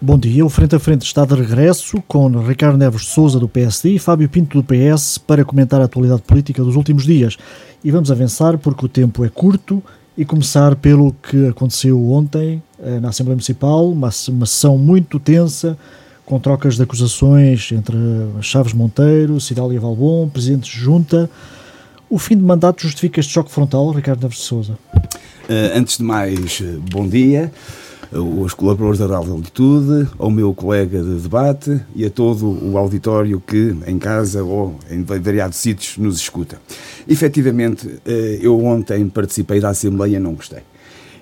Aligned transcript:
Bom 0.00 0.18
dia, 0.18 0.44
o 0.44 0.50
Frente 0.50 0.76
a 0.76 0.78
Frente 0.78 1.06
está 1.06 1.24
de 1.24 1.34
regresso 1.34 2.02
com 2.06 2.28
Ricardo 2.42 2.76
Neves 2.76 3.06
Souza 3.06 3.40
do 3.40 3.48
PSD 3.48 3.92
e 3.92 3.98
Fábio 3.98 4.28
Pinto 4.28 4.60
do 4.60 4.62
PS 4.62 5.16
para 5.16 5.42
comentar 5.42 5.80
a 5.80 5.84
atualidade 5.84 6.20
política 6.20 6.62
dos 6.62 6.76
últimos 6.76 7.04
dias. 7.04 7.38
E 7.82 7.90
vamos 7.90 8.10
avançar 8.10 8.58
porque 8.58 8.84
o 8.84 8.88
tempo 8.90 9.24
é 9.24 9.30
curto 9.30 9.82
e 10.16 10.22
começar 10.22 10.76
pelo 10.76 11.14
que 11.14 11.48
aconteceu 11.48 12.10
ontem 12.10 12.62
eh, 12.78 13.00
na 13.00 13.08
Assembleia 13.08 13.36
Municipal, 13.36 13.90
uma, 13.90 14.10
uma 14.28 14.46
sessão 14.46 14.76
muito 14.76 15.18
tensa, 15.18 15.78
com 16.26 16.38
trocas 16.38 16.76
de 16.76 16.82
acusações 16.82 17.72
entre 17.72 17.96
Chaves 18.42 18.74
Monteiro, 18.74 19.40
Cidália 19.40 19.80
Valbon, 19.80 20.28
presidentes 20.28 20.70
de 20.70 20.78
junta. 20.78 21.30
O 22.10 22.18
fim 22.18 22.36
de 22.36 22.42
mandato 22.42 22.82
justifica 22.82 23.18
este 23.18 23.32
choque 23.32 23.50
frontal, 23.50 23.90
Ricardo 23.92 24.20
Neves 24.22 24.40
Souza? 24.40 24.74
Uh, 25.48 25.72
antes 25.74 25.96
de 25.96 26.02
mais, 26.02 26.60
eh, 26.62 26.76
bom 26.90 27.08
dia 27.08 27.50
aos 28.12 28.54
colaboradores 28.54 28.98
da 28.98 29.06
Rádio 29.06 29.32
Altitude, 29.32 30.08
ao 30.18 30.30
meu 30.30 30.54
colega 30.54 31.02
de 31.02 31.20
debate 31.20 31.80
e 31.94 32.04
a 32.04 32.10
todo 32.10 32.46
o 32.46 32.78
auditório 32.78 33.42
que 33.44 33.76
em 33.86 33.98
casa 33.98 34.42
ou 34.42 34.78
em 34.90 35.02
variados 35.02 35.58
sítios 35.58 35.98
nos 35.98 36.16
escuta. 36.16 36.60
Efetivamente, 37.08 37.88
eh, 38.04 38.38
eu 38.40 38.64
ontem 38.64 39.08
participei 39.08 39.60
da 39.60 39.70
Assembleia 39.70 40.16
e 40.16 40.20
não 40.20 40.34
gostei. 40.34 40.60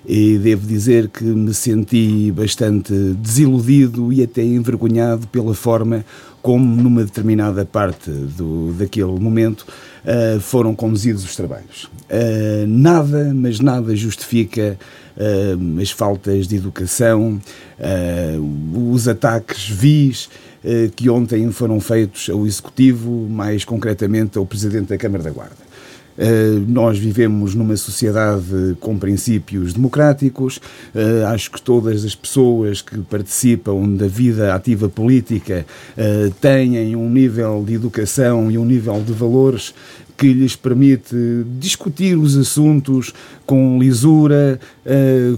E 0.07 0.37
devo 0.37 0.67
dizer 0.67 1.09
que 1.09 1.23
me 1.23 1.53
senti 1.53 2.31
bastante 2.31 2.93
desiludido 2.93 4.13
e 4.13 4.21
até 4.21 4.43
envergonhado 4.43 5.27
pela 5.27 5.55
forma 5.55 6.05
como, 6.45 6.79
numa 6.79 7.03
determinada 7.03 7.65
parte 7.65 8.11
do, 8.11 8.71
daquele 8.73 9.19
momento, 9.19 9.65
uh, 10.05 10.39
foram 10.39 10.75
conduzidos 10.75 11.25
os 11.25 11.35
trabalhos. 11.35 11.85
Uh, 11.85 12.67
nada, 12.67 13.33
mas 13.33 13.59
nada 13.59 13.95
justifica 13.95 14.77
uh, 15.17 15.81
as 15.81 15.89
faltas 15.89 16.47
de 16.47 16.57
educação, 16.57 17.41
os 18.93 19.07
ataques 19.07 19.67
vis 19.67 20.29
que 20.95 21.09
ontem 21.09 21.51
foram 21.51 21.79
feitos 21.79 22.29
ao 22.29 22.45
Executivo, 22.45 23.27
mais 23.29 23.65
concretamente 23.65 24.37
ao 24.37 24.45
Presidente 24.45 24.89
da 24.89 24.97
Câmara 24.97 25.23
da 25.23 25.31
Guarda. 25.31 25.64
Uh, 26.17 26.63
nós 26.67 26.97
vivemos 26.97 27.53
numa 27.53 27.75
sociedade 27.75 28.77
com 28.79 28.97
princípios 28.97 29.73
democráticos. 29.73 30.61
Uh, 30.95 31.25
acho 31.27 31.51
que 31.51 31.61
todas 31.61 32.05
as 32.05 32.15
pessoas 32.15 32.81
que 32.81 32.97
participam 32.99 33.89
da 33.95 34.07
vida 34.07 34.55
ativa 34.55 34.87
política 34.87 35.65
uh, 35.97 36.31
têm 36.39 36.95
um 36.95 37.09
nível 37.09 37.63
de 37.67 37.73
educação 37.73 38.49
e 38.49 38.57
um 38.57 38.63
nível 38.63 39.01
de 39.01 39.11
valores 39.11 39.73
que 40.17 40.31
lhes 40.31 40.55
permite 40.55 41.13
discutir 41.59 42.17
os 42.17 42.37
assuntos 42.37 43.13
com 43.45 43.77
lisura, 43.77 44.57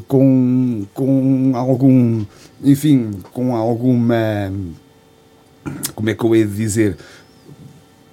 com, 0.07 0.85
com 0.93 1.53
algum, 1.55 2.23
enfim, 2.63 3.09
com 3.33 3.55
alguma, 3.55 4.53
como 5.95 6.11
é 6.11 6.13
que 6.13 6.23
eu 6.23 6.35
hei 6.35 6.45
de 6.45 6.55
dizer, 6.55 6.95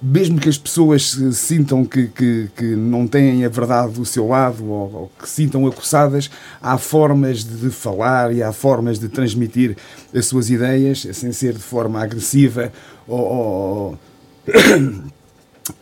mesmo 0.07 0.39
que 0.39 0.47
as 0.47 0.57
pessoas 0.57 1.17
sintam 1.33 1.83
que, 1.83 2.07
que, 2.07 2.47
que, 2.55 2.75
não 2.75 3.07
têm 3.07 3.43
a 3.43 3.49
verdade 3.49 3.93
do 3.93 4.05
seu 4.05 4.27
lado 4.27 4.63
ou, 4.63 4.93
ou, 4.93 5.11
que 5.19 5.27
sintam 5.27 5.65
acossadas, 5.65 6.29
há 6.61 6.77
formas 6.77 7.43
de 7.43 7.71
falar 7.71 8.31
e 8.31 8.43
há 8.43 8.53
formas 8.53 8.99
de 8.99 9.09
transmitir 9.09 9.75
as 10.13 10.27
suas 10.27 10.51
ideias 10.51 11.07
sem 11.11 11.31
ser 11.31 11.53
de 11.53 11.59
forma 11.59 11.99
agressiva 12.03 12.71
ou, 13.07 13.97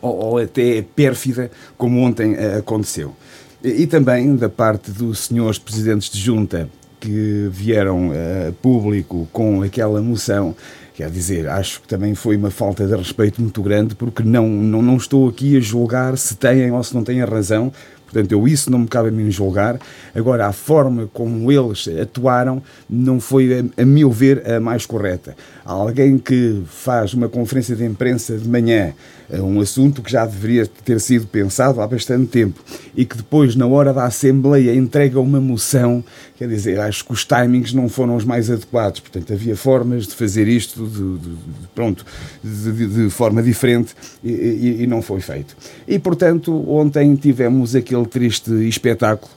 ou 0.00 0.38
até 0.38 0.80
pérfida, 0.96 1.50
como 1.76 2.00
ontem 2.00 2.34
eh, 2.34 2.56
aconteceu. 2.56 3.14
E, 3.62 3.82
e 3.82 3.86
também 3.86 4.34
da 4.36 4.48
parte 4.48 4.90
dos 4.90 5.18
senhores 5.26 5.58
presidentes 5.58 6.10
de 6.10 6.18
junta 6.18 6.70
que 6.98 7.50
vieram 7.52 8.10
a 8.10 8.52
público 8.62 9.28
com 9.30 9.60
aquela 9.60 10.00
moção 10.00 10.56
Quer 10.94 11.10
dizer, 11.10 11.48
acho 11.48 11.80
que 11.80 11.88
também 11.88 12.14
foi 12.14 12.36
uma 12.36 12.52
falta 12.52 12.86
de 12.86 12.94
respeito 12.94 13.42
muito 13.42 13.60
grande, 13.60 13.96
porque 13.96 14.22
não, 14.22 14.48
não, 14.48 14.80
não 14.80 14.96
estou 14.96 15.28
aqui 15.28 15.56
a 15.56 15.60
julgar 15.60 16.16
se 16.16 16.36
têm 16.36 16.70
ou 16.70 16.84
se 16.84 16.94
não 16.94 17.02
têm 17.02 17.22
razão, 17.24 17.72
Portanto, 18.14 18.30
eu 18.30 18.46
isso 18.46 18.70
não 18.70 18.78
me 18.78 18.86
cabe 18.86 19.08
a 19.08 19.10
mim 19.10 19.28
julgar. 19.28 19.76
Agora, 20.14 20.46
a 20.46 20.52
forma 20.52 21.10
como 21.12 21.50
eles 21.50 21.88
atuaram 22.00 22.62
não 22.88 23.18
foi, 23.18 23.66
a, 23.76 23.82
a 23.82 23.84
meu 23.84 24.08
ver, 24.12 24.48
a 24.48 24.60
mais 24.60 24.86
correta. 24.86 25.36
Alguém 25.64 26.16
que 26.16 26.62
faz 26.66 27.12
uma 27.12 27.28
conferência 27.28 27.74
de 27.74 27.84
imprensa 27.84 28.38
de 28.38 28.48
manhã, 28.48 28.92
eh, 29.28 29.40
um 29.40 29.60
assunto 29.60 30.00
que 30.00 30.12
já 30.12 30.24
deveria 30.24 30.64
ter 30.84 31.00
sido 31.00 31.26
pensado 31.26 31.80
há 31.80 31.88
bastante 31.88 32.26
tempo, 32.26 32.62
e 32.94 33.04
que 33.04 33.16
depois, 33.16 33.56
na 33.56 33.66
hora 33.66 33.92
da 33.92 34.04
Assembleia, 34.04 34.72
entrega 34.76 35.18
uma 35.18 35.40
moção, 35.40 36.04
quer 36.36 36.46
dizer, 36.46 36.78
acho 36.78 37.04
que 37.04 37.12
os 37.12 37.24
timings 37.24 37.72
não 37.72 37.88
foram 37.88 38.14
os 38.14 38.24
mais 38.24 38.48
adequados. 38.48 39.00
Portanto, 39.00 39.32
havia 39.32 39.56
formas 39.56 40.06
de 40.06 40.14
fazer 40.14 40.46
isto 40.46 40.83
de, 40.86 41.18
de, 41.18 41.36
pronto, 41.74 42.04
de, 42.42 42.86
de, 42.86 43.10
forma 43.10 43.42
diferente 43.42 43.94
e, 44.22 44.82
e, 44.82 44.86
não 44.86 45.02
foi 45.02 45.20
feito. 45.20 45.56
E, 45.86 45.98
portanto, 45.98 46.52
ontem 46.70 47.14
tivemos 47.16 47.74
aquele 47.74 48.06
triste 48.06 48.50
espetáculo 48.68 49.30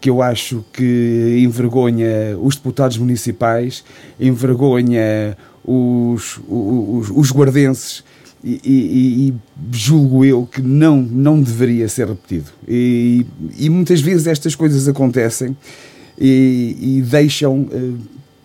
que 0.00 0.10
eu 0.10 0.20
acho 0.20 0.64
que 0.72 1.40
envergonha 1.42 2.36
os 2.38 2.56
deputados 2.56 2.98
municipais, 2.98 3.82
envergonha 4.20 5.36
os, 5.64 6.38
os, 6.46 7.10
os 7.10 7.32
guardenses 7.32 8.04
e, 8.44 8.60
e, 8.62 9.28
e, 9.28 9.34
julgo 9.72 10.22
eu 10.22 10.46
que 10.46 10.60
não, 10.60 11.00
não 11.00 11.40
deveria 11.40 11.88
ser 11.88 12.08
repetido. 12.08 12.50
E, 12.68 13.24
e 13.56 13.70
muitas 13.70 14.02
vezes 14.02 14.26
estas 14.26 14.54
coisas 14.54 14.86
acontecem 14.86 15.56
e, 16.18 17.02
deixam 17.08 17.62
uh, 17.62 17.98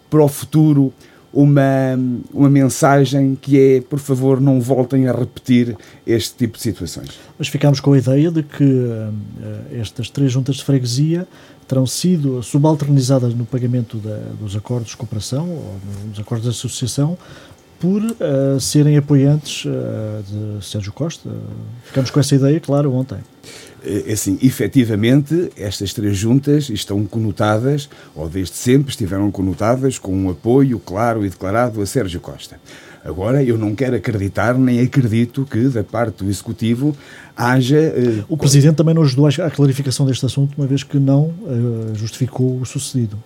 para 0.09 0.23
o 0.23 0.27
futuro 0.29 0.93
uma, 1.33 1.97
uma 2.33 2.49
mensagem 2.49 3.37
que 3.39 3.59
é, 3.59 3.81
por 3.81 3.99
favor, 3.99 4.41
não 4.41 4.59
voltem 4.59 5.07
a 5.07 5.11
repetir 5.11 5.75
este 6.05 6.35
tipo 6.35 6.57
de 6.57 6.63
situações. 6.63 7.19
Mas 7.37 7.47
ficamos 7.47 7.79
com 7.79 7.93
a 7.93 7.97
ideia 7.97 8.31
de 8.31 8.43
que 8.43 8.63
uh, 8.63 9.13
estas 9.71 10.09
três 10.09 10.31
juntas 10.31 10.57
de 10.57 10.63
freguesia 10.63 11.27
terão 11.67 11.85
sido 11.85 12.41
subalternizadas 12.41 13.33
no 13.35 13.45
pagamento 13.45 13.97
da, 13.97 14.17
dos 14.39 14.55
acordos 14.55 14.89
de 14.89 14.97
cooperação 14.97 15.47
ou 15.47 15.79
dos 16.09 16.19
acordos 16.19 16.45
de 16.45 16.49
associação 16.49 17.15
por 17.79 18.01
uh, 18.01 18.59
serem 18.59 18.97
apoiantes 18.97 19.65
uh, 19.65 20.59
de 20.59 20.65
Sérgio 20.65 20.91
Costa. 20.91 21.29
Ficamos 21.85 22.09
com 22.09 22.19
essa 22.19 22.35
ideia, 22.35 22.59
claro, 22.59 22.91
ontem. 22.93 23.19
É, 23.83 24.09
é 24.09 24.13
assim, 24.13 24.37
efetivamente, 24.41 25.51
estas 25.57 25.93
três 25.93 26.17
juntas 26.17 26.69
estão 26.69 27.05
conotadas, 27.05 27.89
ou 28.15 28.27
desde 28.27 28.55
sempre 28.55 28.91
estiveram 28.91 29.29
conotadas, 29.31 29.97
com 29.97 30.15
um 30.15 30.29
apoio 30.29 30.79
claro 30.79 31.25
e 31.25 31.29
declarado 31.29 31.81
a 31.81 31.85
Sérgio 31.85 32.19
Costa. 32.19 32.59
Agora, 33.03 33.41
eu 33.43 33.57
não 33.57 33.73
quero 33.73 33.95
acreditar, 33.95 34.57
nem 34.57 34.81
acredito 34.81 35.47
que, 35.49 35.69
da 35.69 35.83
parte 35.83 36.23
do 36.23 36.29
Executivo, 36.29 36.95
haja. 37.35 37.77
Uh, 37.79 38.25
o 38.27 38.35
Presidente 38.35 38.75
também 38.75 38.93
não 38.93 39.03
ajudou 39.03 39.25
à 39.27 39.49
clarificação 39.49 40.05
deste 40.05 40.25
assunto, 40.25 40.53
uma 40.57 40.67
vez 40.67 40.83
que 40.83 40.99
não 40.99 41.27
uh, 41.27 41.95
justificou 41.95 42.59
o 42.59 42.65
sucedido. 42.65 43.17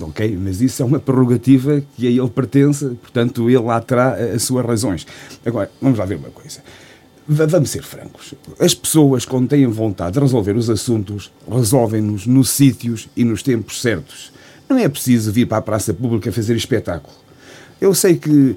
Ok, 0.00 0.36
mas 0.42 0.60
isso 0.60 0.82
é 0.82 0.84
uma 0.84 0.98
prerrogativa 0.98 1.80
que 1.96 2.06
a 2.06 2.10
ele 2.10 2.28
pertence, 2.28 2.84
portanto, 3.00 3.48
ele 3.48 3.58
lá 3.60 3.80
terá 3.80 4.14
as 4.14 4.42
suas 4.42 4.66
razões. 4.66 5.06
Agora, 5.44 5.70
vamos 5.80 5.98
lá 5.98 6.04
ver 6.04 6.16
uma 6.16 6.30
coisa. 6.30 6.60
Vamos 7.28 7.70
ser 7.70 7.82
francos. 7.82 8.34
As 8.58 8.72
pessoas, 8.72 9.24
quando 9.24 9.48
têm 9.48 9.66
vontade 9.66 10.14
de 10.14 10.20
resolver 10.20 10.56
os 10.56 10.70
assuntos, 10.70 11.32
resolvem-nos 11.50 12.24
nos 12.24 12.50
sítios 12.50 13.08
e 13.16 13.24
nos 13.24 13.42
tempos 13.42 13.80
certos. 13.80 14.32
Não 14.68 14.78
é 14.78 14.88
preciso 14.88 15.32
vir 15.32 15.46
para 15.46 15.58
a 15.58 15.62
praça 15.62 15.92
pública 15.92 16.30
fazer 16.30 16.54
espetáculo. 16.54 17.14
Eu 17.80 17.92
sei 17.94 18.14
que, 18.14 18.54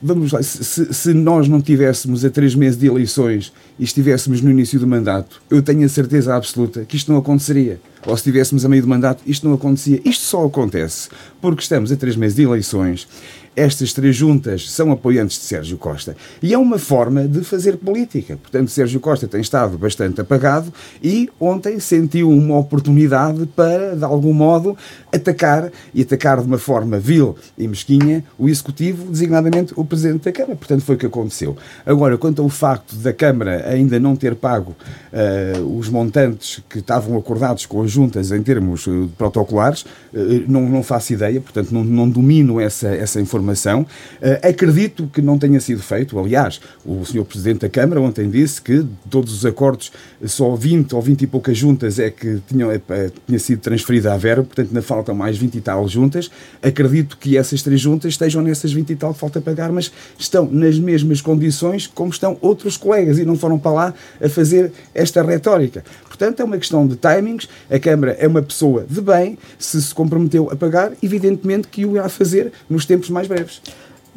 vamos 0.00 0.30
lá, 0.30 0.40
se, 0.42 0.94
se 0.94 1.12
nós 1.12 1.48
não 1.48 1.60
tivéssemos 1.60 2.24
a 2.24 2.30
três 2.30 2.54
meses 2.54 2.78
de 2.78 2.86
eleições 2.86 3.52
e 3.78 3.84
estivéssemos 3.84 4.40
no 4.40 4.50
início 4.50 4.78
do 4.78 4.86
mandato, 4.86 5.42
eu 5.50 5.60
tenho 5.60 5.84
a 5.84 5.88
certeza 5.88 6.36
absoluta 6.36 6.84
que 6.84 6.96
isto 6.96 7.10
não 7.10 7.18
aconteceria. 7.18 7.80
Ou 8.06 8.16
se 8.16 8.20
estivéssemos 8.20 8.64
a 8.64 8.68
meio 8.68 8.82
do 8.82 8.88
mandato, 8.88 9.22
isto 9.26 9.46
não 9.46 9.54
acontecia. 9.54 10.00
Isto 10.04 10.22
só 10.22 10.44
acontece 10.44 11.08
porque 11.40 11.62
estamos 11.62 11.90
a 11.90 11.96
três 11.96 12.14
meses 12.14 12.36
de 12.36 12.42
eleições 12.42 13.08
estas 13.56 13.92
três 13.92 14.16
juntas 14.16 14.70
são 14.70 14.90
apoiantes 14.90 15.38
de 15.38 15.44
Sérgio 15.44 15.78
Costa. 15.78 16.16
E 16.42 16.52
é 16.52 16.58
uma 16.58 16.78
forma 16.78 17.26
de 17.26 17.42
fazer 17.44 17.76
política. 17.76 18.36
Portanto, 18.36 18.70
Sérgio 18.70 19.00
Costa 19.00 19.28
tem 19.28 19.40
estado 19.40 19.78
bastante 19.78 20.20
apagado 20.20 20.72
e 21.02 21.28
ontem 21.38 21.78
sentiu 21.78 22.30
uma 22.30 22.58
oportunidade 22.58 23.46
para, 23.54 23.96
de 23.96 24.04
algum 24.04 24.32
modo, 24.32 24.76
atacar 25.12 25.70
e 25.94 26.02
atacar 26.02 26.40
de 26.40 26.46
uma 26.46 26.58
forma 26.58 26.98
vil 26.98 27.36
e 27.56 27.68
mesquinha 27.68 28.24
o 28.38 28.48
Executivo, 28.48 29.10
designadamente 29.10 29.72
o 29.76 29.84
Presidente 29.84 30.24
da 30.24 30.32
Câmara. 30.32 30.56
Portanto, 30.56 30.82
foi 30.82 30.96
o 30.96 30.98
que 30.98 31.06
aconteceu. 31.06 31.56
Agora, 31.86 32.18
quanto 32.18 32.42
ao 32.42 32.48
facto 32.48 32.96
da 32.96 33.12
Câmara 33.12 33.68
ainda 33.68 34.00
não 34.00 34.16
ter 34.16 34.34
pago 34.34 34.74
uh, 35.12 35.78
os 35.78 35.88
montantes 35.88 36.60
que 36.68 36.78
estavam 36.78 37.16
acordados 37.16 37.66
com 37.66 37.82
as 37.82 37.90
juntas 37.90 38.32
em 38.32 38.42
termos 38.42 38.86
uh, 38.86 39.08
protocolares, 39.16 39.82
uh, 39.82 40.44
não, 40.48 40.68
não 40.68 40.82
faço 40.82 41.12
ideia, 41.12 41.40
portanto 41.40 41.70
não, 41.70 41.84
não 41.84 42.08
domino 42.08 42.60
essa, 42.60 42.88
essa 42.88 43.20
informação. 43.20 43.43
Acredito 44.42 45.08
que 45.12 45.20
não 45.20 45.38
tenha 45.38 45.60
sido 45.60 45.82
feito, 45.82 46.18
aliás, 46.18 46.60
o 46.84 47.04
Sr. 47.04 47.24
Presidente 47.24 47.60
da 47.60 47.68
Câmara 47.68 48.00
ontem 48.00 48.28
disse 48.30 48.60
que 48.60 48.78
de 48.78 48.88
todos 49.10 49.32
os 49.32 49.46
acordos 49.46 49.92
só 50.24 50.54
20 50.54 50.94
ou 50.94 51.02
20 51.02 51.22
e 51.22 51.26
poucas 51.26 51.56
juntas 51.56 51.98
é 51.98 52.10
que 52.10 52.40
tinham, 52.46 52.70
é, 52.70 52.80
tinha 53.26 53.38
sido 53.38 53.60
transferida 53.60 54.12
a 54.12 54.16
verba, 54.16 54.44
portanto 54.44 54.68
ainda 54.68 54.82
faltam 54.82 55.14
mais 55.14 55.36
20 55.36 55.56
e 55.56 55.60
tal 55.60 55.88
juntas. 55.88 56.30
Acredito 56.62 57.16
que 57.18 57.36
essas 57.36 57.62
três 57.62 57.80
juntas 57.80 58.12
estejam 58.12 58.42
nessas 58.42 58.72
20 58.72 58.90
e 58.90 58.96
tal 58.96 59.12
que 59.12 59.20
falta 59.20 59.40
pagar, 59.40 59.70
mas 59.72 59.92
estão 60.18 60.48
nas 60.50 60.78
mesmas 60.78 61.20
condições 61.20 61.86
como 61.86 62.10
estão 62.10 62.38
outros 62.40 62.76
colegas 62.76 63.18
e 63.18 63.24
não 63.24 63.36
foram 63.36 63.58
para 63.58 63.72
lá 63.72 63.94
a 64.22 64.28
fazer 64.28 64.72
esta 64.94 65.22
retórica. 65.22 65.84
Portanto, 66.04 66.40
é 66.40 66.44
uma 66.44 66.58
questão 66.58 66.86
de 66.86 66.96
timings. 66.96 67.48
A 67.68 67.78
Câmara 67.78 68.12
é 68.12 68.28
uma 68.28 68.40
pessoa 68.40 68.86
de 68.88 69.00
bem, 69.00 69.36
se 69.58 69.82
se 69.82 69.94
comprometeu 69.94 70.48
a 70.50 70.56
pagar, 70.56 70.92
evidentemente 71.02 71.68
que 71.68 71.84
o 71.84 71.96
irá 71.96 72.08
fazer 72.08 72.52
nos 72.70 72.86
tempos 72.86 73.10
mais 73.10 73.26
breves. 73.26 73.33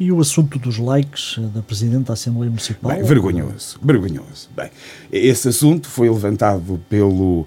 E 0.00 0.12
o 0.12 0.20
assunto 0.20 0.60
dos 0.60 0.78
likes 0.78 1.38
da 1.52 1.60
Presidente 1.60 2.04
da 2.04 2.12
Assembleia 2.12 2.48
Municipal? 2.48 2.92
Bem, 2.92 3.02
vergonhoso, 3.02 3.80
vergonhoso. 3.82 4.48
Bem, 4.56 4.70
esse 5.10 5.48
assunto 5.48 5.88
foi 5.88 6.08
levantado 6.08 6.80
pelo 6.88 7.40
uh, 7.40 7.46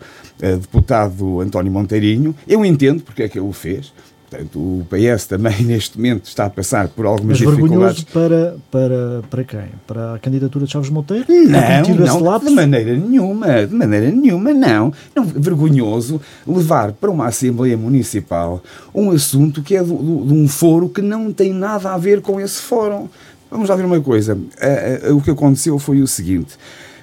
deputado 0.59 1.39
António 1.39 1.71
Monteirinho. 1.71 2.35
Eu 2.45 2.65
entendo 2.65 3.03
porque 3.03 3.23
é 3.23 3.29
que 3.29 3.39
ele 3.39 3.47
o 3.47 3.53
fez. 3.53 3.94
Portanto, 4.31 4.60
o 4.60 4.88
PS 4.89 5.25
também 5.25 5.60
neste 5.62 5.98
momento 5.98 6.24
está 6.24 6.45
a 6.45 6.50
passar 6.50 6.88
por 6.88 7.06
algumas 7.06 7.38
Mas 7.38 7.50
dificuldades. 7.50 8.04
para, 8.06 8.56
para, 8.72 9.22
para 9.30 9.44
quem? 9.44 9.66
Para 9.86 10.16
a 10.16 10.19
candidatura 10.19 10.66
de 10.66 10.72
Chaves 10.72 10.89
Monteiro? 10.89 11.25
Não, 11.28 12.22
não, 12.24 12.39
de 12.39 12.50
maneira 12.50 12.95
nenhuma, 12.95 13.68
de 13.68 13.75
maneira 13.75 14.10
nenhuma, 14.10 14.54
não. 14.54 14.94
não. 15.13 15.25
Vergonhoso 15.25 16.22
levar 16.48 16.94
para 16.94 17.12
uma 17.12 17.28
Assembleia 17.28 17.75
Municipal 17.75 18.63
um 18.95 19.12
assunto 19.12 19.62
que 19.62 19.75
é 19.75 19.83
do, 19.83 19.95
do, 19.95 20.25
de 20.25 20.33
um 20.33 20.48
foro 20.48 20.88
que 20.88 21.01
não 21.01 21.33
tem 21.33 21.54
nada 21.54 21.94
a 21.94 21.98
ver 21.98 22.22
com 22.22 22.39
esse 22.39 22.62
fórum. 22.62 23.10
Vamos 23.50 23.68
lá 23.68 23.75
ver 23.75 23.83
uma 23.83 24.00
coisa. 24.00 24.36
Uh, 24.36 25.12
uh, 25.12 25.18
o 25.18 25.22
que 25.22 25.31
aconteceu 25.31 25.78
foi 25.78 26.01
o 26.01 26.07
seguinte. 26.07 26.56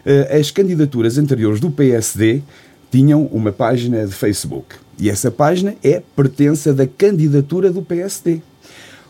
Uh, 0.07 0.41
as 0.41 0.51
candidaturas 0.51 1.19
anteriores 1.19 1.61
do 1.61 1.71
PSD 1.71 2.41
tinham 2.91 3.25
uma 3.27 3.53
página 3.53 4.07
de 4.07 4.13
Facebook 4.13 4.77
e 4.99 5.09
essa 5.09 5.31
página 5.31 5.75
é 5.83 6.03
pertença 6.17 6.73
da 6.73 6.87
candidatura 6.87 7.71
do 7.71 7.83
PSD. 7.83 8.41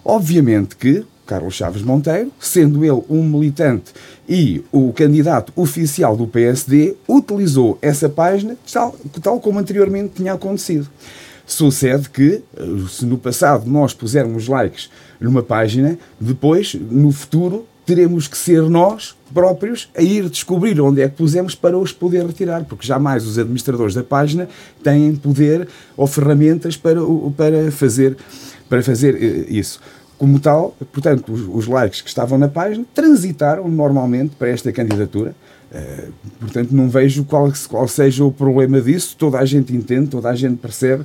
Obviamente 0.05 0.77
que 0.77 1.05
Carlos 1.27 1.55
Chaves 1.55 1.83
Monteiro, 1.83 2.33
sendo 2.41 2.85
ele 2.85 3.03
um 3.09 3.23
militante 3.23 3.93
e 4.27 4.65
o 4.73 4.93
candidato 4.95 5.53
oficial 5.55 6.17
do 6.17 6.27
PSD, 6.27 6.97
utilizou 7.07 7.79
essa 7.83 8.09
página 8.09 8.57
tal, 8.73 8.97
tal 9.23 9.39
como 9.39 9.59
anteriormente 9.59 10.15
tinha 10.17 10.33
acontecido. 10.33 10.89
Sucede 11.47 12.09
que, 12.11 12.43
se 12.91 13.05
no 13.05 13.19
passado 13.19 13.71
nós 13.71 13.93
pusermos 13.95 14.49
likes 14.49 14.91
numa 15.21 15.43
página, 15.43 15.99
depois, 16.19 16.75
no 16.75 17.13
futuro, 17.13 17.67
teremos 17.89 18.29
que 18.29 18.37
ser 18.37 18.69
nós 18.69 19.17
próprios 19.33 19.89
a 19.97 20.03
ir 20.03 20.29
descobrir 20.29 20.79
onde 20.79 21.01
é 21.01 21.09
que 21.09 21.17
pusemos 21.17 21.55
para 21.55 21.79
os 21.79 21.91
poder 21.91 22.27
retirar, 22.27 22.63
porque 22.65 22.87
jamais 22.87 23.27
os 23.27 23.39
administradores 23.39 23.95
da 23.95 24.03
página 24.03 24.47
têm 24.85 25.17
poder 25.17 25.67
ou 25.97 26.07
ferramentas 26.07 26.77
para, 26.77 27.01
para, 27.35 27.73
fazer, 27.73 28.15
para 28.69 28.83
fazer 28.83 29.15
eh, 29.15 29.47
isso. 29.49 29.81
Como 30.19 30.39
tal, 30.39 30.77
portanto, 30.93 31.33
os, 31.33 31.49
os 31.49 31.67
likes 31.67 32.03
que 32.03 32.11
estavam 32.11 32.37
na 32.37 32.49
página 32.49 32.85
transitaram 32.93 33.67
normalmente 33.71 34.37
para 34.37 34.51
esta 34.51 34.71
candidatura. 34.71 35.35
Uh, 35.71 36.13
portanto, 36.41 36.71
não 36.73 36.89
vejo 36.89 37.25
qual, 37.25 37.53
qual 37.69 37.87
seja 37.87 38.25
o 38.25 38.33
problema 38.33 38.81
disso. 38.81 39.15
Toda 39.19 39.39
a 39.39 39.45
gente 39.45 39.75
entende, 39.75 40.09
toda 40.09 40.31
a 40.31 40.35
gente 40.35 40.57
percebe. 40.57 41.05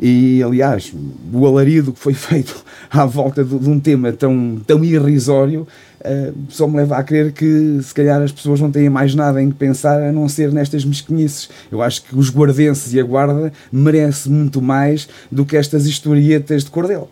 E, 0.00 0.42
aliás, 0.42 0.92
o 1.32 1.46
alarido 1.46 1.92
que 1.92 1.98
foi 1.98 2.14
feito 2.14 2.64
à 2.90 3.04
volta 3.04 3.44
de, 3.44 3.58
de 3.58 3.68
um 3.68 3.80
tema 3.80 4.12
tão, 4.12 4.60
tão 4.66 4.84
irrisório 4.84 5.66
uh, 6.00 6.34
só 6.48 6.68
me 6.68 6.76
leva 6.76 6.96
a 6.96 7.02
crer 7.02 7.32
que, 7.32 7.80
se 7.82 7.92
calhar, 7.92 8.22
as 8.22 8.30
pessoas 8.30 8.60
não 8.60 8.70
têm 8.70 8.88
mais 8.88 9.14
nada 9.14 9.42
em 9.42 9.50
que 9.50 9.56
pensar 9.56 10.00
a 10.00 10.12
não 10.12 10.28
ser 10.28 10.52
nestas 10.52 10.84
mesquinices. 10.84 11.48
Eu 11.70 11.82
acho 11.82 12.02
que 12.04 12.16
os 12.16 12.30
guardenses 12.30 12.92
e 12.94 13.00
a 13.00 13.04
guarda 13.04 13.52
merecem 13.72 14.32
muito 14.32 14.62
mais 14.62 15.08
do 15.30 15.44
que 15.44 15.56
estas 15.56 15.86
historietas 15.86 16.64
de 16.64 16.70
cordel. 16.70 17.08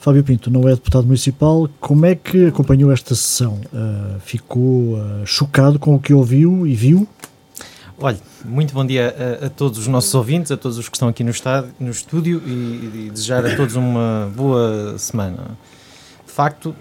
Fábio 0.00 0.24
Pinto 0.24 0.50
não 0.50 0.66
é 0.66 0.70
deputado 0.70 1.04
municipal. 1.04 1.68
Como 1.78 2.06
é 2.06 2.14
que 2.14 2.46
acompanhou 2.46 2.90
esta 2.90 3.14
sessão? 3.14 3.60
Uh, 3.70 4.18
ficou 4.20 4.94
uh, 4.94 5.26
chocado 5.26 5.78
com 5.78 5.94
o 5.94 6.00
que 6.00 6.14
ouviu 6.14 6.66
e 6.66 6.74
viu? 6.74 7.06
Olha, 7.98 8.16
muito 8.42 8.72
bom 8.72 8.84
dia 8.84 9.14
a, 9.42 9.46
a, 9.46 9.50
todos 9.50 9.78
os 9.78 9.86
nossos 9.86 10.14
ouvintes, 10.14 10.50
a 10.50 10.56
todos 10.56 10.78
os 10.78 10.88
que 10.88 10.96
estão 10.96 11.06
aqui 11.06 11.22
no, 11.22 11.30
estádio, 11.30 11.70
no 11.78 11.90
estúdio 11.90 12.42
e, 12.46 13.08
e 13.08 13.10
desejar 13.12 13.44
a 13.44 13.54
todos 13.54 13.76
uma 13.76 14.32
boa 14.34 14.96
semana. 14.96 15.58
De 16.26 16.32
facto, 16.32 16.74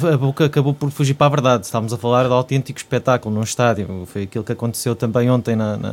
a, 0.00 0.14
a 0.14 0.16
boca 0.16 0.44
acabou 0.44 0.72
por 0.72 0.88
fugir 0.92 1.14
para 1.14 1.26
a 1.26 1.30
verdade. 1.30 1.66
Estávamos 1.66 1.92
a 1.92 1.96
falar 1.96 2.28
de 2.28 2.32
autêntico 2.32 2.78
espetáculo 2.78 3.34
num 3.34 3.42
estádio. 3.42 4.06
Foi 4.06 4.22
aquilo 4.22 4.44
que 4.44 4.52
aconteceu 4.52 4.94
também 4.94 5.28
ontem 5.28 5.56
na, 5.56 5.76
na, 5.76 5.92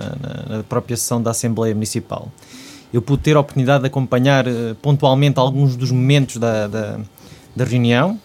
na 0.50 0.63
própria 0.69 0.95
sessão 0.95 1.19
da 1.19 1.31
Assembleia 1.31 1.74
Municipal 1.74 2.31
eu 2.98 3.02
pude 3.02 3.22
ter 3.22 3.36
a 3.36 3.40
oportunidade 3.40 3.82
de 3.82 3.88
acompanhar 3.88 4.48
uh, 4.48 4.76
pontualmente 4.82 5.40
alguns 5.40 5.76
dos 5.76 5.92
momentos 5.92 6.38
da, 6.38 6.68
da, 6.68 7.00
da, 7.56 7.64
reunião 7.64 8.20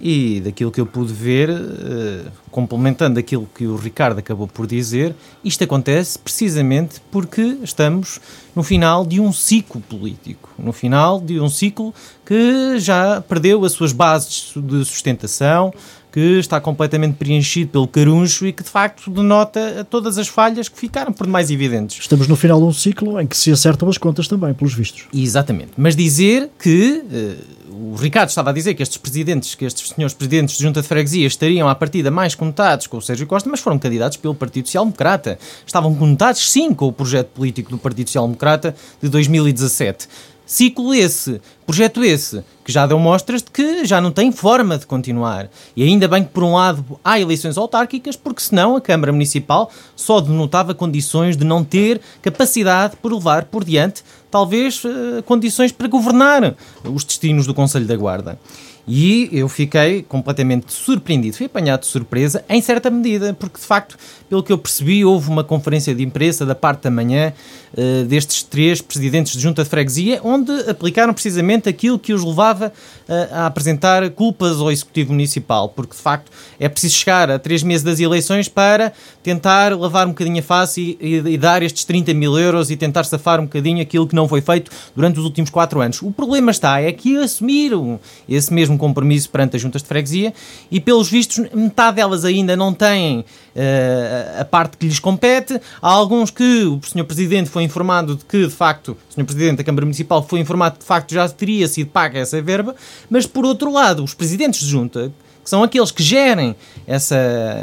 e 0.00 0.40
daquilo 0.40 0.70
que 0.70 0.80
eu 0.80 0.86
pude 0.86 1.12
ver, 1.12 1.50
uh, 1.50 2.30
complementando 2.50 3.18
aquilo 3.18 3.48
que 3.52 3.66
o 3.66 3.74
Ricardo 3.74 4.18
acabou 4.18 4.46
por 4.46 4.66
dizer, 4.66 5.14
isto 5.44 5.64
acontece 5.64 6.18
precisamente 6.18 7.00
porque 7.10 7.58
estamos 7.62 8.20
no 8.54 8.62
final 8.62 9.04
de 9.04 9.20
um 9.20 9.32
ciclo 9.32 9.80
político, 9.80 10.50
no 10.56 10.72
final 10.72 11.20
de 11.20 11.40
um 11.40 11.48
ciclo 11.48 11.92
que 12.24 12.78
já 12.78 13.20
perdeu 13.20 13.64
as 13.64 13.72
suas 13.72 13.92
bases 13.92 14.52
de 14.56 14.84
sustentação, 14.84 15.72
que 16.12 16.38
está 16.38 16.60
completamente 16.60 17.14
preenchido 17.14 17.70
pelo 17.70 17.88
caruncho 17.88 18.46
e 18.46 18.52
que 18.52 18.62
de 18.62 18.68
facto 18.68 19.10
denota 19.10 19.86
todas 19.88 20.18
as 20.18 20.28
falhas 20.28 20.68
que 20.68 20.78
ficaram 20.78 21.10
por 21.10 21.26
demais 21.26 21.50
evidentes. 21.50 21.98
Estamos 21.98 22.28
no 22.28 22.36
final 22.36 22.60
de 22.60 22.66
um 22.66 22.72
ciclo 22.72 23.18
em 23.18 23.26
que 23.26 23.36
se 23.36 23.50
acertam 23.50 23.88
as 23.88 23.96
contas 23.96 24.28
também, 24.28 24.52
pelos 24.52 24.74
vistos. 24.74 25.06
Exatamente. 25.12 25.72
Mas 25.74 25.96
dizer 25.96 26.50
que 26.58 27.02
uh, 27.02 27.92
o 27.92 27.96
Ricardo 27.96 28.28
estava 28.28 28.50
a 28.50 28.52
dizer 28.52 28.74
que 28.74 28.82
estes 28.82 28.98
presidentes, 28.98 29.54
que 29.54 29.64
estes 29.64 29.88
senhores 29.88 30.14
presidentes 30.14 30.58
de 30.58 30.62
junta 30.62 30.82
de 30.82 30.88
freguesia 30.88 31.26
estariam 31.26 31.66
à 31.66 31.74
partida 31.74 32.10
mais 32.10 32.34
conotados 32.34 32.86
com 32.86 32.98
o 32.98 33.02
Sérgio 33.02 33.26
Costa, 33.26 33.48
mas 33.48 33.60
foram 33.60 33.78
candidatos 33.78 34.18
pelo 34.18 34.34
Partido 34.34 34.66
Social 34.66 34.84
Democrata. 34.84 35.38
Estavam 35.66 35.94
conotados 35.94 36.50
sim 36.50 36.74
com 36.74 36.88
o 36.88 36.92
projeto 36.92 37.28
político 37.28 37.70
do 37.70 37.78
Partido 37.78 38.08
Social 38.08 38.26
Democrata 38.26 38.76
de 39.02 39.08
2017. 39.08 40.08
Ciclo 40.52 40.94
esse, 40.94 41.40
projeto 41.64 42.04
esse, 42.04 42.44
que 42.62 42.70
já 42.70 42.86
deu 42.86 42.98
mostras 42.98 43.42
de 43.42 43.50
que 43.50 43.86
já 43.86 44.02
não 44.02 44.12
tem 44.12 44.30
forma 44.30 44.76
de 44.76 44.84
continuar. 44.84 45.48
E 45.74 45.82
ainda 45.82 46.06
bem 46.06 46.24
que, 46.24 46.28
por 46.28 46.44
um 46.44 46.52
lado, 46.52 46.84
há 47.02 47.18
eleições 47.18 47.56
autárquicas, 47.56 48.16
porque 48.16 48.42
senão 48.42 48.76
a 48.76 48.80
Câmara 48.82 49.12
Municipal 49.12 49.70
só 49.96 50.20
denotava 50.20 50.74
condições 50.74 51.38
de 51.38 51.44
não 51.46 51.64
ter 51.64 52.02
capacidade 52.20 52.96
por 52.96 53.14
levar 53.14 53.46
por 53.46 53.64
diante, 53.64 54.04
talvez, 54.30 54.84
uh, 54.84 55.22
condições 55.24 55.72
para 55.72 55.88
governar 55.88 56.54
os 56.84 57.02
destinos 57.02 57.46
do 57.46 57.54
Conselho 57.54 57.86
da 57.86 57.96
Guarda. 57.96 58.38
E 58.86 59.28
eu 59.32 59.48
fiquei 59.48 60.02
completamente 60.02 60.72
surpreendido, 60.72 61.36
fui 61.36 61.46
apanhado 61.46 61.80
de 61.80 61.86
surpresa, 61.86 62.44
em 62.48 62.60
certa 62.60 62.90
medida, 62.90 63.32
porque 63.32 63.60
de 63.60 63.64
facto, 63.64 63.96
pelo 64.28 64.42
que 64.42 64.52
eu 64.52 64.58
percebi, 64.58 65.04
houve 65.04 65.28
uma 65.30 65.44
conferência 65.44 65.94
de 65.94 66.02
imprensa 66.02 66.44
da 66.44 66.54
parte 66.54 66.82
da 66.82 66.90
manhã 66.90 67.32
uh, 67.74 68.04
destes 68.04 68.42
três 68.42 68.80
presidentes 68.80 69.34
de 69.34 69.40
junta 69.40 69.62
de 69.62 69.70
freguesia, 69.70 70.20
onde 70.24 70.50
aplicaram 70.68 71.14
precisamente 71.14 71.68
aquilo 71.68 71.96
que 71.96 72.12
os 72.12 72.24
levava 72.24 72.72
uh, 73.12 73.34
a 73.34 73.46
apresentar 73.46 74.08
culpas 74.10 74.58
ao 74.58 74.70
Executivo 74.70 75.12
Municipal, 75.12 75.68
porque 75.68 75.94
de 75.94 76.02
facto 76.02 76.30
é 76.58 76.68
preciso 76.68 76.94
chegar 76.94 77.30
a 77.30 77.38
três 77.38 77.62
meses 77.62 77.82
das 77.82 78.00
eleições 78.00 78.48
para 78.48 78.92
tentar 79.22 79.76
lavar 79.78 80.06
um 80.06 80.10
bocadinho 80.10 80.40
a 80.40 80.42
face 80.42 80.96
e, 81.00 81.16
e, 81.16 81.34
e 81.34 81.38
dar 81.38 81.62
estes 81.62 81.84
30 81.84 82.14
mil 82.14 82.38
euros 82.38 82.70
e 82.70 82.76
tentar 82.76 83.04
safar 83.04 83.40
um 83.40 83.44
bocadinho 83.44 83.82
aquilo 83.82 84.06
que 84.06 84.14
não 84.14 84.26
foi 84.26 84.40
feito 84.40 84.70
durante 84.94 85.18
os 85.18 85.24
últimos 85.24 85.50
quatro 85.50 85.80
anos. 85.80 86.00
O 86.02 86.10
problema 86.10 86.50
está 86.50 86.80
é 86.80 86.90
que 86.92 87.16
assumiram 87.18 88.00
esse 88.28 88.52
mesmo 88.52 88.78
compromisso 88.78 89.28
perante 89.30 89.56
as 89.56 89.62
juntas 89.62 89.82
de 89.82 89.88
freguesia 89.88 90.32
e, 90.70 90.80
pelos 90.80 91.08
vistos, 91.08 91.38
metade 91.54 91.96
delas 91.96 92.24
ainda 92.24 92.56
não 92.56 92.72
têm 92.72 93.20
uh, 93.20 94.40
a 94.40 94.44
parte 94.44 94.76
que 94.76 94.86
lhes 94.86 94.98
compete. 94.98 95.60
Há 95.80 95.88
alguns 95.90 96.30
que 96.30 96.64
o 96.64 96.80
Sr. 96.82 97.04
Presidente 97.04 97.50
foi 97.50 97.62
informado 97.62 98.16
de 98.16 98.24
que, 98.24 98.46
de 98.46 98.52
facto, 98.52 98.96
o 99.10 99.14
Sr. 99.14 99.24
Presidente 99.24 99.58
da 99.58 99.64
Câmara 99.64 99.84
Municipal 99.84 100.22
foi 100.22 100.40
informado 100.40 100.74
que, 100.74 100.80
de 100.80 100.86
facto, 100.86 101.12
já 101.12 101.28
teria 101.28 101.68
sido 101.68 101.90
paga 101.90 102.18
essa 102.18 102.40
verba, 102.40 102.74
mas, 103.08 103.26
por 103.26 103.44
outro 103.44 103.72
lado, 103.72 104.02
os 104.02 104.14
presidentes 104.14 104.60
de 104.60 104.66
junta 104.66 105.12
que 105.42 105.50
são 105.50 105.62
aqueles 105.62 105.90
que 105.90 106.02
gerem 106.02 106.54
essa, 106.86 107.16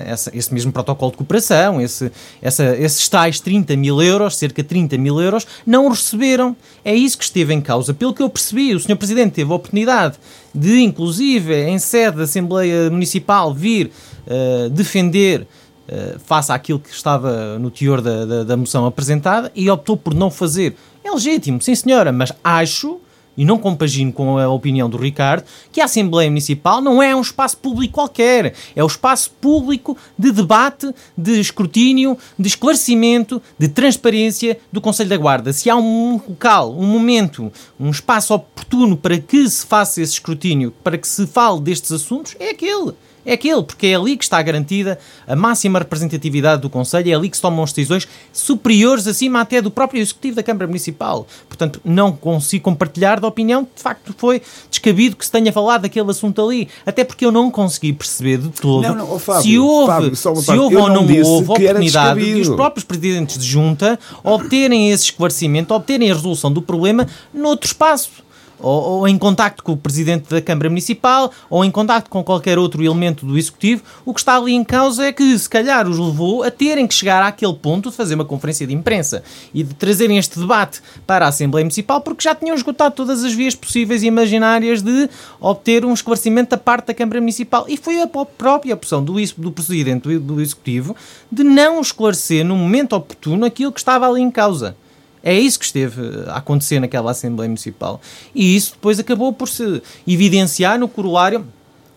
essa, 0.05 0.31
esse 0.36 0.53
mesmo 0.53 0.72
protocolo 0.72 1.12
de 1.12 1.17
cooperação, 1.17 1.79
esse, 1.79 2.12
essa, 2.41 2.75
esses 2.75 3.08
tais 3.08 3.39
30 3.39 3.75
mil 3.77 4.01
euros, 4.01 4.36
cerca 4.36 4.62
de 4.62 4.67
30 4.67 4.98
mil 4.98 5.19
euros, 5.22 5.48
não 5.65 5.88
receberam. 5.88 6.55
É 6.84 6.93
isso 6.93 7.17
que 7.17 7.24
esteve 7.24 7.53
em 7.53 7.62
causa. 7.62 7.93
Pelo 7.93 8.13
que 8.13 8.22
eu 8.22 8.29
percebi, 8.29 8.75
o 8.75 8.79
Sr. 8.79 8.98
Presidente 8.98 9.34
teve 9.34 9.51
a 9.51 9.55
oportunidade 9.55 10.17
de, 10.53 10.81
inclusive, 10.81 11.55
em 11.55 11.79
sede 11.79 12.17
da 12.17 12.24
Assembleia 12.24 12.89
Municipal, 12.89 13.53
vir 13.53 13.91
uh, 14.27 14.69
defender 14.69 15.48
uh, 15.88 16.19
face 16.19 16.51
àquilo 16.51 16.79
que 16.79 16.89
estava 16.89 17.58
no 17.60 17.72
teor 17.72 18.01
da, 18.01 18.25
da, 18.25 18.43
da 18.43 18.58
moção 18.58 18.86
apresentada 18.86 19.51
e 19.55 19.69
optou 19.69 19.96
por 19.96 20.13
não 20.13 20.29
fazer. 20.29 20.75
É 21.01 21.10
legítimo, 21.10 21.62
sim 21.62 21.74
senhora, 21.75 22.12
mas 22.12 22.34
acho 22.43 23.00
e 23.39 23.46
não 23.46 23.58
compagino 23.58 24.12
com 24.12 24.38
a 24.38 24.50
opinião 24.50 24.89
do 24.89 24.98
Ricardo, 24.98 25.46
que 25.72 25.79
a 25.79 25.86
Assembleia 25.86 26.29
Municipal 26.29 26.81
não 26.81 27.01
é 27.01 27.15
um 27.15 27.22
espaço 27.22 27.55
público 27.55 27.93
qualquer, 27.93 28.53
é 28.75 28.84
o 28.84 28.88
espaço 28.88 29.31
público 29.39 29.98
de 30.17 30.29
debate, 30.29 30.93
de 31.17 31.39
escrutínio, 31.39 32.17
de 32.38 32.50
esclarecimento, 32.50 33.41
de 33.58 33.69
transparência 33.69 34.60
do 34.74 34.81
Conselho 34.81 35.10
da 35.10 35.15
Guarda. 35.15 35.53
Se 35.53 35.69
há 35.69 35.77
um 35.77 36.19
local, 36.27 36.75
um 36.77 36.86
momento, 36.86 37.50
um 37.79 37.89
espaço 37.89 38.34
oportuno 38.34 38.98
para 38.98 39.17
que 39.17 39.50
se 39.50 39.65
faça 39.65 40.01
esse 40.01 40.13
escrutínio, 40.13 40.74
para 40.84 40.98
que 40.98 41.08
se 41.08 41.25
fale 41.25 41.62
destes 41.62 41.93
assuntos, 41.93 42.36
é 42.41 42.50
aquele 42.50 42.91
é 43.29 43.33
aquele, 43.33 43.62
porque 43.62 43.88
é 43.88 43.95
ali 43.95 44.17
que 44.17 44.24
está 44.24 44.41
garantida 44.41 44.98
a 45.27 45.36
máxima 45.36 45.77
representatividade 45.77 46.62
do 46.63 46.69
Conselho, 46.69 47.12
é 47.12 47.13
ali 47.13 47.29
que 47.29 47.38
se 47.38 47.41
tomam 47.41 47.63
as 47.63 47.71
decisões 47.71 48.07
superiores 48.33 49.05
acima 49.05 49.39
até 49.39 49.62
do 49.62 49.69
próprio 49.69 50.01
Executivo 50.01 50.36
da 50.36 50.43
Câmara 50.43 50.65
Municipal. 50.65 51.27
Portanto, 51.48 51.79
não 51.86 52.12
consigo 52.12 52.63
compartilhar 52.63 53.19
da 53.19 53.27
opinião 53.27 53.63
que 53.65 53.75
de 53.75 53.83
facto 53.83 54.15
foi 54.17 54.41
descabido 54.69 55.15
que 55.15 55.25
se 55.25 55.31
tenha 55.31 55.53
falado 55.53 55.83
daquele 55.83 56.09
assunto 56.09 56.41
ali, 56.41 56.67
até 56.86 57.03
porque 57.03 57.24
eu 57.24 57.31
não 57.31 57.51
consegui 57.51 57.93
perceber 57.93 58.39
de 58.39 58.50
todo 58.50 58.81
não, 58.81 58.95
não, 58.95 59.13
oh, 59.13 59.19
Fábio, 59.19 59.43
se 59.43 59.59
houve, 59.59 59.88
Fábio, 59.88 60.15
se 60.15 60.27
houve 60.27 60.75
ou 60.75 60.89
não, 60.89 61.05
não 61.05 61.21
houve 61.21 61.51
oportunidade 61.51 62.19
de 62.19 62.41
os 62.41 62.50
próprios 62.50 62.83
presidentes 62.83 63.38
de 63.38 63.45
junta 63.45 64.00
obterem 64.24 64.89
esse 64.89 65.05
esclarecimento, 65.05 65.74
obterem 65.74 66.09
a 66.09 66.15
resolução 66.15 66.51
do 66.51 66.62
problema 66.62 67.07
noutro 67.31 67.67
espaço 67.67 68.28
ou, 68.60 68.82
ou, 68.82 69.08
em 69.08 69.18
contacto 69.18 69.63
com 69.63 69.74
o 69.74 69.78
presidente 69.78 70.30
da 70.30 70.42
Câmara 70.42 70.70
Municipal, 70.70 71.32
ou 71.50 71.63
em 71.63 71.72
contacto 71.72 72.10
com 72.10 72.24
qualquer 72.24 72.58
outro 72.58 72.84
elemento 72.84 73.25
do 73.25 73.38
Executivo, 73.38 73.84
o 74.06 74.13
que 74.13 74.20
está 74.20 74.38
ali 74.38 74.54
em 74.54 74.63
causa 74.63 75.06
é 75.06 75.12
que, 75.12 75.38
se 75.38 75.50
calhar, 75.50 75.88
os 75.88 75.98
levou 75.98 76.44
a 76.44 76.51
terem 76.51 76.88
que 76.88 76.94
chegar 76.94 77.24
àquele 77.24 77.54
ponto 77.54 77.89
de 77.89 77.96
fazer 77.96 78.16
uma 78.16 78.25
conferência 78.25 78.68
de 78.68 78.74
imprensa 78.74 79.24
e 79.54 79.63
de 79.63 79.74
trazerem 79.74 80.18
este 80.18 80.39
debate 80.39 80.82
para 81.08 81.25
a 81.25 81.30
Assembleia 81.30 81.63
Municipal, 81.63 82.01
porque 82.01 82.24
já 82.24 82.36
tinham 82.36 82.56
esgotado 82.56 82.96
todas 82.96 83.24
as 83.24 83.34
vias 83.34 83.56
possíveis 83.56 84.04
e 84.04 84.08
imaginárias 84.08 84.82
de 84.82 85.10
obter 85.39 85.86
um 85.86 85.94
esclarecimento 85.94 86.51
da 86.51 86.58
parte 86.58 86.88
da 86.88 86.94
Câmara 86.94 87.20
Municipal. 87.20 87.66
E 87.68 87.78
foi 87.78 88.01
a 88.01 88.08
própria 88.08 88.74
opção 88.74 89.04
do, 89.04 89.16
do 89.38 89.51
presidente 89.51 90.18
do 90.20 90.42
Executivo 90.42 90.96
de 91.32 91.44
não 91.44 91.82
esclarecer 91.82 92.44
no 92.46 92.56
momento 92.56 92.96
oportuno 92.96 93.46
aquilo 93.46 93.72
que 93.72 93.80
estava 93.80 94.08
ali 94.08 94.22
em 94.22 94.32
causa. 94.32 94.75
É 95.24 95.38
isso 95.38 95.60
que 95.60 95.66
esteve 95.66 96.02
a 96.28 96.38
acontecer 96.38 96.80
naquela 96.80 97.12
Assembleia 97.12 97.50
Municipal. 97.50 98.00
E 98.34 98.56
isso 98.56 98.74
depois 98.74 99.00
acabou 99.00 99.34
por 99.34 99.48
se 99.50 99.82
evidenciar 100.08 100.80
no 100.80 100.88
corolário 100.88 101.46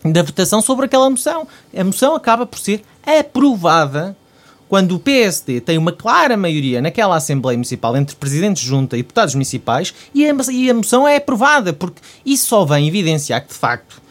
da 0.03 0.21
votação 0.21 0.61
sobre 0.61 0.85
aquela 0.85 1.09
moção. 1.09 1.47
A 1.75 1.83
moção 1.83 2.15
acaba 2.15 2.45
por 2.45 2.59
ser 2.59 2.83
aprovada 3.05 4.15
quando 4.67 4.95
o 4.95 4.99
PSD 4.99 5.61
tem 5.61 5.77
uma 5.77 5.91
clara 5.91 6.35
maioria 6.35 6.81
naquela 6.81 7.15
Assembleia 7.15 7.55
Municipal 7.55 7.95
entre 7.95 8.15
presidentes 8.15 8.63
de 8.63 8.67
junta 8.67 8.97
e 8.97 9.03
deputados 9.03 9.35
municipais 9.35 9.93
e 10.15 10.23
e 10.23 10.69
a 10.69 10.73
moção 10.73 11.07
é 11.07 11.17
aprovada, 11.17 11.73
porque 11.73 12.01
isso 12.25 12.47
só 12.47 12.65
vem 12.65 12.87
evidenciar 12.87 13.41
que, 13.41 13.49
de 13.49 13.53
facto, 13.53 14.01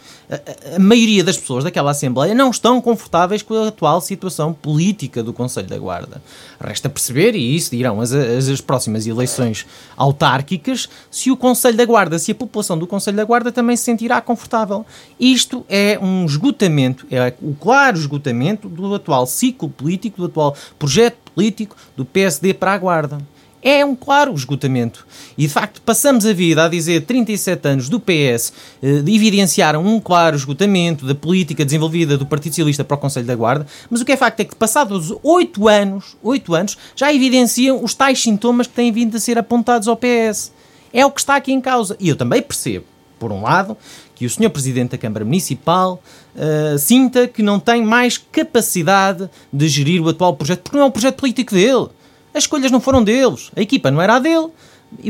a, 0.76 0.78
maioria 0.78 1.22
das 1.22 1.36
pessoas 1.36 1.64
daquela 1.64 1.90
Assembleia 1.90 2.34
não 2.34 2.50
estão 2.50 2.80
confortáveis 2.80 3.42
com 3.42 3.54
a 3.54 3.68
atual 3.68 4.00
situação 4.00 4.52
política 4.52 5.22
do 5.22 5.32
Conselho 5.32 5.68
da 5.68 5.78
Guarda. 5.78 6.22
Resta 6.60 6.88
perceber, 6.88 7.34
e 7.34 7.56
isso 7.56 7.70
dirão 7.70 8.00
as, 8.00 8.12
as, 8.12 8.48
as 8.48 8.60
próximas 8.60 9.06
eleições 9.06 9.66
autárquicas, 9.96 10.88
se 11.10 11.30
o 11.30 11.36
Conselho 11.36 11.76
da 11.76 11.84
Guarda, 11.84 12.18
se 12.18 12.32
a 12.32 12.34
população 12.34 12.78
do 12.78 12.86
Conselho 12.86 13.16
da 13.16 13.24
Guarda 13.24 13.52
também 13.52 13.76
se 13.76 13.84
sentirá 13.84 14.20
confortável. 14.20 14.86
Isto 15.18 15.66
é 15.68 15.98
um 16.00 16.24
esgotamento, 16.24 17.06
é 17.10 17.34
o 17.42 17.54
claro 17.54 17.98
esgotamento 17.98 18.68
do 18.68 18.94
atual 18.94 19.26
ciclo 19.26 19.68
político, 19.68 20.18
do 20.18 20.26
atual 20.26 20.56
projeto 20.78 21.16
político 21.34 21.76
do 21.96 22.04
PSD 22.04 22.54
para 22.54 22.72
a 22.72 22.78
Guarda 22.78 23.31
é 23.62 23.84
um 23.84 23.94
claro 23.94 24.34
esgotamento. 24.34 25.06
E 25.38 25.46
de 25.46 25.52
facto, 25.52 25.80
passamos 25.82 26.26
a 26.26 26.32
vida 26.32 26.64
a 26.64 26.68
dizer 26.68 27.02
37 27.02 27.68
anos 27.68 27.88
do 27.88 28.00
PS 28.00 28.52
eh, 28.82 28.98
evidenciaram 29.06 29.86
um 29.86 30.00
claro 30.00 30.36
esgotamento 30.36 31.06
da 31.06 31.14
política 31.14 31.64
desenvolvida 31.64 32.18
do 32.18 32.26
Partido 32.26 32.52
Socialista 32.52 32.82
para 32.82 32.96
o 32.96 32.98
Conselho 32.98 33.26
da 33.26 33.36
Guarda, 33.36 33.66
mas 33.88 34.00
o 34.00 34.04
que 34.04 34.12
é 34.12 34.16
facto 34.16 34.40
é 34.40 34.44
que, 34.44 34.56
passados 34.56 35.14
8 35.22 35.68
anos, 35.68 36.16
8 36.22 36.54
anos, 36.54 36.78
já 36.96 37.12
evidenciam 37.14 37.82
os 37.82 37.94
tais 37.94 38.20
sintomas 38.20 38.66
que 38.66 38.74
têm 38.74 38.90
vindo 38.90 39.16
a 39.16 39.20
ser 39.20 39.38
apontados 39.38 39.86
ao 39.86 39.96
PS. 39.96 40.52
É 40.92 41.06
o 41.06 41.10
que 41.10 41.20
está 41.20 41.36
aqui 41.36 41.52
em 41.52 41.60
causa. 41.60 41.96
E 41.98 42.08
eu 42.08 42.16
também 42.16 42.42
percebo, 42.42 42.84
por 43.18 43.32
um 43.32 43.42
lado, 43.42 43.76
que 44.14 44.26
o 44.26 44.30
Sr. 44.30 44.50
Presidente 44.50 44.90
da 44.90 44.98
Câmara 44.98 45.24
Municipal 45.24 46.02
uh, 46.36 46.78
sinta 46.78 47.26
que 47.26 47.42
não 47.42 47.58
tem 47.58 47.82
mais 47.82 48.18
capacidade 48.18 49.30
de 49.52 49.68
gerir 49.68 50.02
o 50.02 50.08
atual 50.08 50.36
projeto, 50.36 50.60
porque 50.60 50.76
não 50.76 50.84
é 50.84 50.88
um 50.88 50.90
projeto 50.90 51.16
político 51.16 51.54
dele. 51.54 51.88
As 52.34 52.44
escolhas 52.44 52.70
não 52.70 52.80
foram 52.80 53.02
deles, 53.02 53.50
a 53.54 53.60
equipa 53.60 53.90
não 53.90 54.00
era 54.00 54.16
a 54.16 54.18
dele. 54.18 54.48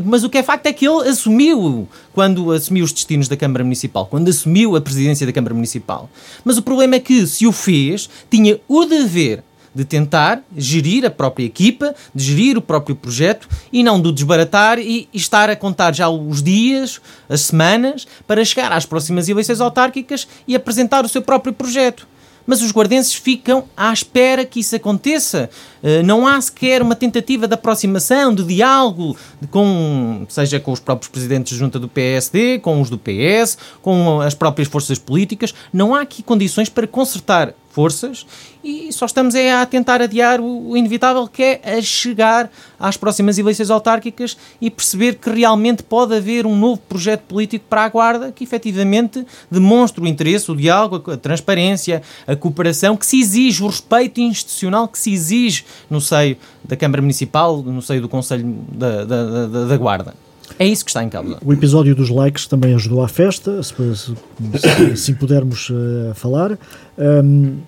Mas 0.05 0.23
o 0.23 0.31
que 0.31 0.39
é 0.39 0.43
facto 0.43 0.67
é 0.67 0.73
que 0.73 0.87
ele 0.87 1.09
assumiu 1.09 1.89
quando 2.13 2.53
assumiu 2.53 2.85
os 2.85 2.93
destinos 2.93 3.27
da 3.29 3.37
Câmara 3.37 3.65
Municipal, 3.65 4.07
quando 4.07 4.29
assumiu 4.29 4.77
a 4.77 4.81
presidência 4.81 5.27
da 5.27 5.33
Câmara 5.33 5.55
Municipal. 5.55 6.09
Mas 6.45 6.57
o 6.57 6.63
problema 6.63 6.95
é 6.95 7.01
que, 7.01 7.27
se 7.27 7.47
o 7.47 7.53
fez, 7.53 8.09
tinha 8.31 8.61
o 8.69 8.85
dever 8.85 9.43
de 9.75 9.85
tentar 9.85 10.43
gerir 10.57 11.05
a 11.05 11.11
própria 11.11 11.45
equipa, 11.45 11.95
de 12.15 12.25
gerir 12.25 12.59
o 12.59 12.63
próprio 12.63 12.95
projeto 12.95 13.49
e 13.73 13.83
não 13.83 14.01
do 14.01 14.13
desbaratar 14.13 14.79
e, 14.79 15.09
e, 15.13 15.17
estar 15.17 15.49
a 15.49 15.57
contar 15.57 15.95
já 15.95 16.09
os 16.09 16.43
dias, 16.43 17.01
as 17.29 17.41
semanas, 17.43 18.07
para 18.27 18.45
chegar 18.45 18.71
às 18.71 18.85
próximas 18.85 19.29
eleições 19.29 19.61
autárquicas 19.61 20.29
e 20.47 20.55
apresentar 20.55 21.05
o 21.05 21.09
seu 21.09 21.23
próprio 21.23 21.53
projeto 21.53 22.07
mas 22.47 22.63
os 22.63 22.73
guardenses 22.73 23.15
ficam 23.15 23.65
à 23.77 23.93
espera 23.93 24.45
que 24.45 24.61
isso 24.61 24.75
aconteça. 24.77 25.51
Uh, 25.83 26.03
não 26.05 26.27
há 26.27 26.41
sequer 26.41 26.83
uma 26.83 26.95
tentativa 26.95 27.49
de 27.49 27.55
aproximação, 27.55 28.35
de 28.35 28.45
diálogo, 28.45 29.17
com, 29.51 30.25
seja 30.29 30.61
com 30.61 30.73
os 30.73 30.81
próprios 30.81 31.11
presidentes 31.11 31.53
de 31.53 31.59
junta 31.59 31.79
do 31.79 31.89
PSD, 31.89 32.59
com 32.59 32.81
os 32.81 32.89
do 32.89 32.99
PS, 32.99 33.59
com 33.81 34.21
as 34.21 34.35
próprias 34.35 34.69
forças 34.69 34.99
políticas. 34.99 35.55
Não 35.73 35.95
há 35.95 36.03
aqui 36.03 36.23
condições 36.23 36.69
para 36.69 36.87
consertar 36.87 37.55
forças 37.73 38.27
e 38.63 38.93
só 38.93 39.07
estamos 39.07 39.35
é 39.35 39.53
a 39.53 39.67
tentar 39.67 40.01
adiar 40.01 40.41
o, 40.41 40.77
inevitável 40.77 41.27
que 41.27 41.43
é 41.43 41.79
a 41.79 41.83
chegar 41.83 42.51
às 42.79 42.97
próximas 42.97 43.39
eleições 43.39 43.71
autárquicas 43.71 44.37
e 44.61 44.71
perceber 44.71 45.15
que 45.15 45.31
realmente 45.31 45.83
pode 45.83 46.15
haver 46.15 46.47
um 46.47 46.57
novo 46.57 46.81
projeto 46.89 47.23
político 47.23 47.65
para 47.69 47.85
a 47.85 47.89
Guarda 47.89 48.31
que 48.31 48.45
efetivamente 48.45 49.27
demonstre 49.51 50.03
o 50.03 50.07
interesse, 50.07 50.51
o 50.51 50.57
diálogo, 50.57 51.11
a 51.11 51.17
transparência, 51.17 52.03
a 52.27 52.37
cooperação 52.37 52.97
que 52.97 53.07
se 53.07 53.19
exige, 53.19 53.65
o 53.65 53.67
respeito 53.67 54.21
institucional 54.21 54.87
que 54.87 54.99
se 54.99 55.13
exige 55.13 55.65
no 55.89 56.01
seio 56.01 56.37
da 56.63 56.77
Câmara 56.77 57.01
Municipal, 57.01 57.63
no 57.63 57.83
seio 57.83 58.03
do 58.03 58.09
Conselho 58.09 58.45
da, 58.69 59.05
da, 59.05 59.47
da, 59.47 59.65
da 59.65 59.77
Guarda. 59.77 60.15
É 60.59 60.67
isso 60.67 60.85
que 60.85 60.91
está 60.91 61.03
em 61.03 61.09
causa. 61.09 61.39
O 61.45 61.53
episódio 61.53 61.95
dos 61.95 62.09
likes 62.09 62.47
também 62.47 62.75
ajudou 62.75 63.03
à 63.03 63.09
festa, 63.09 63.63
se, 63.63 63.75
se, 63.97 64.97
se 64.97 65.15
pudermos 65.15 65.71
uh, 65.71 66.15
falar. 66.15 66.59
Um, 66.99 67.59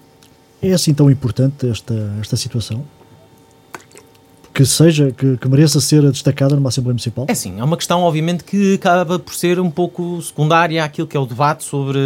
é 0.63 0.73
assim 0.73 0.95
tão 0.95 1.11
importante 1.11 1.69
esta, 1.69 1.95
esta 2.21 2.37
situação? 2.37 2.85
que 4.55 4.65
seja, 4.65 5.11
que, 5.11 5.37
que, 5.37 5.49
mereça 5.49 5.81
ser 5.81 6.09
destacada 6.13 6.55
numa 6.55 6.69
Assembleia 6.69 6.93
Municipal? 6.93 7.27
É 7.29 7.35
sim, 7.35 7.59
é 7.59 7.65
uma 7.65 7.77
questão, 7.77 8.03
obviamente, 8.03 8.45
que 8.45 8.75
acaba 8.75 9.19
por 9.19 9.35
ser 9.35 9.59
um 9.59 9.69
pouco 9.69 10.23
secundária 10.23 10.85
àquilo 10.85 11.09
que 11.09 11.17
é 11.17 11.21
o 11.21 11.27
debate 11.27 11.65
sobre 11.65 11.99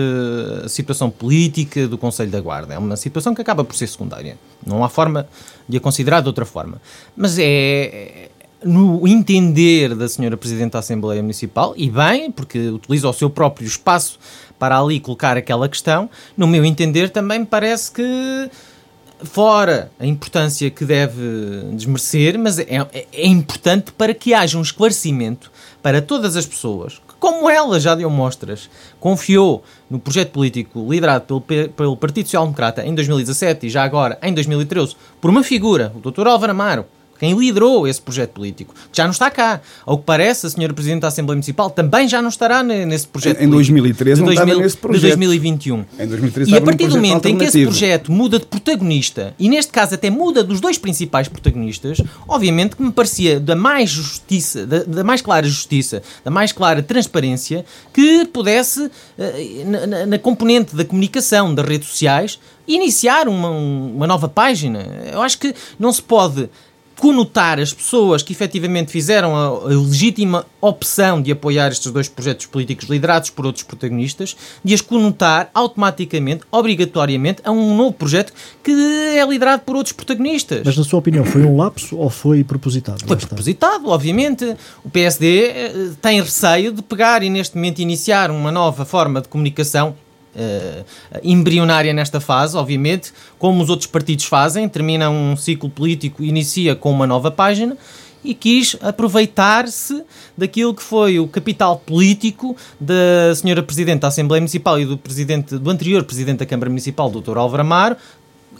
a 0.65 0.69
situação 0.69 1.11
política 1.11 1.87
do 1.87 1.99
Conselho 1.99 2.31
da 2.31 2.41
Guarda. 2.41 2.73
É 2.73 2.79
uma 2.79 2.97
situação 2.97 3.35
que 3.35 3.43
acaba 3.43 3.63
por 3.63 3.77
ser 3.77 3.87
secundária. 3.87 4.39
Não 4.67 4.83
há 4.83 4.89
forma 4.89 5.29
de 5.69 5.77
a 5.77 5.81
considerar 5.81 6.23
de 6.23 6.29
outra 6.29 6.47
forma. 6.47 6.81
Mas 7.15 7.39
é, 7.39 8.31
no 8.65 9.07
entender 9.07 9.95
da 9.95 10.09
senhora 10.09 10.37
Presidente 10.37 10.73
da 10.73 10.81
Assembleia 10.81 11.23
Municipal, 11.23 11.75
e 11.77 11.91
bem, 11.91 12.31
porque 12.31 12.59
utiliza 12.69 13.09
o 13.09 13.13
seu 13.13 13.31
próprio 13.31 13.67
espaço 13.67 14.19
para 14.59 14.79
ali 14.79 14.99
colocar 14.99 15.37
aquela 15.37 15.69
questão, 15.69 16.11
no 16.37 16.47
meu 16.47 16.65
entender 16.65 17.11
também 17.11 17.41
me 17.41 17.47
parece 17.47 17.93
que 17.93 18.51
fora 19.23 19.91
a 19.99 20.07
importância 20.07 20.71
que 20.71 20.85
deve 20.85 21.23
desmerecer, 21.73 22.39
mas 22.39 22.59
é, 22.59 22.65
é, 22.93 23.07
é, 23.13 23.27
importante 23.27 23.93
para 23.93 24.15
que 24.15 24.35
haja 24.35 24.59
um 24.59 24.63
esclarecimento 24.63 25.51
para 25.83 26.01
todas 26.01 26.37
as 26.37 26.47
pessoas 26.47 26.95
que, 27.09 27.15
como 27.19 27.51
ela 27.51 27.81
já 27.81 27.95
deu 27.95 28.11
mostras, 28.11 28.71
confiou 29.01 29.63
no 29.91 29.99
projeto 29.99 30.31
político 30.31 30.87
liderado 30.89 31.41
pelo, 31.41 31.69
pelo 31.71 31.97
Partido 31.97 32.27
Social 32.27 32.45
Democrata 32.45 32.85
em 32.85 32.95
2017 32.95 33.67
e 33.67 33.71
já 33.71 33.83
agora 33.83 34.19
em 34.23 34.33
2013 34.33 34.95
por 35.21 35.31
uma 35.31 35.43
figura, 35.43 35.93
o 35.97 36.11
Dr. 36.11 36.27
Álvaro 36.27 36.53
Amaro, 36.53 36.87
quem 37.19 37.35
liderou 37.39 37.87
esse 37.87 38.01
projeto 38.01 38.31
político, 38.31 38.75
que 38.75 38.97
já 38.97 39.05
não 39.05 39.11
está 39.11 39.31
cá. 39.31 39.61
Ao 39.85 39.99
que 39.99 40.05
parece, 40.05 40.47
a 40.47 40.51
senhora 40.51 40.73
Presidente 40.73 41.01
da 41.03 41.09
Assembleia 41.09 41.37
Municipal 41.37 41.69
também 41.71 42.09
já 42.09 42.21
não 42.23 42.29
estará 42.29 42.63
nesse 42.63 43.07
projeto 43.09 43.41
Em 43.43 43.49
2013 43.49 44.23
não 44.23 44.31
estava 44.31 44.55
nesse 44.63 44.77
projeto. 44.77 45.01
De 45.03 45.07
2021. 45.09 45.85
Em 45.99 46.07
2013 46.07 46.51
e 46.51 46.57
a 46.57 46.61
partir 46.61 46.87
do 46.89 46.97
momento 46.97 47.27
em 47.27 47.37
que 47.37 47.45
esse 47.45 47.65
projeto 47.65 48.13
muda 48.13 48.39
de 48.39 48.47
protagonista, 48.47 49.35
e 49.39 49.49
neste 49.49 49.73
caso 49.73 49.95
até 49.95 50.11
muda 50.11 50.43
dos 50.45 50.61
dois 50.61 50.79
principais 50.79 51.29
protagonistas, 51.29 51.99
obviamente 52.27 52.77
que 52.77 52.83
me 52.83 52.93
parecia 52.93 53.41
da 53.41 53.57
mais 53.57 53.91
justiça, 53.91 54.67
da, 54.67 54.85
da 54.85 55.05
mais 55.05 55.21
clara 55.23 55.47
justiça, 55.47 56.03
da 56.25 56.31
mais 56.31 56.53
clara 56.53 56.83
transparência, 56.83 57.65
que 57.93 58.25
pudesse, 58.27 58.91
eh, 59.19 59.63
na, 59.67 59.87
na- 59.87 60.07
na 60.07 60.19
componente 60.19 60.75
da 60.77 60.85
comunicação 60.85 61.55
das 61.55 61.67
redes 61.67 61.89
sociais, 61.89 62.39
iniciar 62.67 63.29
uma, 63.29 63.49
uma 63.51 64.07
nova 64.07 64.29
página. 64.29 64.87
Eu 65.13 65.23
acho 65.23 65.39
que 65.39 65.55
não 65.79 65.91
se 65.93 66.03
pode 66.03 66.49
conotar 66.99 67.61
as 67.61 67.73
pessoas 67.73 68.23
que 68.23 68.33
efetivamente 68.33 68.91
fizeram 68.91 69.35
a, 69.35 69.47
a 69.47 69.69
legítima 69.69 70.45
opção 70.61 71.23
de 71.23 71.31
apoiar 71.31 71.71
estes 71.71 71.91
dois 71.93 72.09
projetos 72.09 72.47
políticos 72.47 72.89
liderados 72.89 73.31
por 73.31 73.47
outros 73.47 73.65
protagonistas, 73.65 74.37
de 74.65 74.75
as 74.75 74.81
conotar 74.81 75.51
automaticamente, 75.55 76.43
obrigatoriamente, 76.51 77.41
a 77.45 77.51
um 77.51 77.77
novo 77.77 77.93
projeto 77.93 78.33
que 78.63 78.73
é 78.73 79.25
liderado 79.25 79.63
por 79.63 79.77
outros 79.77 79.93
protagonistas. 79.93 80.63
Mas, 80.65 80.77
na 80.77 80.85
sua 80.85 80.99
opinião, 80.99 81.25
foi 81.25 81.43
um 81.43 81.57
lapso 81.57 81.97
ou 81.97 82.11
foi 82.11 82.43
propositado? 82.43 83.07
Foi 83.07 83.17
propositado, 83.17 83.89
obviamente. 83.89 84.57
O 84.85 84.91
PSD 84.91 85.47
eh, 85.47 85.73
tem 86.03 86.21
receio 86.21 86.73
de 86.73 86.83
pegar 86.83 87.23
e 87.23 87.31
neste 87.31 87.55
momento 87.57 87.79
iniciar 87.79 88.31
uma 88.31 88.51
nova 88.51 88.85
forma 88.85 89.21
de 89.21 89.29
comunicação 89.29 89.95
eh, 90.37 90.85
embrionária 91.23 91.93
nesta 91.93 92.21
fase, 92.21 92.57
obviamente, 92.57 93.13
como 93.39 93.63
os 93.63 93.71
outros 93.71 93.87
partidos 93.87 94.25
fazem, 94.25 94.69
termina 94.69 95.11
um 95.11 95.37
ciclo 95.37 95.69
político, 95.71 96.23
inicia 96.23 96.75
com 96.75 96.91
uma 96.91 97.07
nova 97.07 97.31
página 97.31 97.77
e 98.25 98.35
quis 98.35 98.77
aproveitar-se 98.81 100.03
daquilo 100.37 100.75
que 100.75 100.83
foi 100.83 101.19
o 101.19 101.29
capital 101.29 101.79
político 101.79 102.57
da 102.81 103.35
senhora 103.35 103.63
Presidente 103.63 104.01
da 104.01 104.09
Assembleia 104.09 104.41
Municipal 104.41 104.79
e 104.81 104.85
do, 104.85 104.99
presidente, 104.99 105.57
do 105.57 105.71
anterior 105.71 106.05
Presidente 106.05 106.39
da 106.39 106.47
Câmara 106.47 106.69
Municipal, 106.69 107.11
Dr. 107.11 107.39
Álvaro 107.39 107.63
Amaro, 107.63 107.97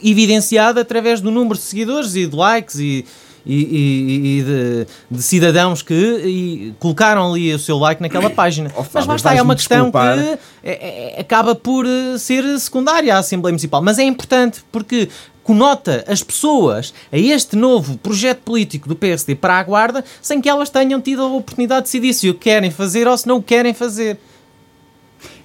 evidenciado 0.01 0.79
através 0.79 1.21
do 1.21 1.29
número 1.29 1.55
de 1.55 1.61
seguidores 1.61 2.15
e 2.15 2.25
de 2.25 2.35
likes 2.35 2.79
e, 2.79 3.05
e, 3.45 3.55
e- 3.55 4.39
e 4.39 4.43
de, 4.43 4.87
de 5.17 5.23
cidadãos 5.23 5.81
que 5.81 5.93
e 5.93 6.73
colocaram 6.79 7.31
ali 7.31 7.53
o 7.53 7.59
seu 7.59 7.77
like 7.77 8.01
naquela 8.01 8.29
página. 8.29 8.71
Oh, 8.75 8.79
Mas 8.81 8.87
Fábio, 8.91 9.09
lá 9.09 9.15
está, 9.15 9.35
é 9.35 9.41
uma 9.41 9.55
questão 9.55 9.77
desculpar. 9.91 10.17
que 10.17 10.39
é- 10.63 11.15
é- 11.17 11.21
acaba 11.21 11.55
por 11.55 11.85
eh, 11.85 12.17
ser 12.17 12.43
secundária 12.59 13.15
à 13.15 13.19
Assembleia 13.19 13.51
Municipal. 13.53 13.81
Mas 13.81 13.97
é 13.99 14.03
importante 14.03 14.61
porque 14.71 15.09
conota 15.43 16.03
as 16.07 16.21
pessoas 16.21 16.93
a 17.11 17.17
este 17.17 17.55
novo 17.55 17.97
projeto 17.97 18.39
político 18.41 18.87
do 18.87 18.95
PSD 18.95 19.33
para 19.35 19.57
a 19.57 19.63
Guarda 19.63 20.03
sem 20.21 20.39
que 20.39 20.47
elas 20.47 20.69
tenham 20.69 21.01
tido 21.01 21.23
a 21.23 21.27
oportunidade 21.27 21.81
de 21.81 21.85
decidir 21.85 22.13
se 22.13 22.29
o 22.29 22.33
querem 22.35 22.69
fazer 22.69 23.07
ou 23.07 23.17
se 23.17 23.27
não 23.27 23.37
o 23.37 23.43
querem 23.43 23.73
fazer. 23.73 24.17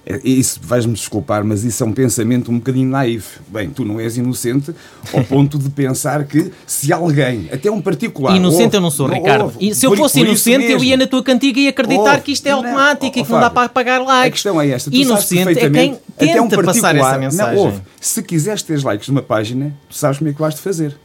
É, 0.07 0.19
Isso, 0.23 0.59
vais-me 0.61 0.93
desculpar, 0.93 1.43
mas 1.43 1.63
isso 1.63 1.83
é 1.83 1.87
um 1.87 1.91
pensamento 1.91 2.51
um 2.51 2.57
bocadinho 2.59 2.87
naivo. 2.87 3.25
Bem, 3.47 3.71
tu 3.71 3.83
não 3.83 3.99
és 3.99 4.17
inocente 4.17 4.71
ao 5.11 5.23
ponto 5.25 5.57
de 5.57 5.67
pensar 5.71 6.23
que 6.25 6.51
se 6.67 6.93
alguém, 6.93 7.49
até 7.51 7.71
um 7.71 7.81
particular. 7.81 8.35
Inocente 8.35 8.65
ouve- 8.65 8.77
eu 8.77 8.81
não 8.81 8.91
sou, 8.91 9.07
não 9.07 9.15
Ricardo. 9.15 9.41
ouve, 9.45 9.73
se 9.73 9.83
eu 9.83 9.95
fosse 9.97 10.19
inocente, 10.19 10.71
eu 10.71 10.83
ia 10.83 10.95
na 10.95 11.07
tua 11.07 11.23
cantiga 11.23 11.59
e 11.59 11.67
acreditar 11.67 12.11
Ouve, 12.11 12.21
que 12.21 12.31
isto 12.33 12.45
é 12.45 12.51
não, 12.51 12.57
automático 12.59 13.17
oh, 13.17 13.19
e 13.19 13.25
que 13.25 13.31
não 13.31 13.39
dá 13.39 13.49
para 13.49 13.67
pagar 13.67 13.99
A 14.01 14.03
likes. 14.03 14.31
questão 14.43 14.61
é 14.61 14.69
esta. 14.69 14.91
Tu 14.91 14.95
sabes 14.97 15.07
Inocente 15.07 15.39
é 15.41 15.45
quem 15.45 15.53
perfeitamente, 15.55 16.01
até 16.15 16.41
um 16.41 16.47
tenta 16.49 16.63
passar 16.63 16.81
particular- 16.81 17.09
essa 17.09 17.19
mensagem. 17.19 17.55
Não, 17.55 17.63
ouve, 17.63 17.81
se 17.99 18.21
quiseres 18.21 18.61
ter 18.61 18.83
likes 18.83 19.07
numa 19.09 19.23
página, 19.23 19.73
tu 19.89 19.95
sabes 19.95 20.19
como 20.19 20.29
é 20.29 20.33
que 20.33 20.39
vais 20.39 20.53
de 20.53 20.61
fazer. 20.61 20.95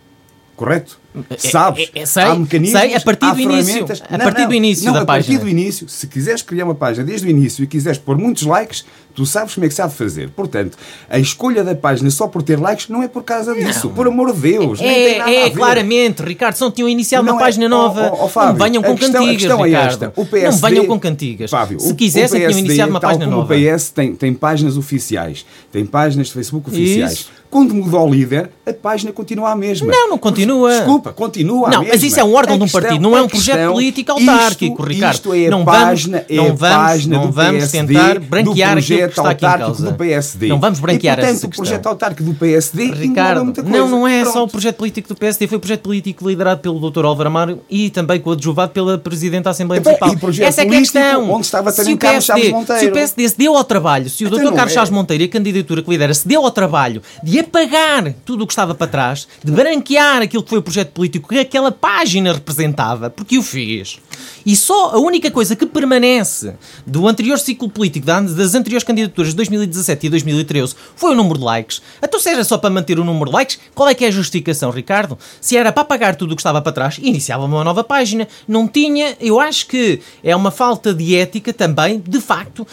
Correto? 0.60 0.98
Sabes? 1.38 1.90
é- 1.94 2.00
é- 2.00 2.04
sei, 2.04 2.22
há 2.22 2.34
mecanismos, 2.34 2.78
sei, 2.78 2.94
a 2.94 3.00
partir 3.00 3.32
do 3.32 3.40
início. 3.40 3.86
A 4.10 4.18
partir 4.18 4.46
do 4.46 4.52
início 4.52 4.84
não, 4.84 4.92
da 4.92 5.00
a 5.00 5.06
partir 5.06 5.26
página. 5.28 5.40
do 5.40 5.48
início, 5.48 5.88
se 5.88 6.06
quiseres 6.06 6.42
criar 6.42 6.66
uma 6.66 6.74
página 6.74 7.02
desde 7.06 7.26
o 7.26 7.30
início 7.30 7.64
e 7.64 7.66
quiseres 7.66 7.96
pôr 7.96 8.18
muitos 8.18 8.42
likes, 8.42 8.84
tu 9.20 9.26
sabes 9.26 9.54
como 9.54 9.66
é 9.66 9.68
que 9.68 9.74
se 9.74 9.82
há 9.82 9.86
de 9.86 9.94
fazer. 9.94 10.30
Portanto, 10.30 10.78
a 11.10 11.18
escolha 11.18 11.62
da 11.62 11.74
página 11.74 12.10
só 12.10 12.26
por 12.26 12.42
ter 12.42 12.58
likes 12.58 12.88
não 12.88 13.02
é 13.02 13.08
por 13.08 13.22
causa 13.22 13.54
disso. 13.54 13.90
Por 13.90 14.06
amor 14.08 14.32
de 14.32 14.40
Deus. 14.40 14.80
É, 14.80 15.20
a 15.20 15.30
é 15.30 15.50
claramente, 15.50 16.22
Ricardo, 16.22 16.54
se 16.54 16.62
não 16.62 16.70
tinham 16.70 16.88
iniciado 16.88 17.22
Não 17.26 17.34
uma 17.34 17.40
é- 17.40 17.44
página 17.44 17.68
nova, 17.68 18.10
oh, 18.18 18.24
oh, 18.24 18.28
Fábio, 18.28 18.52
não 18.58 18.64
venham 18.66 18.82
a 18.82 18.86
com 18.86 18.96
questão- 18.96 19.22
a 19.22 19.26
cantigas, 19.26 19.50
é 19.58 19.62
Ricardo. 19.62 19.88
esta. 19.88 20.12
O 20.16 20.20
não 20.20 20.26
PSD 20.26 20.68
venham 20.70 20.86
com 20.86 20.98
cantigas. 20.98 21.50
Fábio, 21.50 21.78
se 21.80 21.94
quisessem, 21.94 22.28
tinham 22.38 22.46
PSD, 22.48 22.66
iniciado 22.66 22.90
uma 22.90 23.00
página 23.00 23.26
nova. 23.26 23.54
O 23.54 23.58
PS 23.76 23.90
tem, 23.90 24.14
tem 24.14 24.32
páginas 24.32 24.78
oficiais, 24.78 25.44
tem 25.70 25.84
páginas 25.84 26.28
de 26.28 26.32
Facebook 26.32 26.70
oficiais. 26.70 27.12
Isso. 27.12 27.40
Quando 27.50 27.74
mudou 27.74 28.08
o 28.08 28.14
líder, 28.14 28.48
a 28.64 28.72
página 28.72 29.10
continua 29.12 29.50
a 29.50 29.56
mesma. 29.56 29.90
Não, 29.90 30.10
não 30.10 30.18
continua. 30.18 30.70
Desculpa, 30.72 31.12
continua 31.12 31.66
a 31.66 31.70
Não, 31.72 31.80
mesma. 31.80 31.94
mas 31.94 32.02
isso 32.04 32.20
é 32.20 32.22
um 32.24 32.32
órgão 32.32 32.54
A 32.54 32.58
de 32.58 32.62
um 32.62 32.66
questão- 32.66 32.80
partido, 32.80 33.02
não 33.02 33.16
é 33.16 33.20
a 33.20 33.22
um 33.24 33.28
projeto 33.28 33.56
questão- 33.56 33.72
político 33.72 34.12
autárquico, 34.12 34.74
isto, 34.82 34.82
Ricardo. 34.88 35.14
Isto 35.16 35.34
é 35.34 35.46
a 35.46 35.50
Não 35.50 35.64
vamos- 35.64 35.80
página, 35.80 36.24
é 36.28 36.36
não 36.36 36.44
a 36.44 36.46
vamos- 36.52 36.60
página 36.76 37.16
não 37.16 37.32
vamos 37.32 37.50
PSD, 37.72 37.86
tentar 37.92 38.20
branquear 38.20 38.78
aquilo 38.78 39.09
projeto 39.14 39.18
está 39.18 39.30
aqui 39.30 39.44
em 39.44 39.62
autárquico 39.62 39.90
do 39.90 39.94
PSD. 39.98 40.48
Não 40.48 40.60
vamos 40.60 40.80
branquear 40.80 41.18
e, 41.18 41.20
portanto, 41.20 41.36
essa 41.36 41.46
o 41.46 41.50
projeto 41.50 41.86
autárquico 41.86 42.30
do 42.30 42.34
PSD 42.36 42.90
Ricardo, 42.92 43.44
muita 43.44 43.62
coisa. 43.62 43.78
não, 43.78 43.88
não 43.88 44.08
é 44.08 44.24
só 44.24 44.30
o 44.30 44.32
Pronto. 44.32 44.50
projeto 44.52 44.76
político 44.76 45.08
do 45.08 45.14
PSD, 45.16 45.46
foi 45.46 45.58
o 45.58 45.60
projeto 45.60 45.80
político 45.82 46.28
liderado 46.28 46.60
pelo 46.60 46.90
Dr. 46.90 47.04
Álvaro 47.04 47.28
Amaro 47.28 47.60
e 47.70 47.90
também 47.90 48.20
coadjuvado 48.20 48.72
pela 48.72 48.98
Presidente 48.98 49.44
da 49.44 49.50
Assembleia 49.50 49.80
Municipal. 49.82 50.12
e 50.12 50.16
projeto 50.16 50.46
Essa 50.48 50.62
é 50.62 50.66
que 50.66 50.74
é 50.74 50.76
a 50.76 50.80
questão. 50.80 51.30
onde 51.30 51.46
estava 51.46 51.70
se 51.70 51.76
também 51.78 51.94
o, 51.94 51.98
Carlos 51.98 52.26
PSD, 52.26 52.50
Monteiro. 52.52 52.80
se 52.80 52.86
o 52.86 52.92
PSD 52.92 53.28
se 53.28 53.38
deu 53.38 53.56
ao 53.56 53.64
trabalho, 53.64 54.08
se 54.10 54.24
o 54.24 54.28
Então 54.28 54.38
Dr. 54.38 54.54
Carlos 54.54 54.72
é. 54.72 54.74
Chaves 54.74 54.90
Monteiro 54.90 55.22
e 55.22 55.26
a 55.26 55.28
candidatura 55.28 55.82
que 55.82 55.90
lidera 55.90 56.14
se 56.14 56.26
deu 56.26 56.44
ao 56.44 56.50
trabalho 56.50 57.02
de 57.22 57.38
apagar 57.38 58.12
tudo 58.24 58.44
o 58.44 58.46
que 58.46 58.52
estava 58.52 58.74
para 58.74 58.86
trás, 58.86 59.26
de 59.42 59.50
branquear 59.52 60.22
aquilo 60.22 60.42
que 60.42 60.50
foi 60.50 60.58
o 60.58 60.62
projeto 60.62 60.90
político 60.92 61.28
que 61.28 61.38
aquela 61.38 61.70
página 61.72 62.32
representava, 62.32 63.10
porque 63.10 63.38
o 63.38 63.42
fez. 63.42 63.98
E 64.44 64.56
só 64.56 64.90
a 64.94 64.98
única 64.98 65.30
coisa 65.30 65.54
que 65.54 65.66
permanece 65.66 66.54
do 66.86 67.06
anterior 67.06 67.38
ciclo 67.38 67.68
político, 67.68 68.06
da- 68.06 68.20
das 68.20 68.54
anteriores 68.54 68.84
candidaturas 68.90 69.30
de 69.30 69.36
2017 69.36 70.06
e 70.06 70.10
2013, 70.10 70.74
foi 70.96 71.12
o 71.12 71.14
número 71.14 71.38
de 71.38 71.44
likes. 71.44 71.80
Então, 72.02 72.18
seja 72.18 72.42
só 72.42 72.58
para 72.58 72.70
manter 72.70 72.98
o 72.98 73.04
número 73.04 73.26
de 73.26 73.32
likes, 73.32 73.58
qual 73.74 73.88
é 73.88 73.94
que 73.94 74.04
é 74.04 74.08
a 74.08 74.10
justificação, 74.10 74.70
Ricardo? 74.70 75.16
Se 75.40 75.56
era 75.56 75.72
para 75.72 75.82
apagar 75.82 76.16
tudo 76.16 76.32
o 76.32 76.36
que 76.36 76.40
estava 76.40 76.60
para 76.60 76.72
trás, 76.72 76.98
iniciava 77.00 77.44
uma 77.44 77.62
nova 77.62 77.84
página. 77.84 78.26
Não 78.48 78.66
tinha, 78.66 79.16
eu 79.20 79.38
acho 79.38 79.66
que 79.66 80.00
é 80.24 80.34
uma 80.34 80.50
falta 80.50 80.92
de 80.92 81.16
ética 81.16 81.52
também, 81.52 82.02
de 82.04 82.20
facto, 82.20 82.66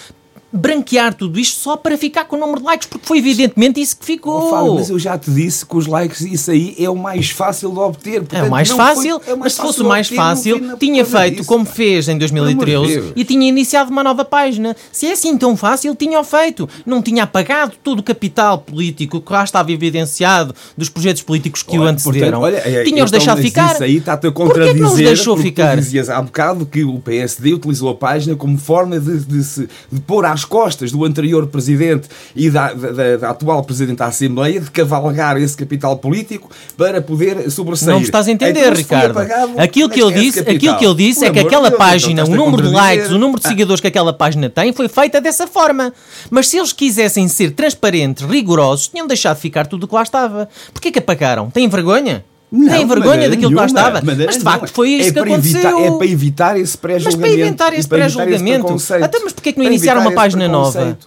branquear 0.52 1.14
tudo 1.14 1.40
isto 1.40 1.60
só 1.60 1.76
para 1.76 1.98
ficar 1.98 2.26
com 2.26 2.36
o 2.36 2.40
número 2.40 2.60
de 2.60 2.66
likes, 2.66 2.88
porque 2.88 3.06
foi 3.06 3.18
evidentemente 3.18 3.82
isso 3.82 3.98
que 3.98 4.06
ficou. 4.06 4.48
Oh, 4.48 4.50
Fábio, 4.50 4.76
mas 4.76 4.90
eu 4.90 4.98
já 4.98 5.18
te 5.18 5.30
disse 5.30 5.66
que 5.66 5.76
os 5.76 5.86
likes, 5.86 6.22
isso 6.22 6.50
aí 6.52 6.76
é 6.80 6.90
o 6.90 6.96
mais 6.96 7.30
fácil 7.30 7.72
de 7.72 7.80
obter. 7.80 8.16
É 8.16 8.20
Portanto, 8.20 8.48
o 8.48 8.52
mais 8.52 8.70
fácil, 8.70 9.20
foi- 9.20 9.32
é 9.32 9.36
o 9.36 9.40
mas 9.40 9.54
se 9.54 9.62
fosse 9.62 9.82
o 9.82 9.86
mais 9.86 10.08
obter, 10.08 10.16
fácil, 10.16 10.78
tinha 10.78 11.06
feito 11.06 11.36
disso, 11.38 11.48
como 11.48 11.66
pá. 11.66 11.72
fez 11.74 12.08
em 12.08 12.18
Por 12.18 12.26
amor 12.26 12.48
de 12.48 12.56
2013 12.56 12.94
Deus. 13.02 13.14
e 13.16 13.24
tinha 13.26 13.48
iniciado 13.48 13.92
uma 13.92 14.04
nova 14.04 14.24
página. 14.24 14.76
Se 14.92 15.06
é 15.08 15.12
assim 15.12 15.38
tão 15.38 15.56
fácil, 15.58 15.94
tinha 15.96 16.20
o 16.20 16.24
feito. 16.24 16.68
Não 16.86 17.02
tinha 17.02 17.24
apagado 17.24 17.74
todo 17.84 18.00
o 18.00 18.04
capital 18.04 18.60
político 18.60 19.20
que 19.22 19.32
lá 19.34 19.44
estava 19.44 19.72
evidenciado 19.72 20.56
dos 20.78 20.90
projetos 20.90 21.22
políticos 21.24 21.62
que 21.62 21.78
o 21.78 21.82
Olha, 21.82 21.92
antecederam. 21.92 22.40
portanto, 22.40 22.44
olha, 22.64 22.78
é- 22.80 22.84
Tinha-os 22.84 23.10
então, 23.10 23.20
deixado 23.20 23.42
ficar. 23.42 23.74
Isso 23.74 23.84
aí 23.84 23.98
está-te 23.98 24.28
a 24.28 24.32
Porquê 24.32 24.48
contradizer. 24.48 24.74
que 24.76 24.82
não 24.82 24.90
os 24.92 24.96
deixou 24.96 25.38
ficar? 25.38 25.76
Tu 25.76 25.82
dizias 25.82 26.10
há 26.10 26.22
bocado 26.22 26.66
que 26.66 26.84
o 26.84 27.00
PSD 27.00 27.54
utilizou 27.54 27.90
a 27.90 27.96
página 27.96 28.36
como 28.36 28.58
forma 28.58 29.00
de, 29.00 29.20
de 29.20 29.44
se, 29.44 29.68
de 29.92 30.00
pôr 30.02 30.26
às 30.38 30.46
costas 30.46 30.92
do 30.92 31.04
anterior 31.04 31.48
presidente 31.48 32.08
e 32.36 32.50
da, 32.50 32.72
da- 32.74 33.18
da- 33.18 33.30
atual 33.32 33.64
presidente 33.64 33.98
da 33.98 34.06
Assembleia 34.06 34.62
de 34.62 34.70
cavalgar 34.70 35.36
esse 35.38 35.58
capital 35.58 35.98
político 35.98 36.50
para 36.78 37.02
poder 37.02 37.50
sobressair. 37.50 37.92
Não 37.92 38.00
me 38.00 38.06
estás 38.06 38.28
a 38.28 38.32
entender, 38.32 38.60
Então, 38.60 38.74
Ricardo. 38.74 39.20
Aquilo 39.58 39.88
onde 39.88 39.96
que 39.96 40.02
é 40.02 40.06
ele 40.06 40.14
é 40.14 40.20
disse, 40.20 40.40
aquilo 40.42 40.78
que 40.78 40.86
ele 40.86 40.96
disse 40.96 41.26
é 41.26 41.32
que 41.32 41.40
aquela 41.40 41.70
Deus, 41.70 41.80
página, 41.80 42.24
o 42.24 42.30
número 42.30 42.62
de 42.68 42.70
likes, 42.74 43.10
o 43.10 43.18
número 43.18 43.40
de 43.42 43.48
seguidores 43.48 43.82
que 43.82 43.88
aquela 43.88 44.14
página 44.14 44.50
tem, 44.50 44.72
foi 44.72 44.88
feita 44.88 45.20
dessa 45.20 45.48
forma. 45.48 45.92
Mas 46.30 46.48
se 46.48 46.58
eles 46.58 46.72
quisessem 46.72 47.28
ser 47.28 47.52
transparentes, 47.52 48.24
rigorosos, 48.26 48.88
tinham 48.90 49.08
deixado 49.08 49.38
ficar 49.38 49.66
tudo 49.66 49.86
o 49.86 49.88
que 49.88 49.96
lá 49.96 50.04
estava. 50.04 50.48
Porquê 50.72 50.92
que 50.92 51.00
apagaram? 51.00 51.50
Têm 51.50 51.68
vergonha? 51.68 52.24
Não, 52.50 52.66
de 52.66 52.86
vergonha 52.86 53.10
maneira 53.10 53.30
daquilo 53.32 53.50
que 53.50 53.56
lá 53.56 53.66
nenhuma, 53.66 53.66
estava? 53.82 54.06
maneira 54.06 54.26
Mas 54.32 54.38
de 54.38 54.44
facto 54.44 54.62
nenhuma. 54.62 54.76
foi 54.76 54.90
isso 54.90 55.10
é 55.10 55.12
que 55.12 55.20
aconteceu. 55.20 55.60
Evitar, 55.60 55.82
é 55.82 55.98
para 55.98 56.08
evitar 56.08 56.58
esse 56.58 56.62
Mas 56.62 56.76
pré-julgamento. 56.78 57.58
para 57.58 57.76
esse 57.76 57.88
para 57.90 57.98
evitar 58.00 58.14
pré-julgamento. 58.24 58.64
preconceito. 58.64 59.04
Até 59.04 59.20
mas 59.20 59.34
porquê 59.34 59.52
que 59.54 59.60
não 59.60 59.66
iniciaram 59.66 60.02
uma 60.02 60.10
esse 60.10 60.16
página 60.16 60.48
nova? 60.48 60.98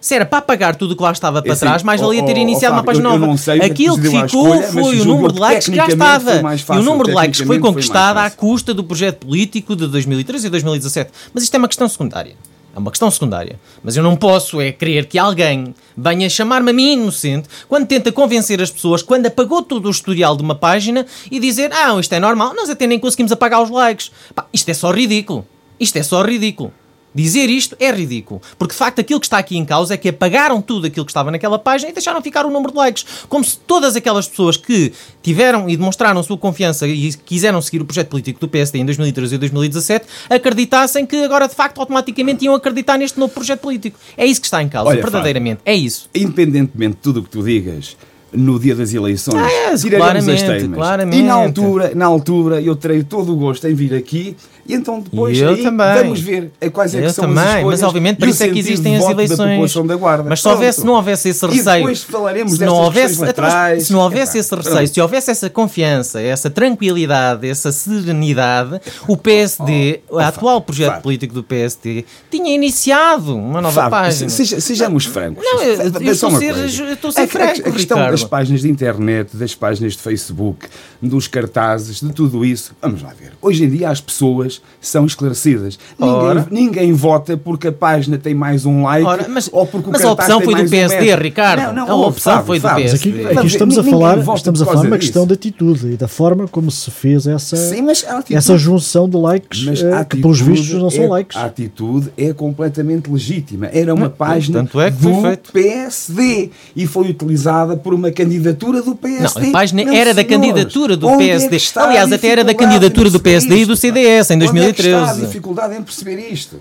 Se 0.00 0.16
era 0.16 0.26
para 0.26 0.38
apagar 0.40 0.74
tudo 0.74 0.90
o 0.92 0.96
que 0.96 1.02
lá 1.04 1.12
estava 1.12 1.40
para 1.40 1.52
É 1.52 1.52
assim, 1.52 1.60
trás, 1.60 1.84
mais 1.84 2.00
valia 2.00 2.24
ter 2.24 2.36
iniciado 2.36 2.74
ó, 2.74 2.78
uma 2.78 2.82
página 2.84 3.16
nova. 3.16 3.36
sei 3.36 3.60
é 3.60 3.64
Aquilo 3.66 3.94
que 3.96 4.10
ficou 4.10 4.24
escolha, 4.26 4.60
mas 4.72 4.86
foi 4.86 5.00
o 5.00 5.04
número 5.04 5.32
de 5.32 5.38
likes 5.38 5.68
que 5.68 5.76
já 5.76 5.86
estava. 5.86 6.42
mais 6.42 6.60
e 6.60 6.64
o 6.64 6.66
fácil, 6.66 6.82
número 6.82 7.08
de 7.08 7.14
likes 7.14 7.40
foi 7.46 7.58
conquistado 7.60 8.18
à 8.18 8.22
fácil. 8.24 8.38
custa 8.38 8.74
do 8.74 8.82
projeto 8.82 9.24
político 9.24 9.76
de 9.76 9.86
2013 9.86 10.48
e 10.48 10.50
2017. 10.50 11.10
Mas 11.32 11.44
isto 11.44 11.54
é 11.54 11.58
uma 11.58 11.68
questão 11.68 11.88
secundária. 11.88 12.34
É 12.74 12.78
uma 12.78 12.90
questão 12.90 13.10
secundária. 13.10 13.60
Mas 13.82 13.96
eu 13.96 14.02
não 14.02 14.16
posso 14.16 14.60
é 14.60 14.72
querer 14.72 15.06
que 15.06 15.18
alguém 15.18 15.74
venha 15.96 16.28
chamar-me 16.30 16.70
a 16.70 16.72
mim 16.72 16.92
inocente 16.92 17.48
quando 17.68 17.86
tenta 17.86 18.10
convencer 18.10 18.62
as 18.62 18.70
pessoas, 18.70 19.02
quando 19.02 19.26
apagou 19.26 19.62
todo 19.62 19.86
o 19.86 19.90
historial 19.90 20.36
de 20.36 20.42
uma 20.42 20.54
página 20.54 21.06
e 21.30 21.38
dizer, 21.38 21.70
ah, 21.72 21.98
isto 22.00 22.14
é 22.14 22.18
normal, 22.18 22.54
nós 22.54 22.70
até 22.70 22.86
nem 22.86 22.98
conseguimos 22.98 23.30
apagar 23.30 23.62
os 23.62 23.70
likes. 23.70 24.10
Pá, 24.34 24.46
isto 24.52 24.68
é 24.70 24.74
só 24.74 24.90
ridículo. 24.90 25.46
Isto 25.78 25.98
é 25.98 26.02
só 26.02 26.22
ridículo. 26.22 26.72
Dizer 27.14 27.50
isto 27.50 27.76
é 27.78 27.90
ridículo, 27.90 28.40
porque 28.58 28.72
de 28.72 28.78
facto 28.78 29.00
aquilo 29.00 29.20
que 29.20 29.26
está 29.26 29.38
aqui 29.38 29.56
em 29.56 29.64
causa 29.64 29.94
é 29.94 29.96
que 29.96 30.08
apagaram 30.08 30.62
tudo 30.62 30.86
aquilo 30.86 31.04
que 31.04 31.10
estava 31.10 31.30
naquela 31.30 31.58
página 31.58 31.90
e 31.90 31.92
deixaram 31.92 32.22
ficar 32.22 32.46
o 32.46 32.50
número 32.50 32.72
de 32.72 32.78
likes, 32.78 33.04
como 33.28 33.44
se 33.44 33.58
todas 33.58 33.94
aquelas 33.96 34.26
pessoas 34.26 34.56
que 34.56 34.92
tiveram 35.22 35.68
e 35.68 35.76
demonstraram 35.76 36.22
sua 36.22 36.38
confiança 36.38 36.86
e 36.88 37.12
quiseram 37.12 37.60
seguir 37.60 37.82
o 37.82 37.84
projeto 37.84 38.08
político 38.08 38.40
do 38.40 38.48
PSD 38.48 38.78
em 38.78 38.86
2013 38.86 39.34
e 39.34 39.38
2017 39.38 40.06
acreditassem 40.30 41.04
que 41.06 41.16
agora 41.22 41.46
de 41.48 41.54
facto 41.54 41.78
automaticamente 41.80 42.44
iam 42.44 42.54
acreditar 42.54 42.96
neste 42.98 43.18
novo 43.18 43.32
projeto 43.32 43.60
político. 43.60 43.98
É 44.16 44.24
isso 44.26 44.40
que 44.40 44.46
está 44.46 44.62
em 44.62 44.68
causa, 44.68 44.90
Olha, 44.90 45.02
verdadeiramente. 45.02 45.58
Fábio, 45.58 45.72
é 45.72 45.76
isso. 45.76 46.08
Independentemente 46.14 46.96
de 46.96 47.02
tudo 47.02 47.20
o 47.20 47.22
que 47.22 47.30
tu 47.30 47.42
digas, 47.42 47.96
no 48.32 48.58
dia 48.58 48.74
das 48.74 48.94
eleições, 48.94 49.36
Ah, 49.36 49.74
é, 49.74 49.90
claramente, 49.96 50.30
as 50.32 50.42
teimas. 50.42 50.76
claramente. 50.78 51.18
E 51.18 51.22
na 51.22 51.34
altura, 51.34 51.92
na 51.94 52.06
altura 52.06 52.60
eu 52.62 52.74
terei 52.74 53.02
todo 53.04 53.32
o 53.32 53.36
gosto 53.36 53.66
em 53.68 53.74
vir 53.74 53.94
aqui 53.94 54.34
e 54.66 54.74
então 54.74 55.00
depois 55.00 55.36
E 55.38 55.44
aí 55.44 55.62
também. 55.62 55.94
vamos 55.94 56.20
ver 56.20 56.50
a 56.60 56.70
quais 56.70 56.94
é 56.94 57.00
que 57.00 57.06
Eu 57.06 57.10
são 57.10 57.24
também, 57.26 57.42
as 57.44 57.54
escolhas 57.56 57.80
mas 57.80 57.88
obviamente 57.88 58.16
para 58.18 58.26
o 58.26 58.30
isso 58.30 58.42
é 58.44 58.48
que 58.48 58.58
existem 58.58 58.96
as 58.96 59.04
eleições. 59.08 59.38
população 59.50 59.86
da 59.86 59.96
Guarda. 59.96 60.28
Mas 60.28 60.40
se 60.40 60.48
houvesse, 60.48 60.76
Pronto. 60.78 60.86
não 60.86 60.94
houvesse 60.94 61.28
esse 61.28 61.44
E 61.44 61.48
receio. 61.48 61.76
depois 61.78 62.02
falaremos 62.04 62.52
se 62.54 62.64
não 62.64 62.74
houvesse, 62.76 63.20
laterais. 63.20 63.86
se 63.86 63.92
não 63.92 64.00
houvesse 64.00 64.38
esse 64.38 64.54
receio, 64.54 64.74
pronto. 64.76 64.94
se 64.94 65.00
houvesse 65.00 65.30
essa 65.30 65.50
confiança, 65.50 66.20
essa 66.20 66.48
tranquilidade, 66.50 67.48
essa 67.48 67.72
serenidade, 67.72 68.80
o 69.08 69.16
PSD, 69.16 70.00
Oh, 70.08 70.16
o 70.16 70.18
atual 70.18 70.60
projeto 70.60 70.88
Fábio. 70.88 71.02
político 71.02 71.34
do 71.34 71.42
PSD, 71.42 72.04
tinha 72.30 72.54
iniciado 72.54 73.36
uma 73.36 73.60
nova 73.60 73.74
Fábio, 73.82 73.90
página. 73.90 74.28
seja- 74.30 74.60
sejamos 74.60 75.04
francos. 75.04 75.44
Não, 75.44 75.62
eu- 75.62 75.74
eu 76.00 76.12
estou 76.12 76.30
ser- 76.38 76.54
eu 76.56 76.92
estou 76.92 77.08
a 77.08 77.12
ser 77.12 77.20
A- 77.20 77.24
a- 77.24 77.28
franco, 77.28 77.68
A 77.68 77.72
questão 77.72 77.96
Ricardo. 77.98 78.10
das 78.12 78.24
páginas 78.24 78.60
de 78.62 78.70
internet, 78.70 79.36
das 79.36 79.54
páginas 79.54 79.92
de 79.94 79.98
Facebook, 79.98 80.66
dos 81.00 81.26
cartazes, 81.26 82.00
de 82.00 82.12
tudo 82.12 82.44
isso, 82.44 82.74
vamos 82.80 83.02
lá 83.02 83.12
ver. 83.18 83.32
Hoje 83.40 83.64
em 83.64 83.68
dia 83.70 83.90
as 83.90 84.00
pessoas 84.00 84.51
são 84.80 85.06
esclarecidas. 85.06 85.78
Ninguém, 85.98 86.44
ninguém, 86.50 86.92
vota 86.92 87.36
porque 87.36 87.68
a 87.68 87.72
página 87.72 88.18
tem 88.18 88.34
mais 88.34 88.66
um 88.66 88.82
like 88.82 89.06
ora, 89.06 89.26
mas, 89.28 89.48
ou 89.52 89.66
porque 89.66 89.88
o 89.88 89.92
Mas 89.92 90.04
a 90.04 90.12
opção 90.12 90.40
foi 90.40 90.54
do 90.54 90.68
PSD, 90.68 91.14
um 91.14 91.18
Ricardo. 91.18 91.74
Não, 91.74 91.86
não, 91.86 91.90
a 91.90 92.06
opção 92.08 92.34
sabe, 92.34 92.46
foi 92.46 92.58
do 92.58 92.62
sabe, 92.62 92.82
PSD. 92.82 93.10
Aqui, 93.10 93.38
aqui, 93.38 93.46
estamos 93.46 93.78
a 93.78 93.84
falar, 93.84 94.18
estamos 94.18 94.62
a 94.62 94.66
falar 94.66 94.82
uma 94.82 94.98
questão 94.98 95.26
de 95.26 95.34
atitude 95.34 95.92
e 95.92 95.96
da 95.96 96.08
forma 96.08 96.48
como 96.48 96.70
se 96.70 96.90
fez 96.90 97.26
essa, 97.26 97.56
Sim, 97.56 97.88
atitude, 97.88 98.34
essa 98.34 98.58
junção 98.58 99.08
de 99.08 99.16
likes 99.16 99.64
mas 99.64 99.82
é, 99.82 100.04
que, 100.04 100.16
pelos 100.16 100.40
vistos, 100.40 100.80
não 100.80 100.90
são 100.90 101.04
é- 101.04 101.08
likes. 101.08 101.36
A 101.36 101.44
atitude 101.44 102.12
é 102.16 102.32
completamente 102.32 103.10
legítima. 103.10 103.68
Era 103.72 103.94
uma 103.94 104.08
não, 104.08 104.10
página 104.10 104.58
tanto 104.60 104.80
é 104.80 104.90
que 104.90 104.96
do 104.96 105.14
foi 105.14 105.22
feito. 105.22 105.52
PSD 105.52 106.50
e 106.74 106.86
foi 106.86 107.08
utilizada 107.10 107.76
por 107.76 107.94
uma 107.94 108.10
candidatura 108.10 108.82
do 108.82 108.94
PSD. 108.94 109.40
Não, 109.40 109.48
a 109.48 109.52
página 109.52 109.94
era 109.94 110.14
da 110.14 110.24
candidatura 110.24 110.96
do 110.96 111.08
é 111.08 111.16
PSD. 111.16 111.58
Aliás, 111.76 112.12
até 112.12 112.28
era 112.28 112.44
da 112.44 112.54
candidatura 112.54 113.10
do 113.10 113.20
PSD 113.20 113.58
e 113.58 113.64
do 113.64 113.76
CDS. 113.76 114.30
Ainda 114.30 114.41
2013. 114.46 114.94
Onde 114.94 115.04
é 115.04 115.10
está 115.10 115.22
a 115.22 115.26
dificuldade 115.26 115.74
em 115.76 115.82
perceber 115.82 116.32
isto? 116.32 116.60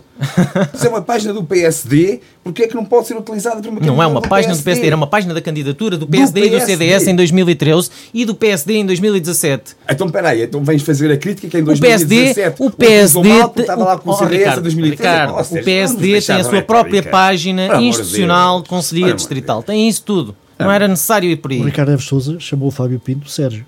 Se 0.73 0.87
é 0.87 0.89
uma 0.89 1.01
página 1.01 1.33
do 1.33 1.43
PSD, 1.43 2.19
porque 2.43 2.63
é 2.63 2.67
que 2.67 2.75
não 2.75 2.85
pode 2.85 3.07
ser 3.07 3.15
utilizada 3.15 3.61
por 3.61 3.69
uma 3.69 3.79
Não 3.81 4.01
é 4.01 4.07
uma 4.07 4.21
do 4.21 4.27
página 4.29 4.53
PSD. 4.53 4.61
do 4.61 4.65
PSD, 4.65 4.87
era 4.87 4.95
uma 4.95 5.07
página 5.07 5.33
da 5.33 5.41
candidatura 5.41 5.97
do 5.97 6.07
PSD, 6.07 6.41
do 6.41 6.49
PSD, 6.49 6.55
e 6.55 6.59
do 6.59 6.65
CDS 6.65 7.07
em 7.07 7.15
2013 7.15 7.89
e 8.13 8.25
do 8.25 8.35
PSD 8.35 8.73
em 8.75 8.85
2017. 8.85 9.75
Então, 9.89 10.09
peraí, 10.09 10.43
então 10.43 10.63
vens 10.63 10.81
fazer 10.81 11.11
a 11.11 11.17
crítica 11.17 11.47
que 11.47 11.57
em 11.57 11.63
2017 11.63 12.55
o 12.61 12.69
PSD, 12.69 12.69
o 12.69 12.71
PSD, 12.71 13.19
o 13.19 13.49
PSD 13.49 13.61
estava 13.61 13.83
lá 13.83 13.97
com 13.97 14.09
o 14.09 14.13
CDS 14.13 14.59
2013. 14.59 15.31
O 15.59 15.63
PSD 15.63 16.21
tem 16.21 16.35
a 16.35 16.43
sua 16.43 16.61
própria 16.61 17.03
página 17.03 17.81
institucional, 17.81 18.61
de 18.61 18.69
conselhia 18.69 19.13
distrital, 19.13 19.63
tem 19.63 19.87
isso 19.87 20.03
tudo. 20.03 20.35
Não 20.59 20.71
era 20.71 20.87
necessário 20.87 21.29
ir 21.29 21.37
por 21.37 21.51
aí. 21.51 21.59
O 21.59 21.65
Ricardo 21.65 21.91
Eves 21.91 22.05
Souza 22.05 22.39
chamou 22.39 22.67
o 22.67 22.71
Fábio 22.71 22.99
Pinto 22.99 23.29
Sérgio. 23.29 23.65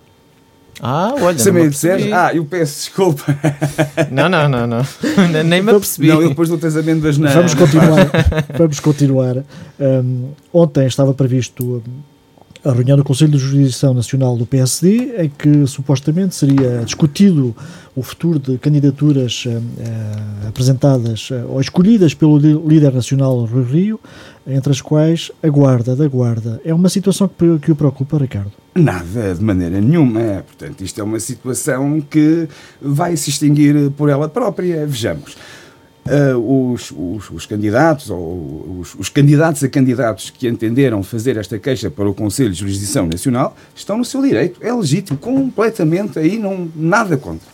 Ah, 0.85 1.15
olha. 1.21 1.39
Se 1.39 1.49
não 1.49 1.61
me 1.61 1.69
disseres, 1.69 2.11
ah, 2.11 2.35
eu 2.35 2.43
peço 2.43 2.75
desculpa. 2.75 3.23
Não, 4.11 4.27
não, 4.27 4.49
não, 4.49 4.67
não. 4.67 4.85
Nem 5.45 5.61
me 5.61 5.71
apercebi. 5.71 6.09
Não, 6.09 6.21
eu 6.21 6.27
depois 6.27 6.49
do 6.49 6.77
amêndoas 6.77 7.17
na. 7.17 7.29
Vamos 7.31 7.53
continuar. 7.53 8.11
vamos 8.57 8.79
continuar. 8.81 9.37
Um, 9.79 10.31
ontem 10.51 10.85
estava 10.85 11.13
previsto 11.13 11.81
um, 11.87 12.69
a 12.69 12.73
reunião 12.73 12.97
do 12.97 13.03
Conselho 13.05 13.31
de 13.31 13.37
Jurisdição 13.37 13.93
Nacional 13.93 14.35
do 14.35 14.45
PSD, 14.45 15.23
em 15.23 15.29
que 15.29 15.65
supostamente 15.67 16.35
seria 16.35 16.83
discutido 16.83 17.55
o 17.95 18.03
futuro 18.03 18.37
de 18.37 18.57
candidaturas 18.57 19.45
eh, 19.47 20.47
apresentadas 20.47 21.29
eh, 21.31 21.43
ou 21.47 21.61
escolhidas 21.61 22.13
pelo 22.13 22.37
líder 22.37 22.93
nacional 22.93 23.45
Rui 23.45 23.63
Rio, 23.63 23.99
entre 24.47 24.71
as 24.71 24.81
quais 24.81 25.31
a 25.41 25.47
Guarda 25.47 25.95
da 25.95 26.07
Guarda. 26.07 26.59
É 26.65 26.73
uma 26.73 26.89
situação 26.89 27.27
que, 27.29 27.59
que 27.59 27.71
o 27.71 27.75
preocupa, 27.75 28.17
Ricardo. 28.17 28.62
Nada, 28.75 29.35
de 29.35 29.43
maneira 29.43 29.79
nenhuma. 29.79 30.43
Portanto, 30.47 30.81
isto 30.83 30.99
é 30.99 31.03
uma 31.03 31.19
situação 31.19 32.01
que 32.01 32.47
vai 32.81 33.15
se 33.15 33.29
extinguir 33.29 33.91
por 33.91 34.09
ela 34.09 34.27
própria. 34.27 34.85
Vejamos. 34.87 35.37
Ah, 36.05 36.35
os, 36.37 36.91
os- 36.91 37.29
os 37.29 37.45
candidatos, 37.45 38.09
ou 38.09 38.77
os, 38.81 38.95
os 38.95 39.09
candidatos 39.09 39.63
a 39.63 39.69
candidatos 39.69 40.29
que 40.31 40.47
entenderam 40.47 41.01
fazer 41.03 41.37
esta 41.37 41.57
queixa 41.59 41.89
para 41.89 42.09
o 42.09 42.13
Conselho 42.13 42.49
de 42.49 42.59
Jurisdição 42.59 43.05
Nacional 43.05 43.55
estão 43.75 43.97
no 43.97 44.03
seu 44.03 44.21
direito. 44.21 44.59
É 44.61 44.73
legítimo, 44.73 45.17
completamente. 45.19 46.17
Aí 46.19 46.37
não 46.39 46.67
nada 46.75 47.15
contra. 47.15 47.47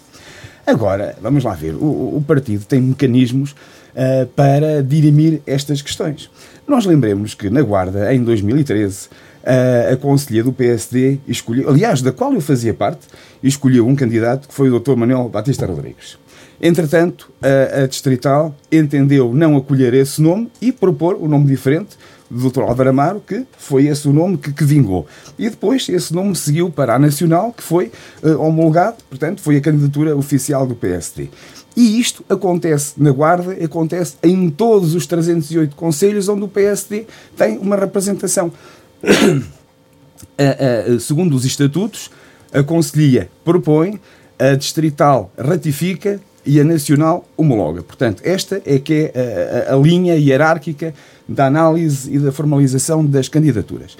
Agora, 0.65 1.15
vamos 1.21 1.43
lá 1.43 1.53
ver. 1.53 1.73
O, 1.75 2.15
o 2.17 2.23
partido 2.25 2.63
tem 2.65 2.79
mecanismos 2.81 3.55
ah, 3.95 4.25
para 4.35 4.81
dirimir 4.81 5.41
estas 5.45 5.81
questões. 5.81 6.29
Nós 6.65 6.85
lembremos 6.85 7.33
que 7.33 7.49
na 7.49 7.61
Guarda, 7.61 8.13
em 8.13 8.23
2013, 8.23 9.09
ah, 9.43 9.93
a 9.93 9.97
Conselhia 9.97 10.43
do 10.43 10.53
PSD 10.53 11.19
escolheu, 11.27 11.69
aliás, 11.69 12.01
da 12.01 12.11
qual 12.11 12.33
eu 12.33 12.41
fazia 12.41 12.73
parte, 12.73 13.07
escolheu 13.43 13.87
um 13.87 13.95
candidato 13.95 14.47
que 14.47 14.53
foi 14.53 14.69
o 14.69 14.79
Dr. 14.79 14.95
Manuel 14.95 15.29
Batista 15.29 15.65
Rodrigues. 15.65 16.17
Entretanto, 16.61 17.31
a, 17.41 17.83
a 17.83 17.87
Distrital 17.87 18.53
entendeu 18.71 19.33
não 19.33 19.55
acolher 19.55 19.93
esse 19.93 20.21
nome 20.21 20.51
e 20.61 20.71
propor 20.71 21.15
um 21.15 21.27
nome 21.27 21.45
diferente 21.45 21.97
do 22.29 22.49
Dr. 22.49 22.61
Álvaro 22.61 22.89
Amaro, 22.89 23.23
que 23.25 23.45
foi 23.57 23.87
esse 23.87 24.07
o 24.07 24.13
nome 24.13 24.37
que, 24.37 24.51
que 24.51 24.63
vingou. 24.63 25.07
E 25.37 25.49
depois 25.49 25.87
esse 25.89 26.13
nome 26.13 26.35
seguiu 26.35 26.69
para 26.69 26.95
a 26.95 26.99
Nacional, 26.99 27.51
que 27.51 27.63
foi 27.63 27.91
eh, 28.21 28.29
homologado, 28.35 28.97
portanto, 29.09 29.41
foi 29.41 29.57
a 29.57 29.61
candidatura 29.61 30.15
oficial 30.15 30.67
do 30.67 30.75
PSD. 30.75 31.29
E 31.75 31.99
isto 31.99 32.23
acontece 32.29 32.93
na 32.97 33.11
Guarda, 33.11 33.53
acontece 33.63 34.15
em 34.21 34.49
todos 34.49 34.93
os 34.93 35.07
308 35.07 35.75
conselhos 35.75 36.27
onde 36.27 36.43
o 36.43 36.47
PSD 36.47 37.05
tem 37.37 37.57
uma 37.57 37.75
representação. 37.75 38.51
A- 40.37 40.93
a- 40.95 40.99
segundo 40.99 41.35
os 41.35 41.45
estatutos, 41.45 42.09
a 42.53 42.63
Conselhia 42.63 43.29
propõe, 43.43 43.99
a 44.37 44.55
Distrital 44.55 45.31
ratifica 45.37 46.19
e 46.45 46.59
a 46.59 46.63
Nacional 46.63 47.25
homologa. 47.37 47.83
Portanto, 47.83 48.21
esta 48.25 48.61
é 48.65 48.79
que 48.79 49.11
é 49.13 49.65
a, 49.67 49.73
a- 49.73 49.75
a 49.75 49.79
linha 49.79 50.15
hierárquica 50.15 50.93
da 51.27 51.45
análise 51.45 52.13
e 52.13 52.17
da 52.17 52.31
formalização 52.31 53.05
das 53.05 53.27
candidaturas. 53.27 53.95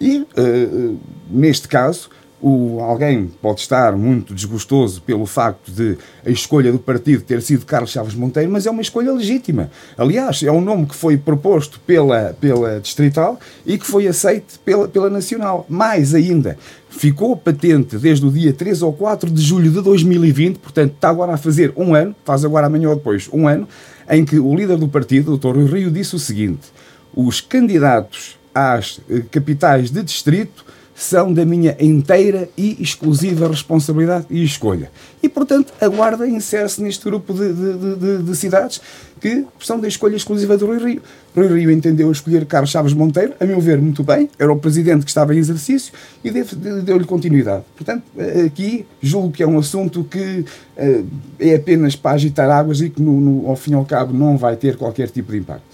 E, 0.00 0.26
eh, 0.36 0.92
neste 1.30 1.68
caso, 1.68 2.10
o, 2.46 2.78
alguém 2.80 3.30
pode 3.40 3.60
estar 3.60 3.96
muito 3.96 4.34
desgostoso 4.34 5.00
pelo 5.00 5.24
facto 5.24 5.72
de 5.72 5.96
a 6.26 6.28
escolha 6.28 6.70
do 6.70 6.78
partido 6.78 7.22
ter 7.22 7.40
sido 7.40 7.64
Carlos 7.64 7.90
Chaves 7.90 8.14
Monteiro, 8.14 8.50
mas 8.50 8.66
é 8.66 8.70
uma 8.70 8.82
escolha 8.82 9.10
legítima. 9.14 9.70
Aliás, 9.96 10.42
é 10.42 10.52
um 10.52 10.60
nome 10.60 10.84
que 10.84 10.94
foi 10.94 11.16
proposto 11.16 11.80
pela, 11.86 12.36
pela 12.38 12.78
Distrital 12.80 13.40
e 13.64 13.78
que 13.78 13.86
foi 13.86 14.06
aceito 14.06 14.60
pela, 14.60 14.86
pela 14.86 15.08
Nacional. 15.08 15.64
Mais 15.70 16.14
ainda, 16.14 16.58
ficou 16.90 17.34
patente 17.34 17.96
desde 17.96 18.26
o 18.26 18.30
dia 18.30 18.52
3 18.52 18.82
ou 18.82 18.92
4 18.92 19.30
de 19.30 19.40
julho 19.40 19.70
de 19.70 19.80
2020, 19.80 20.58
portanto 20.58 20.92
está 20.92 21.08
agora 21.08 21.32
a 21.32 21.38
fazer 21.38 21.72
um 21.74 21.94
ano, 21.94 22.14
faz 22.26 22.44
agora 22.44 22.66
amanhã 22.66 22.90
ou 22.90 22.96
depois 22.96 23.26
um 23.32 23.48
ano, 23.48 23.66
em 24.06 24.22
que 24.22 24.38
o 24.38 24.54
líder 24.54 24.76
do 24.76 24.86
partido, 24.86 25.38
Dr. 25.38 25.56
Rio, 25.60 25.90
disse 25.90 26.14
o 26.14 26.18
seguinte: 26.18 26.70
os 27.16 27.40
candidatos 27.40 28.38
às 28.54 29.00
eh, 29.08 29.22
capitais 29.30 29.90
de 29.90 30.02
distrito 30.02 30.74
são 30.94 31.32
da 31.32 31.44
minha 31.44 31.76
inteira 31.80 32.48
e 32.56 32.76
exclusiva 32.80 33.48
responsabilidade 33.48 34.26
e 34.30 34.44
escolha. 34.44 34.90
E, 35.22 35.28
portanto, 35.28 35.72
a 35.80 35.88
Guarda 35.88 36.26
insere-se 36.28 36.80
neste 36.82 37.04
grupo 37.04 37.32
de, 37.34 37.52
de- 37.52 37.78
de- 37.78 37.96
de- 37.96 38.22
de 38.22 38.36
cidades 38.36 38.80
que 39.20 39.44
são 39.60 39.80
da 39.80 39.88
escolha 39.88 40.14
exclusiva 40.16 40.56
do 40.58 40.66
Rui 40.66 40.78
Rio. 40.78 41.02
Rui 41.34 41.48
Rio 41.48 41.70
entendeu 41.70 42.12
escolher 42.12 42.44
Carlos 42.44 42.70
Chaves 42.70 42.92
Monteiro, 42.92 43.32
a 43.40 43.44
meu 43.46 43.58
ver, 43.60 43.80
muito 43.80 44.02
bem, 44.04 44.28
era 44.38 44.52
o 44.52 44.56
presidente 44.58 45.02
que 45.04 45.10
estava 45.10 45.34
em 45.34 45.38
exercício 45.38 45.92
e 46.22 46.30
deu- 46.30 46.44
de- 46.44 46.82
deu-lhe 46.82 47.04
continuidade. 47.04 47.64
Portanto, 47.74 48.02
aqui 48.46 48.86
julgo 49.02 49.32
que 49.32 49.42
é 49.42 49.46
um 49.46 49.58
assunto 49.58 50.04
que 50.04 50.44
eh, 50.76 51.02
é 51.40 51.54
apenas 51.56 51.96
para 51.96 52.12
agitar 52.12 52.50
águas 52.50 52.80
e 52.80 52.90
que, 52.90 53.00
no- 53.02 53.20
no- 53.20 53.48
ao 53.48 53.56
fim 53.56 53.72
e 53.72 53.74
ao 53.74 53.84
cabo, 53.84 54.12
não 54.12 54.36
vai 54.36 54.56
ter 54.56 54.76
qualquer 54.76 55.08
tipo 55.10 55.32
de 55.32 55.38
impacto. 55.38 55.73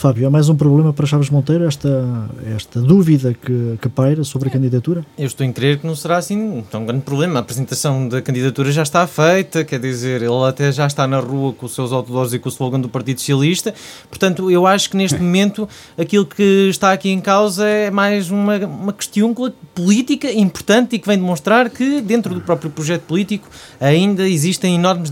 Fábio, 0.00 0.26
há 0.26 0.30
mais 0.30 0.48
um 0.48 0.56
problema 0.56 0.94
para 0.94 1.04
Chaves 1.04 1.28
Monteiro, 1.28 1.66
esta, 1.66 2.26
esta 2.56 2.80
dúvida 2.80 3.34
que, 3.34 3.76
que 3.82 3.86
paira 3.90 4.24
sobre 4.24 4.48
a 4.48 4.50
candidatura? 4.50 5.04
Eu 5.18 5.26
estou 5.26 5.44
em 5.44 5.52
crer 5.52 5.76
que 5.76 5.86
não 5.86 5.94
será 5.94 6.16
assim 6.16 6.64
tão 6.70 6.86
grande 6.86 7.02
problema. 7.02 7.38
A 7.38 7.40
apresentação 7.40 8.08
da 8.08 8.22
candidatura 8.22 8.72
já 8.72 8.82
está 8.82 9.06
feita, 9.06 9.62
quer 9.62 9.78
dizer, 9.78 10.22
ele 10.22 10.48
até 10.48 10.72
já 10.72 10.86
está 10.86 11.06
na 11.06 11.20
rua 11.20 11.52
com 11.52 11.66
os 11.66 11.74
seus 11.74 11.92
outdoors 11.92 12.32
e 12.32 12.38
com 12.38 12.48
o 12.48 12.50
slogan 12.50 12.80
do 12.80 12.88
Partido 12.88 13.20
Socialista. 13.20 13.74
Portanto, 14.08 14.50
eu 14.50 14.66
acho 14.66 14.88
que 14.88 14.96
neste 14.96 15.18
momento 15.20 15.68
aquilo 15.98 16.24
que 16.24 16.68
está 16.70 16.92
aqui 16.92 17.10
em 17.10 17.20
causa 17.20 17.68
é 17.68 17.90
mais 17.90 18.30
uma, 18.30 18.56
uma 18.56 18.94
questão 18.94 19.34
política 19.74 20.32
importante 20.32 20.96
e 20.96 20.98
que 20.98 21.06
vem 21.06 21.18
demonstrar 21.18 21.68
que 21.68 22.00
dentro 22.00 22.34
do 22.34 22.40
próprio 22.40 22.70
projeto 22.70 23.02
político 23.02 23.50
ainda 23.78 24.26
existem 24.26 24.76
enormes 24.76 25.10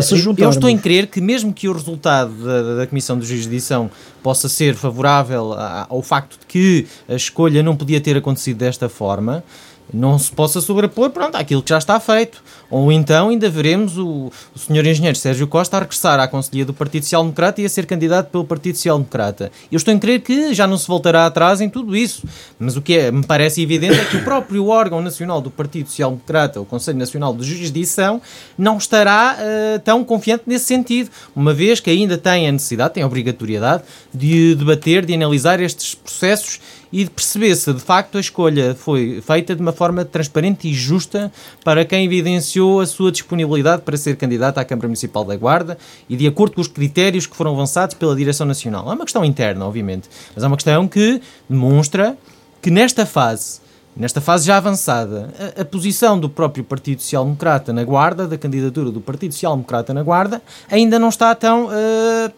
diferentes. 0.00 0.42
eu 0.44 0.50
estou 0.50 0.70
em 0.70 0.78
crer 0.78 1.06
que 1.06 1.20
mesmo 1.20 1.52
que 1.52 1.68
o 1.68 1.72
resultado 1.72 2.32
da, 2.32 2.76
da 2.76 2.86
Comissão 2.86 3.18
de 3.18 3.26
Jurisdição 3.26 3.90
possa 4.22 4.48
ser 4.48 4.74
favorável 4.74 5.52
ao 5.88 6.02
facto 6.02 6.38
de 6.40 6.46
que 6.46 6.86
a 7.08 7.14
escolha 7.14 7.62
não 7.62 7.76
podia 7.76 8.00
ter 8.00 8.16
acontecido 8.16 8.58
desta 8.58 8.88
forma, 8.88 9.44
não 9.92 10.18
se 10.18 10.30
possa 10.30 10.60
sobrepor 10.60 11.10
pronto, 11.10 11.36
àquilo 11.36 11.62
que 11.62 11.70
já 11.70 11.78
está 11.78 11.98
feito. 12.00 12.42
Ou 12.70 12.90
então 12.90 13.28
ainda 13.28 13.50
veremos 13.50 13.98
o, 13.98 14.32
o 14.54 14.58
senhor 14.58 14.86
engenheiro 14.86 15.16
Sérgio 15.16 15.46
Costa 15.46 15.76
a 15.76 15.80
regressar 15.80 16.18
à 16.18 16.26
Conselhia 16.26 16.64
do 16.64 16.72
Partido 16.72 17.02
Social 17.02 17.22
Democrata 17.22 17.60
e 17.60 17.66
a 17.66 17.68
ser 17.68 17.86
candidato 17.86 18.30
pelo 18.30 18.44
Partido 18.44 18.76
Social 18.76 18.98
Democrata. 18.98 19.52
Eu 19.70 19.76
estou 19.76 19.92
em 19.92 19.98
crer 19.98 20.20
que 20.20 20.54
já 20.54 20.66
não 20.66 20.78
se 20.78 20.86
voltará 20.86 21.26
atrás 21.26 21.60
em 21.60 21.68
tudo 21.68 21.94
isso. 21.96 22.24
Mas 22.58 22.76
o 22.76 22.82
que 22.82 22.96
é, 22.96 23.10
me 23.10 23.24
parece 23.24 23.62
evidente 23.62 23.98
é 24.00 24.04
que 24.04 24.16
o 24.16 24.24
próprio 24.24 24.66
órgão 24.68 25.02
nacional 25.02 25.40
do 25.40 25.50
Partido 25.50 25.88
Social 25.88 26.10
Democrata, 26.10 26.60
o 26.60 26.64
Conselho 26.64 26.98
Nacional 26.98 27.34
de 27.34 27.44
Jurisdição, 27.44 28.22
não 28.56 28.78
estará 28.78 29.36
uh, 29.38 29.78
tão 29.80 30.04
confiante 30.04 30.44
nesse 30.46 30.64
sentido, 30.64 31.10
uma 31.36 31.52
vez 31.52 31.80
que 31.80 31.90
ainda 31.90 32.16
tem 32.16 32.48
a 32.48 32.52
necessidade, 32.52 32.94
tem 32.94 33.02
a 33.02 33.06
obrigatoriedade 33.06 33.82
de 34.12 34.54
debater, 34.54 35.04
de 35.04 35.14
analisar 35.14 35.60
estes 35.60 35.94
processos 35.94 36.60
e 36.92 37.04
de 37.04 37.10
perceber 37.10 37.54
se 37.56 37.72
de 37.72 37.80
facto 37.80 38.18
a 38.18 38.20
escolha 38.20 38.74
foi 38.74 39.20
feita 39.20 39.54
de 39.54 39.62
uma 39.62 39.72
forma 39.72 40.04
transparente 40.04 40.68
e 40.68 40.74
justa 40.74 41.32
para 41.64 41.84
quem 41.84 42.04
evidenciou 42.04 42.80
a 42.80 42.86
sua 42.86 43.10
disponibilidade 43.10 43.82
para 43.82 43.96
ser 43.96 44.16
candidato 44.16 44.58
à 44.58 44.64
Câmara 44.64 44.88
Municipal 44.88 45.24
da 45.24 45.34
Guarda 45.36 45.78
e 46.08 46.16
de 46.16 46.26
acordo 46.26 46.54
com 46.54 46.60
os 46.60 46.68
critérios 46.68 47.26
que 47.26 47.34
foram 47.34 47.52
avançados 47.52 47.94
pela 47.94 48.14
Direção 48.14 48.46
Nacional. 48.46 48.90
É 48.90 48.94
uma 48.94 49.04
questão 49.04 49.24
interna, 49.24 49.66
obviamente, 49.66 50.08
mas 50.34 50.44
é 50.44 50.46
uma 50.46 50.56
questão 50.56 50.86
que 50.86 51.20
demonstra 51.48 52.16
que 52.60 52.70
nesta 52.70 53.06
fase 53.06 53.62
nesta 53.94 54.20
fase 54.20 54.46
já 54.46 54.56
avançada, 54.56 55.28
a, 55.56 55.60
a, 55.60 55.64
posição 55.64 56.18
do 56.18 56.28
próprio 56.28 56.64
Partido 56.64 57.02
Social 57.02 57.24
Democrata 57.24 57.72
na 57.72 57.84
Guarda, 57.84 58.26
da 58.26 58.38
candidatura 58.38 58.90
do 58.90 59.00
Partido 59.00 59.34
Social 59.34 59.54
Democrata 59.54 59.92
na 59.92 60.02
Guarda, 60.02 60.40
ainda 60.70 60.98
não 60.98 61.10
está 61.10 61.34
tão 61.34 61.66
uh, 61.66 62.32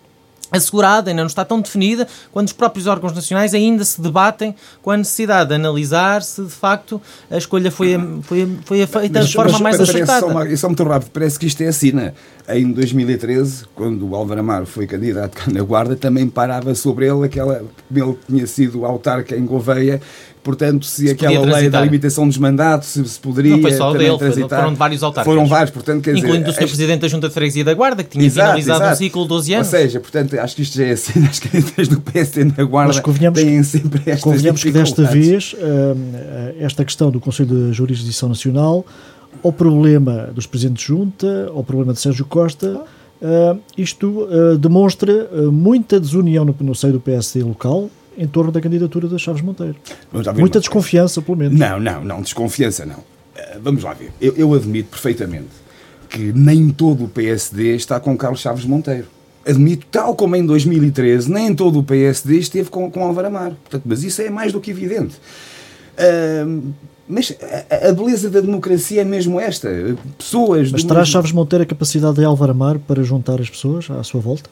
assegurada, 0.50 1.10
ainda 1.10 1.22
não 1.22 1.26
está 1.26 1.44
tão 1.44 1.60
definida, 1.60 2.06
quando 2.32 2.48
os 2.48 2.52
próprios 2.52 2.86
órgãos 2.86 3.12
nacionais 3.12 3.54
ainda 3.54 3.84
se 3.84 4.00
debatem 4.00 4.54
com 4.82 4.90
a 4.90 4.96
necessidade 4.96 5.48
de 5.48 5.54
analisar 5.54 6.22
se 6.22 6.42
de 6.42 6.50
facto 6.50 7.00
a 7.30 7.36
escolha 7.36 7.70
foi, 7.70 7.98
foi, 8.22 8.58
foi 8.64 8.86
feita 8.86 9.20
mas, 9.20 9.28
de 9.28 9.34
forma 9.34 9.52
mas, 9.52 9.60
mais 9.60 9.80
acertada. 9.80 10.20
Só, 10.20 10.28
uma, 10.28 10.56
só 10.56 10.68
muito 10.68 10.84
rápido, 10.84 11.10
parece 11.12 11.38
que 11.38 11.46
isto 11.46 11.62
é 11.62 11.68
assim, 11.68 11.92
né? 11.92 12.12
Em 12.48 12.70
2013, 12.72 13.64
quando 13.74 14.06
o 14.06 14.14
Álvaro 14.14 14.40
Amaro 14.40 14.66
foi 14.66 14.86
candidato 14.86 15.50
na 15.50 15.62
Guarda, 15.62 15.96
também 15.96 16.28
parava 16.28 16.74
sobre 16.74 17.06
ele 17.06 17.24
aquela. 17.24 17.64
Ele 17.94 18.18
tinha 18.28 18.46
sido 18.46 18.84
autarca 18.84 19.34
em 19.34 19.46
Gouveia 19.46 20.00
portanto, 20.44 20.84
se, 20.84 21.06
se 21.06 21.10
aquela 21.10 21.44
lei 21.56 21.68
da 21.68 21.80
limitação 21.80 22.28
dos 22.28 22.38
mandatos 22.38 22.90
se, 22.90 23.04
se 23.04 23.18
poderia. 23.18 23.52
Não 23.52 23.62
foi 23.62 23.72
só 23.72 23.92
dele, 23.92 24.16
transitar. 24.18 24.60
foram 24.60 24.74
vários 24.76 25.02
autarcas. 25.02 25.32
Foram 25.32 25.46
vários, 25.46 25.70
portanto, 25.70 26.02
quer 26.02 26.16
Incluindo 26.16 26.44
dizer, 26.44 26.50
o 26.50 26.52
Sr. 26.52 26.66
Presidente 26.66 27.00
da 27.00 27.08
Junta 27.08 27.28
de 27.28 27.34
Freguesia 27.34 27.64
da 27.64 27.74
Guarda, 27.74 28.04
que 28.04 28.10
tinha 28.10 28.24
exato, 28.24 28.48
finalizado 28.48 28.80
exato. 28.80 28.94
um 28.94 28.96
ciclo 28.98 29.22
de 29.22 29.28
12 29.28 29.54
anos. 29.54 29.66
Ou 29.66 29.70
seja, 29.80 30.00
portanto, 30.00 30.38
acho 30.38 30.54
que 30.54 30.62
isto 30.62 30.76
já 30.76 30.84
é 30.84 30.92
assim, 30.92 31.24
as 31.26 31.38
candidatas 31.40 31.88
do 31.88 32.00
PSD 32.00 32.44
na 32.44 32.64
Guarda 32.64 33.02
têm 33.32 33.62
sempre 33.62 34.02
estas 34.06 34.20
Convenhamos 34.20 34.62
que 34.62 34.70
desta 34.70 35.02
vez, 35.04 35.56
hum, 35.58 36.12
esta 36.60 36.84
questão 36.84 37.10
do 37.10 37.18
Conselho 37.18 37.48
de 37.48 37.72
Jurisdição 37.72 38.28
Nacional, 38.28 38.84
ao 39.42 39.52
problema 39.52 40.28
dos 40.34 40.46
Presidentes 40.46 40.84
de 40.84 40.88
Junta, 40.88 41.50
ao 41.54 41.64
problema 41.64 41.92
de 41.92 42.00
Sérgio 42.00 42.26
Costa, 42.26 42.84
Uh, 43.24 43.58
isto 43.78 44.06
uh, 44.24 44.58
demonstra 44.58 45.30
uh, 45.32 45.50
muita 45.50 45.98
desunião 45.98 46.44
no, 46.44 46.54
no 46.60 46.74
seio 46.74 46.92
do 46.92 47.00
PSD 47.00 47.42
local, 47.42 47.88
em 48.16 48.26
torno 48.26 48.52
da 48.52 48.60
candidatura 48.60 49.08
da 49.08 49.18
Chaves 49.18 49.42
Monteiro. 49.42 49.76
Muita 50.36 50.60
desconfiança, 50.60 51.20
pelo 51.20 51.36
menos. 51.36 51.58
Não, 51.58 51.80
não, 51.80 52.04
não, 52.04 52.22
desconfiança 52.22 52.86
não. 52.86 52.96
Uh, 52.96 53.60
vamos 53.60 53.82
lá 53.82 53.92
ver. 53.92 54.12
Eu, 54.20 54.34
eu, 54.36 54.54
admito 54.54 54.90
perfeitamente 54.90 55.48
que 56.08 56.32
nem 56.32 56.70
todo 56.70 57.04
o 57.04 57.08
PSD 57.08 57.74
está 57.74 57.98
com 57.98 58.16
Carlos 58.16 58.40
Chaves 58.40 58.64
Monteiro. 58.64 59.06
Admito, 59.46 59.86
tal 59.90 60.14
como 60.14 60.36
em 60.36 60.46
2013, 60.46 61.30
nem 61.30 61.54
todo 61.54 61.80
o 61.80 61.82
PSD 61.82 62.38
esteve 62.38 62.70
com, 62.70 62.90
com 62.90 63.04
Álvaro 63.04 63.26
Amaro. 63.26 63.56
Portanto, 63.62 63.82
mas 63.84 64.02
isso 64.02 64.22
é 64.22 64.30
mais 64.30 64.52
do 64.52 64.60
que 64.60 64.70
evidente. 64.70 65.16
Uh, 65.98 66.72
mas 67.06 67.36
a, 67.70 67.88
a, 67.88 67.92
beleza 67.92 68.30
da 68.30 68.40
democracia 68.40 69.02
é 69.02 69.04
mesmo 69.04 69.38
esta. 69.38 69.68
Pessoas. 70.16 70.72
Mas 70.72 70.84
terá 70.84 71.00
mesmo... 71.00 71.12
Chaves 71.12 71.32
Monteiro 71.32 71.64
a 71.64 71.66
capacidade 71.66 72.16
de 72.16 72.24
Álvaro 72.24 72.52
Amaro 72.52 72.78
para 72.78 73.02
juntar 73.02 73.40
as 73.40 73.50
pessoas 73.50 73.90
à 73.90 74.02
sua 74.02 74.20
volta? 74.20 74.48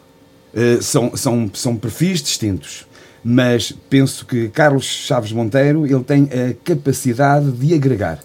Uh, 0.52 0.82
são, 0.82 1.16
são, 1.16 1.50
são 1.54 1.76
perfis 1.76 2.22
distintos 2.22 2.84
mas 3.24 3.72
penso 3.88 4.26
que 4.26 4.48
Carlos 4.48 4.84
Chaves 4.84 5.32
Monteiro 5.32 5.86
ele 5.86 6.02
tem 6.02 6.24
a 6.24 6.54
capacidade 6.64 7.50
de 7.52 7.74
agregar. 7.74 8.18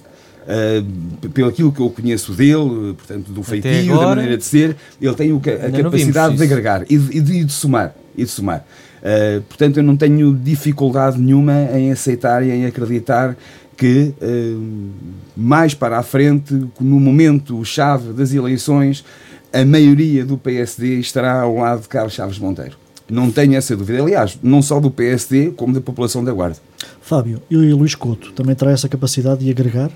Uh, 0.47 1.27
pelo 1.29 1.49
aquilo 1.49 1.73
que 1.73 1.81
eu 1.81 1.89
conheço 1.89 2.31
dele, 2.31 2.93
portanto, 2.93 3.33
do 3.33 3.43
feitio, 3.43 3.93
agora, 3.93 4.10
da 4.10 4.15
maneira 4.15 4.38
de 4.38 4.45
ser, 4.45 4.77
ele 5.01 5.13
tem 5.13 5.33
o, 5.33 5.38
a 5.38 5.83
capacidade 5.83 6.38
de 6.38 6.43
agregar 6.43 6.86
e 6.89 6.97
de, 6.97 7.17
e 7.17 7.19
de, 7.19 7.43
de 7.43 7.51
somar. 7.51 7.93
E 8.15 8.23
de 8.23 8.29
somar. 8.29 8.65
Uh, 8.99 9.41
portanto, 9.41 9.77
eu 9.77 9.83
não 9.83 9.97
tenho 9.97 10.33
dificuldade 10.33 11.19
nenhuma 11.19 11.69
em 11.73 11.91
aceitar 11.91 12.43
e 12.43 12.49
em 12.49 12.65
acreditar 12.65 13.36
que 13.75 14.13
uh, 14.21 14.91
mais 15.36 15.73
para 15.73 15.99
a 15.99 16.03
frente, 16.03 16.53
no 16.79 16.99
momento 16.99 17.63
chave 17.65 18.13
das 18.13 18.33
eleições, 18.33 19.03
a 19.51 19.63
maioria 19.65 20.25
do 20.25 20.38
PSD 20.38 20.99
estará 20.99 21.41
ao 21.41 21.57
lado 21.57 21.81
de 21.81 21.88
Carlos 21.89 22.13
Chaves 22.13 22.39
Monteiro. 22.39 22.87
Não 23.10 23.32
tenho 23.32 23.56
essa 23.56 23.76
dúvida. 23.76 24.02
Aliás, 24.02 24.38
não 24.43 24.62
só 24.62 24.80
do 24.80 24.91
PSD, 24.91 25.52
como 25.52 25.74
da 25.74 25.82
população 25.82 26.24
da 26.24 26.32
Guarda. 26.32 26.58
Fábio, 27.02 27.41
e 27.50 27.56
o 27.56 27.78
Luís 27.78 27.96
Couto 27.96 28.34
também 28.34 28.54
terá 28.56 28.72
essa 28.72 28.89
capacidade 28.89 29.43
de 29.43 29.50
agregar? 29.50 29.89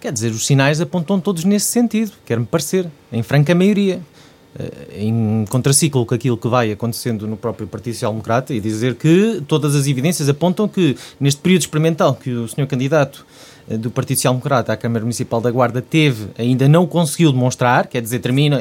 Quer 0.00 0.12
dizer, 0.12 0.32
os 0.32 0.46
sinais 0.46 0.80
apontam 0.80 1.20
todos 1.20 1.44
nesse 1.44 1.66
sentido, 1.66 2.12
quer-me 2.24 2.46
parecer, 2.46 2.86
em 3.12 3.22
franca 3.22 3.54
maioria. 3.54 4.00
Eh, 4.58 5.02
em 5.04 5.44
contraciclo 5.48 6.06
com 6.06 6.14
aquilo 6.14 6.36
que 6.36 6.48
vai 6.48 6.72
acontecendo 6.72 7.26
no 7.26 7.36
próprio 7.36 7.66
Partido 7.66 7.92
Social 7.92 8.12
Democrata 8.12 8.54
e 8.54 8.60
dizer 8.60 8.94
que 8.94 9.42
todas 9.46 9.74
as 9.74 9.86
evidências 9.86 10.28
apontam 10.28 10.66
que 10.66 10.96
neste 11.20 11.40
período 11.40 11.60
experimental 11.62 12.14
que 12.14 12.30
o 12.30 12.48
senhor 12.48 12.66
candidato 12.66 13.26
do 13.68 13.90
Partido 13.90 14.16
Social 14.16 14.34
Democrata 14.34 14.72
à 14.72 14.76
Câmara 14.76 15.04
Municipal 15.04 15.40
da 15.40 15.50
Guarda 15.50 15.82
teve, 15.82 16.28
ainda 16.38 16.68
não 16.68 16.86
conseguiu 16.86 17.32
demonstrar, 17.32 17.86
quer 17.86 18.00
dizer, 18.00 18.20
termina, 18.20 18.60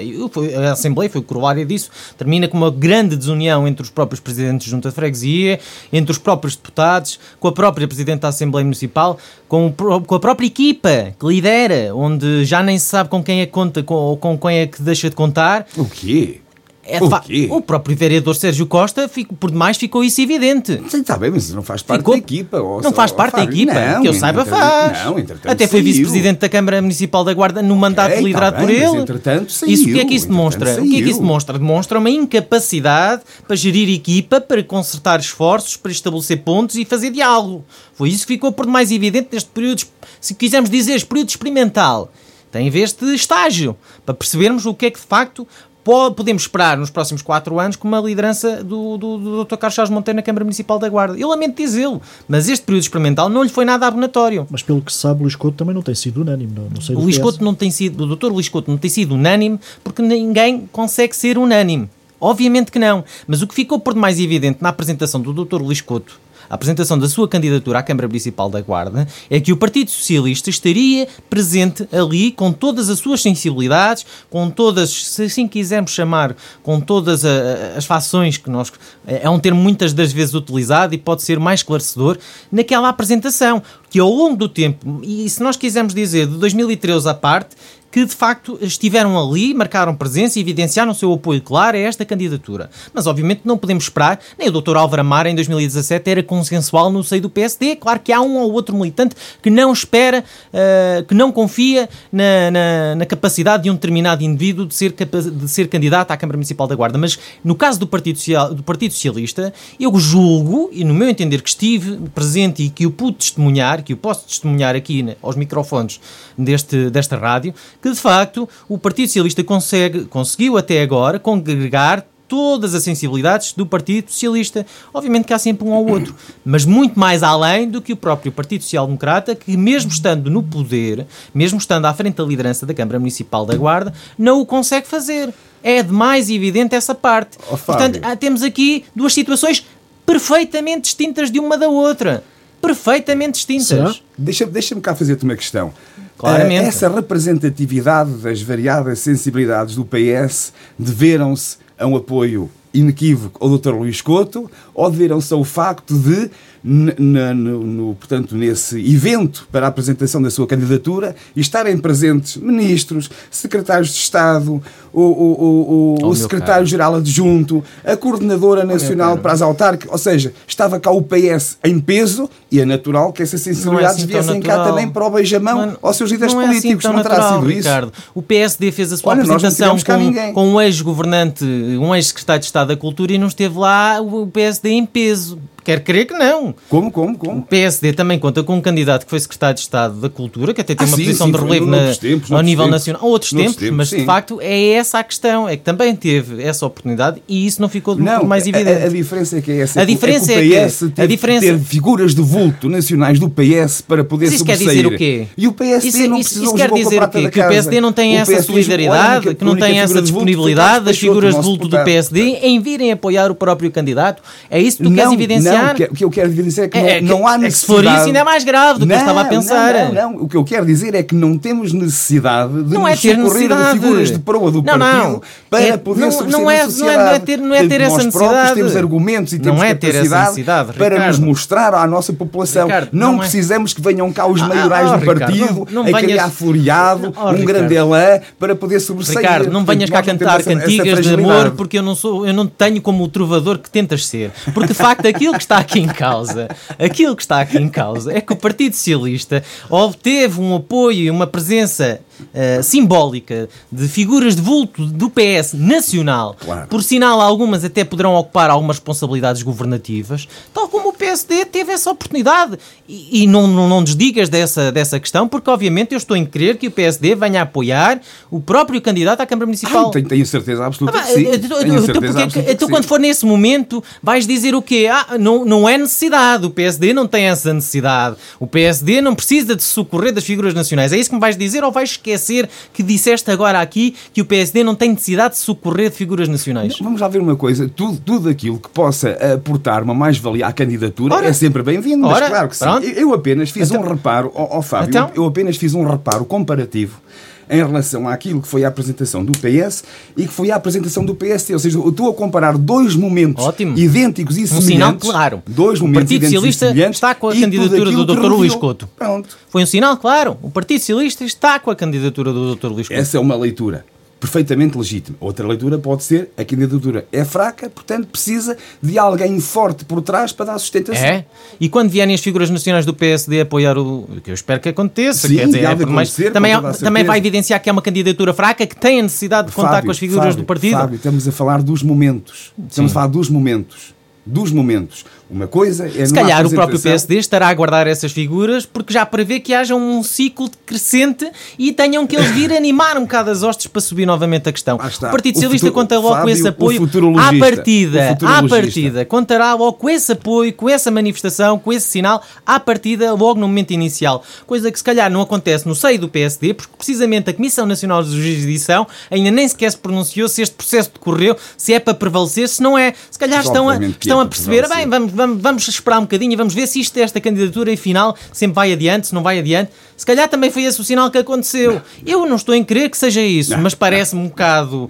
a 0.67 0.71
Assembleia 0.71 1.09
foi 1.09 1.21
o 1.21 1.23
corolário 1.23 1.65
disso, 1.65 1.89
termina 2.17 2.47
com 2.47 2.57
uma 2.57 2.71
grande 2.71 3.15
desunião 3.15 3.67
entre 3.67 3.83
os 3.83 3.89
próprios 3.89 4.19
presidentes 4.19 4.65
de 4.65 4.71
Junta 4.71 4.89
de 4.89 4.95
Freguesia, 4.95 5.59
entre 5.93 6.11
os 6.11 6.17
próprios 6.17 6.55
deputados, 6.55 7.19
com 7.39 7.47
a 7.47 7.51
própria 7.51 7.87
Presidente 7.87 8.21
da 8.21 8.29
Assembleia 8.29 8.63
Municipal, 8.63 9.17
com, 9.47 9.71
com 9.71 10.15
a 10.15 10.19
própria 10.19 10.47
equipa 10.47 11.13
que 11.19 11.25
lidera, 11.27 11.95
onde 11.95 12.43
já 12.45 12.63
nem 12.63 12.77
se 12.79 12.85
sabe 12.85 13.09
com 13.09 13.23
quem 13.23 13.41
é 13.41 13.45
que 13.45 13.51
conta 13.51 13.83
ou 13.87 14.17
com 14.17 14.37
quem 14.37 14.59
é 14.59 14.67
que 14.67 14.81
deixa 14.81 15.09
de 15.09 15.15
contar. 15.15 15.67
O 15.77 15.85
quê? 15.85 16.41
É 16.87 17.01
o, 17.01 17.19
quê? 17.19 17.47
o 17.49 17.61
próprio 17.61 17.97
vereador 17.97 18.35
Sérgio 18.35 18.67
Costa, 18.67 19.07
fico, 19.09 19.35
por 19.35 19.49
demais, 19.49 19.75
ficou 19.75 20.03
isso 20.03 20.21
evidente. 20.21 20.79
Sim, 20.87 21.01
está 21.01 21.17
bem, 21.17 21.31
mas 21.31 21.49
não 21.49 21.63
faz 21.63 21.81
parte 21.81 21.99
ficou... 21.99 22.13
da 22.13 22.19
equipa. 22.19 22.61
Ou, 22.61 22.81
não 22.81 22.93
faz 22.93 23.11
parte 23.11 23.35
da 23.37 23.43
equipa, 23.43 23.73
não, 23.73 24.01
que 24.03 24.07
eu 24.07 24.13
saiba 24.13 24.45
faz. 24.45 25.03
Não, 25.03 25.15
Até 25.45 25.67
foi 25.67 25.81
vice-presidente 25.81 26.39
da 26.39 26.49
Câmara 26.49 26.81
Municipal 26.81 27.23
da 27.23 27.33
Guarda 27.33 27.63
no 27.63 27.75
mandato 27.75 28.11
okay, 28.11 28.21
tá 28.21 28.27
liderado 28.27 28.55
tá 28.57 28.65
bem, 28.65 28.77
por 28.79 28.89
ele. 28.89 29.01
entretanto 29.01 29.51
saiu, 29.51 29.73
isso, 29.73 29.89
o 29.89 29.93
que 29.93 29.99
é 29.99 30.05
que 30.05 30.13
isso 30.13 30.27
demonstra? 30.27 30.75
Saiu. 30.75 30.85
O 30.85 30.89
que 30.89 30.97
é 30.97 31.01
que 31.01 31.09
isso 31.09 31.19
demonstra? 31.19 31.57
Demonstra 31.57 31.97
uma 31.97 32.09
incapacidade 32.09 33.23
para 33.47 33.55
gerir 33.55 33.89
equipa, 33.89 34.39
para 34.39 34.63
consertar 34.63 35.19
esforços, 35.19 35.75
para 35.75 35.91
estabelecer 35.91 36.43
pontos 36.43 36.75
e 36.75 36.85
fazer 36.85 37.09
diálogo. 37.09 37.65
Foi 37.95 38.09
isso 38.09 38.27
que 38.27 38.33
ficou 38.33 38.51
por 38.51 38.65
demais 38.67 38.91
evidente 38.91 39.29
neste 39.31 39.49
período, 39.49 39.83
se 40.21 40.35
quisermos 40.35 40.69
dizer, 40.69 41.03
período 41.05 41.29
experimental. 41.29 42.11
Tem 42.51 42.69
ver 42.69 42.81
este 42.81 43.03
estágio, 43.13 43.75
para 44.05 44.15
percebermos 44.15 44.65
o 44.65 44.73
que 44.73 44.85
é 44.85 44.91
que 44.91 44.99
de 44.99 45.05
facto 45.05 45.45
podemos 45.85 46.43
esperar 46.43 46.77
nos 46.77 46.89
próximos 46.89 47.21
quatro 47.21 47.59
anos 47.59 47.75
com 47.75 47.87
uma 47.87 47.99
liderança 47.99 48.63
do, 48.63 48.97
do, 48.97 49.17
do 49.17 49.45
Dr. 49.45 49.55
Carlos 49.55 49.75
Chaves 49.75 49.91
Monteiro 49.91 50.15
na 50.15 50.23
Câmara 50.23 50.43
Municipal 50.43 50.79
da 50.79 50.89
Guarda. 50.89 51.17
Eu 51.17 51.29
lamento 51.29 51.57
dizê-lo, 51.57 52.01
mas 52.27 52.49
este 52.49 52.65
período 52.65 52.81
experimental 52.81 53.29
não 53.29 53.43
lhe 53.43 53.49
foi 53.49 53.65
nada 53.65 53.85
abonatório. 53.85 54.47
Mas 54.49 54.63
pelo 54.63 54.81
que 54.81 54.91
se 54.91 54.97
sabe, 54.97 55.19
o 55.19 55.23
Luís 55.23 55.35
Couto 55.35 55.57
também 55.57 55.75
não 55.75 55.83
tem 55.83 55.93
sido 55.93 56.21
unânime. 56.21 56.51
Não, 56.55 56.69
não 56.73 56.81
sei 56.81 56.95
o 56.95 56.99
Luís 56.99 57.19
Couto 57.19 57.43
não 57.43 57.53
tem 57.53 57.69
sido, 57.69 58.03
o 58.03 58.15
Dr. 58.15 58.31
Luís 58.31 58.49
Couto 58.49 58.71
não 58.71 58.77
tem 58.77 58.89
sido 58.89 59.13
unânime 59.13 59.59
porque 59.83 60.01
ninguém 60.01 60.67
consegue 60.71 61.15
ser 61.15 61.37
unânime. 61.37 61.87
Obviamente 62.19 62.71
que 62.71 62.79
não. 62.79 63.03
Mas 63.27 63.43
o 63.43 63.47
que 63.47 63.53
ficou 63.53 63.79
por 63.79 63.93
demais 63.93 64.19
evidente 64.19 64.57
na 64.61 64.69
apresentação 64.69 65.21
do 65.21 65.45
Dr. 65.45 65.61
Luís 65.61 65.81
Couto 65.81 66.19
a 66.49 66.55
apresentação 66.55 66.97
da 66.97 67.07
sua 67.07 67.27
candidatura 67.27 67.79
à 67.79 67.83
Câmara 67.83 68.07
Municipal 68.07 68.49
da 68.49 68.61
Guarda, 68.61 69.07
é 69.29 69.39
que 69.39 69.51
o 69.51 69.57
Partido 69.57 69.91
Socialista 69.91 70.49
estaria 70.49 71.07
presente 71.29 71.87
ali 71.91 72.31
com 72.31 72.51
todas 72.51 72.89
as 72.89 72.99
suas 72.99 73.21
sensibilidades, 73.21 74.05
com 74.29 74.49
todas, 74.49 74.89
se 74.89 75.23
assim 75.23 75.47
quisermos 75.47 75.91
chamar, 75.91 76.35
com 76.63 76.79
todas 76.79 77.23
as 77.25 77.85
fações 77.85 78.37
que 78.37 78.49
nós. 78.49 78.71
É 79.05 79.29
um 79.29 79.39
termo 79.39 79.61
muitas 79.61 79.93
das 79.93 80.11
vezes 80.11 80.33
utilizado 80.33 80.93
e 80.93 80.97
pode 80.97 81.23
ser 81.23 81.39
mais 81.39 81.59
esclarecedor 81.61 82.17
naquela 82.51 82.89
apresentação, 82.89 83.61
que 83.89 83.99
ao 83.99 84.09
longo 84.09 84.35
do 84.35 84.49
tempo, 84.49 84.99
e 85.03 85.29
se 85.29 85.41
nós 85.41 85.55
quisermos 85.55 85.93
dizer 85.93 86.27
de 86.27 86.37
2013 86.37 87.07
à 87.07 87.13
parte, 87.13 87.55
que 87.95 88.03
de 88.03 88.13
facto 88.13 88.59
estiveram 88.59 89.17
ali, 89.17 89.53
marcaram 89.53 89.95
presença 89.95 90.37
e 90.37 90.41
evidenciaram 90.41 90.91
o 90.91 90.93
seu 90.93 91.13
apoio 91.13 91.41
claro 91.41 91.77
a 91.77 91.79
esta 91.79 92.03
candidatura. 92.03 92.69
Mas 92.93 93.07
obviamente 93.07 93.43
não 93.45 93.57
podemos 93.57 93.85
esperar, 93.85 94.19
nem 94.37 94.49
o 94.49 94.51
Dr. 94.51 94.75
Álvaro 94.75 94.99
Amar 94.99 95.25
em 95.27 95.33
2017 95.33 96.09
era 96.09 96.21
consensual 96.21 96.91
no 96.91 97.05
seio 97.05 97.21
do 97.21 97.29
PSD. 97.29 97.77
Claro 97.77 98.01
que 98.01 98.11
há 98.11 98.19
um 98.19 98.35
ou 98.35 98.51
outro 98.51 98.75
militante 98.75 99.15
que 99.41 99.49
não 99.49 99.71
espera, 99.71 100.25
uh, 100.49 101.05
que 101.05 101.13
não 101.13 101.31
confia 101.31 101.87
na, 102.11 102.51
na, 102.51 102.95
na, 102.97 103.05
capacidade 103.05 103.63
de 103.63 103.69
um 103.69 103.75
determinado 103.75 104.25
indivíduo 104.25 104.65
de 104.65 104.75
ser, 104.75 104.91
de 104.91 105.47
ser 105.47 105.69
candidato 105.69 106.11
à 106.11 106.17
Câmara 106.17 106.35
Municipal 106.35 106.67
da 106.67 106.75
Guarda. 106.75 106.97
Mas 106.97 107.17
no 107.45 107.55
caso 107.55 107.79
do 107.79 107.87
Partido, 107.87 108.19
Social, 108.19 108.53
do 108.53 108.61
Partido 108.61 108.91
Socialista, 108.91 109.53
eu 109.79 109.97
julgo, 109.97 110.69
e 110.73 110.83
no 110.83 110.93
meu 110.93 111.07
entender 111.07 111.41
que 111.41 111.47
estive 111.47 111.95
presente 112.13 112.61
e 112.61 112.69
que 112.69 112.85
o 112.85 112.91
pude 112.91 113.19
testemunhar, 113.19 113.83
que 113.83 113.93
o 113.93 113.97
posso 113.97 114.27
testemunhar 114.27 114.75
aqui 114.75 115.01
né, 115.01 115.15
aos 115.21 115.37
microfones 115.37 116.01
deste, 116.37 116.89
desta 116.89 117.15
rádio, 117.15 117.53
que 117.85 117.91
de 117.91 117.99
facto 117.99 118.49
o 118.67 118.79
Partido 118.79 119.05
Socialista 119.09 119.43
consegue, 119.43 120.05
conseguiu 120.05 120.57
até 120.57 120.81
agora 120.81 121.19
congregar 121.19 122.03
todas 122.27 122.73
as 122.73 122.81
sensibilidades 122.81 123.53
do 123.53 123.63
Partido 123.63 124.09
Socialista. 124.09 124.65
Obviamente 124.91 125.25
que 125.25 125.33
há 125.35 125.37
sempre 125.37 125.67
um 125.67 125.71
ao 125.71 125.85
outro, 125.85 126.15
mas 126.43 126.65
muito 126.65 126.99
mais 126.99 127.21
além 127.21 127.69
do 127.69 127.83
que 127.83 127.93
o 127.93 127.95
próprio 127.95 128.31
Partido 128.31 128.63
Social 128.63 128.87
Democrata, 128.87 129.35
que 129.35 129.55
mesmo 129.55 129.91
estando 129.91 130.31
no 130.31 130.41
poder, 130.41 131.05
mesmo 131.31 131.59
estando 131.59 131.85
à 131.85 131.93
frente 131.93 132.15
da 132.15 132.23
liderança 132.23 132.65
da 132.65 132.73
Câmara 132.73 132.97
Municipal 132.97 133.45
da 133.45 133.55
Guarda, 133.55 133.93
não 134.17 134.41
o 134.41 134.47
consegue 134.47 134.87
fazer. 134.87 135.31
É 135.61 135.83
demais 135.83 136.31
evidente 136.31 136.73
essa 136.73 136.95
parte. 136.95 137.37
Oh, 137.51 137.55
Portanto, 137.55 137.99
temos 138.19 138.41
aqui 138.41 138.83
duas 138.95 139.13
situações 139.13 139.63
perfeitamente 140.07 140.81
distintas 140.81 141.29
de 141.29 141.39
uma 141.39 141.55
da 141.55 141.69
outra. 141.69 142.23
Perfeitamente 142.65 143.33
distintas. 143.33 144.01
Deixa-me 144.17 144.51
deixa 144.51 144.79
cá 144.81 144.95
fazer-te 144.95 145.23
uma 145.23 145.35
questão. 145.35 145.73
Claramente. 146.17 146.63
Uh, 146.63 146.67
essa 146.67 146.89
representatividade 146.89 148.11
das 148.13 148.41
variadas 148.41 148.99
sensibilidades 148.99 149.75
do 149.75 149.85
PS 149.85 150.53
deveram-se 150.77 151.57
a 151.77 151.85
um 151.85 151.95
apoio 151.95 152.49
inequívoco 152.73 153.43
ao 153.43 153.57
Dr. 153.57 153.71
Luís 153.71 154.01
Couto 154.01 154.49
ou 154.73 154.89
deveram-se 154.89 155.33
ao 155.33 155.43
facto 155.43 155.97
de 155.97 156.29
no, 156.67 157.63
no, 157.63 157.95
portanto, 157.95 158.35
nesse 158.35 158.79
evento 158.79 159.47
para 159.51 159.67
a 159.67 159.69
apresentação 159.69 160.19
da 160.19 160.31
sua 160.31 160.47
candidatura 160.47 161.15
e 161.35 161.39
estarem 161.39 161.77
presentes 161.77 162.37
ministros, 162.37 163.09
secretários 163.29 163.89
de 163.89 163.99
Estado, 163.99 164.61
o, 164.91 165.01
o, 165.01 165.97
o, 166.01 166.07
o 166.07 166.15
secretário-geral 166.15 166.95
adjunto, 166.95 167.63
a 167.83 167.95
coordenadora 167.95 168.63
nacional 168.63 169.17
para 169.17 169.33
as 169.33 169.41
autárquicas, 169.43 169.91
ou 169.91 169.97
seja, 169.97 170.33
estava 170.47 170.79
cá 170.79 170.89
o 170.89 171.03
PS 171.03 171.57
em 171.63 171.79
peso 171.79 172.27
e 172.51 172.59
é 172.59 172.65
natural 172.65 173.13
que 173.13 173.21
essas 173.21 173.41
sensibilidades 173.41 173.99
é 173.99 174.03
assim 174.03 174.07
viessem 174.07 174.41
cá 174.41 174.63
também 174.63 174.89
para 174.89 175.05
o 175.05 175.09
beijamão 175.11 175.67
não, 175.67 175.77
aos 175.81 175.97
seus 175.97 176.09
líderes 176.09 176.33
não 176.33 176.41
políticos. 176.41 176.85
É 176.85 176.87
assim 176.87 176.95
não 176.97 177.03
terá 177.03 177.17
natural, 177.17 177.41
sido 177.41 177.53
Ricardo. 177.53 177.93
isso? 177.93 178.09
O 178.15 178.21
PSD 178.21 178.71
fez 178.71 178.91
a 178.91 178.97
sua 178.97 179.11
Olha, 179.11 179.21
apresentação 179.21 179.77
com, 179.77 180.33
com 180.33 180.47
um 180.53 180.61
ex-governante, 180.61 181.43
um 181.43 181.93
ex-secretário 181.93 182.39
de 182.39 182.45
Estado 182.45 182.69
da 182.69 182.77
Cultura 182.77 183.13
e 183.13 183.17
não 183.17 183.27
esteve 183.27 183.57
lá 183.57 184.01
o 184.01 184.25
PSD 184.27 184.69
em 184.69 184.85
peso. 184.85 185.37
Quer 185.65 185.79
crer 185.79 186.05
que 186.05 186.13
não. 186.13 186.53
Como, 186.69 186.91
como, 186.91 187.17
como? 187.17 187.39
O 187.39 187.41
PSD 187.41 187.91
também 187.91 188.19
conta 188.19 188.43
com 188.43 188.55
um 188.55 188.61
candidato 188.61 189.03
que 189.03 189.09
foi 189.09 189.19
secretário 189.19 189.55
de 189.55 189.61
Estado 189.61 189.99
da 189.99 190.07
Cultura, 190.07 190.53
que 190.53 190.61
até 190.61 190.75
tem 190.75 190.85
ah, 190.85 190.87
uma 190.91 190.95
sim, 190.95 191.05
posição 191.05 191.25
sim, 191.25 191.33
de 191.33 191.39
relevo 191.39 191.65
na, 191.65 191.95
tempos, 191.95 192.31
ao 192.31 192.41
nível 192.43 192.65
tempos, 192.65 192.79
nacional. 192.79 193.01
Outros 193.03 193.31
tempos, 193.31 193.55
tempos 193.55 193.75
mas 193.75 193.89
sim. 193.89 193.97
de 193.97 194.05
facto 194.05 194.39
é 194.39 194.73
essa 194.73 194.99
a 194.99 195.03
questão. 195.03 195.49
É 195.49 195.57
que 195.57 195.63
também 195.63 195.95
teve 195.95 196.43
essa 196.43 196.67
oportunidade 196.67 197.19
e 197.27 197.47
isso 197.47 197.59
não 197.59 197.67
ficou 197.67 197.95
não, 197.95 198.23
mais 198.25 198.45
evidente. 198.45 198.83
A, 198.83 198.85
a, 198.85 198.89
diferença 198.89 199.37
é 199.39 199.41
que 199.41 199.51
é 199.51 199.57
essa. 199.61 199.81
A 199.81 199.85
diferença 199.85 200.33
é 200.33 200.35
que 200.35 200.47
o 200.47 200.67
PS 200.67 200.83
é 200.83 200.89
que, 200.89 201.01
a 201.01 201.05
diferença... 201.07 201.45
teve 201.47 201.65
figuras 201.65 202.13
de 202.13 202.21
vulto 202.21 202.69
nacionais 202.69 203.19
do 203.19 203.27
PS 203.27 203.81
para 203.81 204.03
poder 204.03 204.25
mas 204.25 204.35
isso 204.35 204.45
quer 204.45 204.57
dizer 204.57 204.85
o 204.85 204.95
quê? 204.95 205.25
E 205.35 205.47
o 205.47 205.51
PSD 205.51 205.87
isso, 205.87 206.07
não 206.07 206.19
isso, 206.19 206.43
isso 206.43 206.53
quer 206.53 206.71
dizer 206.71 207.01
o 207.01 207.09
quê? 207.09 207.27
Que 207.31 207.39
o 207.39 207.47
PSD 207.47 207.81
não 207.81 207.91
tem 207.91 208.17
essa 208.17 208.43
solidariedade, 208.43 209.33
que 209.33 209.43
não 209.43 209.55
tem 209.55 209.79
essa 209.79 209.99
disponibilidade 209.99 210.85
das 210.85 210.99
figuras 210.99 211.33
de 211.33 211.41
vulto 211.41 211.67
do 211.67 211.83
PSD 211.83 212.37
em 212.43 212.59
virem 212.59 212.91
apoiar 212.91 213.31
o 213.31 213.35
próprio 213.35 213.71
candidato? 213.71 214.21
É 214.47 214.61
isso 214.61 214.77
que 214.77 214.83
tu 214.83 214.93
queres 214.93 215.11
evidenciar? 215.11 215.54
O 215.91 215.95
que 215.95 216.03
eu 216.03 216.09
quero 216.09 216.29
dizer 216.29 216.63
é 216.63 216.67
que 216.67 216.79
não, 216.79 216.87
é, 216.87 217.01
não 217.01 217.27
há 217.27 217.37
necessidade. 217.37 217.45
É 217.45 217.49
que 217.49 217.57
se 217.57 217.65
for 217.65 217.83
isso 217.83 218.07
ainda 218.07 218.19
é 218.19 218.23
mais 218.23 218.43
grave 218.43 218.79
do 218.79 218.85
que 218.85 218.85
não, 218.85 218.95
eu 218.95 218.99
estava 218.99 219.21
a 219.21 219.25
pensar. 219.25 219.73
Não, 219.73 219.93
não, 219.93 220.11
não, 220.11 220.23
O 220.23 220.27
que 220.27 220.37
eu 220.37 220.43
quero 220.43 220.65
dizer 220.65 220.95
é 220.95 221.03
que 221.03 221.15
não 221.15 221.37
temos 221.37 221.73
necessidade 221.73 222.63
de 222.63 222.73
não 222.73 222.81
nos 222.81 222.91
é 222.91 222.95
ter 222.95 223.15
socorrer 223.15 223.49
de 223.49 223.71
figuras 223.71 224.11
de 224.11 224.19
proa 224.19 224.51
do 224.51 224.61
não, 224.61 224.79
partido 224.79 225.03
não. 225.03 225.21
para 225.49 225.61
é, 225.61 225.77
poder 225.77 226.01
não, 226.01 226.21
não 226.21 226.51
é, 226.51 226.67
não 226.67 226.89
é, 226.89 226.97
não 226.97 227.07
é 227.07 227.19
ter, 227.19 227.37
não 227.39 227.55
é 227.55 227.67
ter 227.67 227.81
essa 227.81 227.97
necessidade. 227.97 228.25
Nós 228.25 228.33
próprios 228.33 228.53
temos 228.53 228.75
argumentos 228.75 229.33
e 229.33 229.39
temos 229.39 229.59
não 229.59 229.65
é 229.65 229.75
capacidade 229.75 230.73
para 230.73 231.07
nos 231.07 231.19
mostrar 231.19 231.73
à 231.73 231.87
nossa 231.87 232.13
população. 232.13 232.67
Ricardo, 232.67 232.89
não, 232.91 233.15
é- 233.15 233.19
precisamos 233.19 233.73
que 233.73 233.81
venham 233.81 234.11
cá 234.11 234.27
os 234.27 234.41
ah, 234.41 234.47
maiorais 234.47 234.91
ah, 234.91 234.97
do 234.97 235.05
partido 235.05 235.67
não, 235.71 235.83
a 235.83 235.99
criar 235.99 236.29
floreado, 236.29 237.13
um 237.17 237.45
grande 237.45 237.73
elã 237.75 238.19
para 238.39 238.55
poder 238.55 238.79
sobressair. 238.79 239.19
Ricardo, 239.19 239.51
não 239.51 239.65
venhas 239.65 239.89
cá 239.89 240.01
cantar 240.01 240.43
cantigas 240.43 241.05
de 241.05 241.13
amor 241.13 241.51
porque 241.51 241.77
eu 241.77 241.83
não 241.83 241.95
sou, 241.95 242.25
eu 242.25 242.33
não 242.33 242.47
tenho 242.47 242.81
como 242.81 243.03
o 243.03 243.07
trovador 243.07 243.57
que 243.57 243.69
tentas 243.69 244.05
ser. 244.05 244.31
Porque 244.53 244.67
de 244.69 244.73
facto 244.73 245.05
aquilo 245.07 245.33
que 245.33 245.39
está 245.45 245.57
aqui 245.57 245.79
em 245.79 245.87
causa, 245.87 246.47
aquilo 246.77 247.15
que 247.15 247.21
está 247.21 247.39
aqui 247.39 247.57
em 247.57 247.69
causa 247.69 248.11
é 248.11 248.19
que 248.19 248.33
o 248.33 248.35
Partido 248.35 248.75
Socialista 248.75 249.43
obteve 249.69 250.41
um 250.41 250.55
apoio 250.55 251.03
e 251.03 251.11
uma 251.11 251.27
presença 251.27 252.01
uh, 252.19 252.63
simbólica 252.63 253.49
de 253.71 253.87
figuras 253.87 254.35
de 254.35 254.41
vulto 254.41 254.85
do 254.85 255.09
PS 255.09 255.53
nacional. 255.53 256.35
Claro. 256.39 256.67
Por 256.67 256.83
sinal, 256.83 257.21
algumas 257.21 257.63
até 257.63 257.83
poderão 257.83 258.15
ocupar 258.15 258.49
algumas 258.49 258.77
responsabilidades 258.77 259.41
governativas, 259.41 260.27
tal 260.53 260.67
como 260.67 260.89
o 260.89 260.93
PSD 260.93 261.45
teve 261.45 261.71
essa 261.71 261.89
oportunidade. 261.89 262.57
E, 262.87 263.23
e 263.23 263.27
não, 263.27 263.47
não, 263.47 263.67
não 263.67 263.83
desdigas 263.83 264.29
dessa, 264.29 264.71
dessa 264.71 264.99
questão, 264.99 265.27
porque 265.27 265.49
obviamente 265.49 265.93
eu 265.93 265.97
estou 265.97 266.15
em 266.15 266.25
crer 266.25 266.57
que 266.57 266.67
o 266.67 266.71
PSD 266.71 267.15
venha 267.15 267.39
a 267.39 267.43
apoiar 267.43 267.99
o 268.29 268.39
próprio 268.39 268.81
candidato 268.81 269.21
à 269.21 269.25
Câmara 269.25 269.45
Municipal. 269.45 269.87
Ah, 269.87 269.91
tenho, 269.91 270.07
tenho 270.07 270.25
certeza 270.25 270.65
absoluta 270.65 270.97
ah, 270.97 271.03
que 271.03 271.13
sim. 271.13 271.25
Então, 271.33 271.61
então, 271.61 272.43
então 272.47 272.69
quando 272.69 272.85
for 272.85 272.99
nesse 272.99 273.25
momento, 273.25 273.83
vais 274.01 274.27
dizer 274.27 274.53
o 274.55 274.61
quê? 274.61 274.87
Ah, 274.91 275.17
não, 275.17 275.45
não 275.45 275.67
é 275.67 275.77
necessidade. 275.77 276.45
O 276.45 276.49
PSD 276.49 276.93
não 276.93 277.07
tem 277.07 277.25
essa 277.25 277.53
necessidade. 277.53 278.17
O 278.39 278.47
PSD 278.47 279.01
não 279.01 279.15
precisa 279.15 279.55
de 279.55 279.63
socorrer 279.63 280.13
das 280.13 280.23
figuras 280.23 280.53
nacionais. 280.53 280.93
É 280.93 280.97
isso 280.97 281.09
que 281.09 281.15
me 281.15 281.21
vais 281.21 281.37
dizer 281.37 281.63
ou 281.63 281.71
vais 281.71 281.97
esquecer 282.05 282.47
que 282.73 282.83
disseste 282.83 283.31
agora 283.31 283.59
aqui 283.59 283.95
que 284.13 284.21
o 284.21 284.25
PSD 284.25 284.63
não 284.63 284.75
tem 284.75 284.91
necessidade 284.91 285.33
de 285.33 285.39
socorrer 285.39 285.89
de 285.89 285.95
figuras 285.95 286.27
nacionais? 286.27 286.77
Vamos 286.79 287.01
lá 287.01 287.07
ver 287.07 287.19
uma 287.19 287.35
coisa. 287.35 287.67
Tudo, 287.67 287.97
tudo 287.97 288.29
aquilo 288.29 288.59
que 288.59 288.69
possa 288.69 289.17
aportar 289.33 289.83
uma 289.83 289.93
mais-valia 289.93 290.47
à 290.47 290.53
candidatura 290.53 291.15
ora, 291.15 291.27
é 291.27 291.33
sempre 291.33 291.63
bem-vindo. 291.63 292.07
Mas 292.07 292.27
claro 292.27 292.49
que 292.49 292.57
sim. 292.57 292.65
Eu 292.95 293.13
apenas 293.13 293.49
fiz 293.49 293.69
então, 293.69 293.81
um 293.81 293.87
reparo, 293.87 294.31
ó, 294.33 294.61
Fábio, 294.61 294.89
então, 294.89 295.11
eu 295.15 295.25
apenas 295.25 295.57
fiz 295.57 295.73
um 295.73 295.85
reparo 295.87 296.25
comparativo 296.25 296.99
em 297.49 297.57
relação 297.57 298.07
àquilo 298.07 298.41
que 298.41 298.47
foi 298.47 298.63
a 298.63 298.67
apresentação 298.67 299.23
do 299.23 299.31
PS 299.33 299.83
e 300.15 300.25
que 300.25 300.33
foi 300.33 300.51
a 300.51 300.55
apresentação 300.55 301.05
do 301.05 301.15
PST. 301.15 301.53
Ou 301.53 301.59
seja, 301.59 301.77
eu 301.77 301.89
estou 301.89 302.09
a 302.09 302.13
comparar 302.13 302.57
dois 302.57 302.95
momentos 302.95 303.43
Ótimo. 303.43 303.77
idênticos 303.77 304.37
e 304.37 304.43
um 304.43 304.47
semelhantes. 304.47 304.65
Um 304.65 304.71
sinal 304.71 304.95
claro. 304.95 305.43
Dois 305.47 305.79
momentos 305.79 306.11
o 306.11 306.19
Partido 306.19 306.25
Socialista 306.25 306.73
está 306.89 307.15
com 307.15 307.29
a 307.29 307.35
candidatura 307.35 307.91
do 307.91 308.05
Dr. 308.05 308.25
Luís 308.25 308.55
Couto. 308.55 308.89
Pronto. 308.95 309.37
Foi 309.49 309.63
um 309.63 309.65
sinal 309.65 309.97
claro. 309.97 310.37
O 310.41 310.49
Partido 310.49 310.79
Socialista 310.79 311.23
está 311.23 311.59
com 311.59 311.71
a 311.71 311.75
candidatura 311.75 312.31
do 312.31 312.55
Dr. 312.55 312.67
Luís 312.67 312.87
Couto. 312.87 312.99
Essa 312.99 313.17
é 313.17 313.19
uma 313.19 313.35
leitura 313.35 313.85
perfeitamente 314.19 314.77
legítimo. 314.77 315.17
Outra 315.19 315.47
leitura 315.47 315.77
pode 315.77 316.03
ser 316.03 316.29
a 316.37 316.43
candidatura 316.43 317.05
é 317.11 317.23
fraca, 317.23 317.69
portanto 317.69 318.07
precisa 318.07 318.57
de 318.81 318.97
alguém 318.97 319.39
forte 319.39 319.85
por 319.85 320.01
trás 320.01 320.31
para 320.31 320.47
dar 320.47 320.59
sustentação. 320.59 321.05
É? 321.05 321.25
E 321.59 321.69
quando 321.69 321.89
vierem 321.89 322.15
as 322.15 322.21
figuras 322.21 322.49
nacionais 322.49 322.85
do 322.85 322.93
PSD 322.93 323.41
apoiar 323.41 323.77
o 323.77 324.07
que 324.23 324.31
eu 324.31 324.33
espero 324.33 324.59
que 324.59 324.69
aconteça, 324.69 325.27
Sim, 325.27 325.35
quer 325.35 325.45
dizer, 325.45 325.63
é 325.63 325.85
mais, 325.85 326.13
também, 326.13 326.53
também 326.79 327.03
vai 327.03 327.17
evidenciar 327.17 327.61
que 327.61 327.69
é 327.69 327.71
uma 327.71 327.81
candidatura 327.81 328.33
fraca 328.33 328.65
que 328.65 328.75
tem 328.75 328.99
a 328.99 329.03
necessidade 329.03 329.49
de 329.49 329.53
contar 329.53 329.69
Fábio, 329.69 329.85
com 329.85 329.91
as 329.91 329.99
figuras 329.99 330.25
Fábio, 330.25 330.37
do 330.37 330.45
partido. 330.45 330.77
Fábio, 330.77 330.95
estamos 330.95 331.27
a 331.27 331.31
falar 331.31 331.61
dos 331.61 331.83
momentos. 331.83 332.53
Estamos 332.69 332.73
Sim. 332.73 332.85
a 332.85 332.89
falar 332.89 333.07
dos 333.07 333.29
momentos 333.29 333.95
dos 334.25 334.51
momentos. 334.51 335.05
Uma 335.29 335.47
coisa 335.47 335.87
é 335.87 336.05
Se 336.05 336.13
calhar 336.13 336.45
o 336.45 336.49
próprio 336.49 336.79
PSD 336.79 337.17
estará 337.17 337.47
a 337.47 337.53
guardar 337.53 337.87
essas 337.87 338.11
figuras 338.11 338.65
porque 338.65 338.93
já 338.93 339.05
prevê 339.05 339.39
que 339.39 339.53
haja 339.53 339.75
um 339.75 340.03
ciclo 340.03 340.49
crescente 340.65 341.29
e 341.57 341.71
tenham 341.71 342.05
que 342.05 342.15
eles 342.15 342.29
vir 342.31 342.53
animar 342.53 342.97
um 342.97 343.01
bocado 343.01 343.31
as 343.31 343.41
hostes 343.41 343.67
para 343.67 343.81
subir 343.81 344.05
novamente 344.05 344.49
a 344.49 344.51
questão. 344.51 344.75
O 344.75 344.99
Partido 345.11 345.35
Socialista 345.35 345.71
conta 345.71 345.95
logo 345.97 346.09
Fábio, 346.09 346.23
com 346.23 346.29
esse 346.29 346.47
apoio 346.47 346.89
à 347.19 347.33
partida, 347.39 348.17
à 348.23 348.47
partida, 348.47 349.05
contará 349.05 349.53
logo 349.53 349.73
com 349.73 349.89
esse 349.89 350.11
apoio, 350.11 350.53
com 350.53 350.69
essa 350.69 350.91
manifestação, 350.91 351.57
com 351.57 351.73
esse 351.73 351.87
sinal 351.87 352.21
à 352.45 352.59
partida 352.59 353.13
logo 353.13 353.39
no 353.39 353.47
momento 353.47 353.71
inicial. 353.71 354.23
Coisa 354.45 354.71
que 354.71 354.77
se 354.77 354.83
calhar 354.83 355.11
não 355.11 355.21
acontece 355.21 355.67
no 355.67 355.75
seio 355.75 355.99
do 355.99 356.07
PSD 356.07 356.53
porque 356.53 356.73
precisamente 356.77 357.29
a 357.29 357.33
Comissão 357.33 357.65
Nacional 357.65 358.03
de 358.03 358.11
Jurisdição 358.11 358.87
ainda 359.09 359.31
nem 359.31 359.47
sequer 359.47 359.71
se 359.71 359.77
pronunciou 359.77 360.27
se 360.27 360.41
este 360.41 360.55
processo 360.55 360.91
decorreu, 360.93 361.35
se 361.57 361.73
é 361.73 361.79
para 361.79 361.93
prevalecer, 361.93 362.47
se 362.47 362.61
não 362.61 362.77
é. 362.77 362.93
Se 363.09 363.17
calhar 363.17 363.41
estão 363.41 363.69
a, 363.69 363.75
estão 363.75 364.15
estão 364.15 364.19
a 364.19 364.25
perceber, 364.25 364.67
bem, 364.69 364.87
vamos, 364.87 365.11
vamos, 365.15 365.41
vamos 365.41 365.67
esperar 365.67 365.99
um 365.99 366.03
bocadinho 366.03 366.33
e 366.33 366.35
vamos 366.35 366.53
ver 366.53 366.67
se 366.67 366.79
isto, 366.79 366.97
esta 366.97 367.19
candidatura 367.19 367.71
em 367.71 367.77
final 367.77 368.15
sempre 368.31 368.55
vai 368.55 368.73
adiante, 368.73 369.07
se 369.07 369.13
não 369.13 369.23
vai 369.23 369.39
adiante. 369.39 369.71
Se 369.97 370.05
calhar 370.05 370.27
também 370.27 370.51
foi 370.51 370.63
esse 370.63 370.79
o 370.79 370.83
sinal 370.83 371.09
que 371.09 371.17
aconteceu. 371.17 371.81
Eu 372.05 372.25
não 372.25 372.35
estou 372.35 372.53
em 372.53 372.63
crer 372.63 372.89
que 372.89 372.97
seja 372.97 373.21
isso, 373.21 373.57
mas 373.57 373.73
parece-me 373.73 374.21
um 374.21 374.27
bocado 374.27 374.89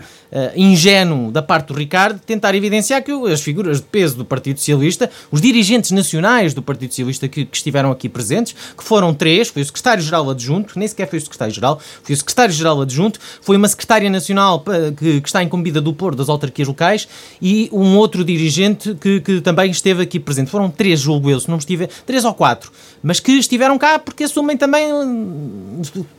ingênuo 0.56 1.32
da 1.32 1.42
parte 1.42 1.68
do 1.68 1.74
Ricardo 1.74 2.20
tentar 2.20 2.56
evidenciar 2.56 3.04
que 3.04 3.12
as 3.12 3.42
figuras 3.42 3.78
de 3.78 3.84
peso 3.88 4.18
do 4.18 4.26
Partido 4.26 4.58
Socialista, 4.58 5.10
os 5.32 5.42
dirigentes 5.42 5.92
nacionais 5.92 6.54
do 6.54 6.62
Partido 6.62 6.90
Socialista 6.90 7.28
que, 7.28 7.46
que 7.46 7.56
estiveram 7.56 7.92
aqui 7.92 8.10
presentes, 8.10 8.56
que 8.78 8.84
foram 8.84 9.14
três, 9.14 9.48
foi 9.48 9.62
o 9.62 9.66
secretário-geral 9.66 10.30
adjunto, 10.30 10.78
nem 10.78 10.88
sequer 10.88 11.10
foi 11.10 11.20
o 11.20 11.22
secretário-geral, 11.22 11.80
foi 12.04 12.14
o 12.14 12.18
secretário-geral 12.18 12.82
adjunto, 12.82 13.20
foi 13.42 13.58
uma 13.58 13.68
secretária 13.68 14.10
nacional 14.10 14.64
que, 14.98 15.22
que 15.22 15.28
está 15.28 15.42
incumbida 15.42 15.80
do 15.82 15.94
pôr 15.94 16.16
das 16.16 16.30
autarquias 16.30 16.68
locais 16.68 17.08
e 17.42 17.70
um 17.72 17.98
outro 17.98 18.24
dirigente 18.24 18.96
que, 18.96 19.22
que 19.22 19.42
também 19.42 19.72
esteve 19.72 20.04
aqui 20.04 20.20
presente. 20.20 20.52
Foram 20.52 20.70
três, 20.70 21.00
julgo 21.00 21.30
eu, 21.30 21.40
se 21.40 21.50
não 21.50 21.58
estive, 21.58 21.88
três 22.06 22.26
ou 22.26 22.34
quatro, 22.34 22.72
mas 23.02 23.20
que 23.20 23.32
estiveram 23.34 23.78
cá 23.78 24.00
porque 24.00 24.24
assumem 24.24 24.58
também 24.58 24.92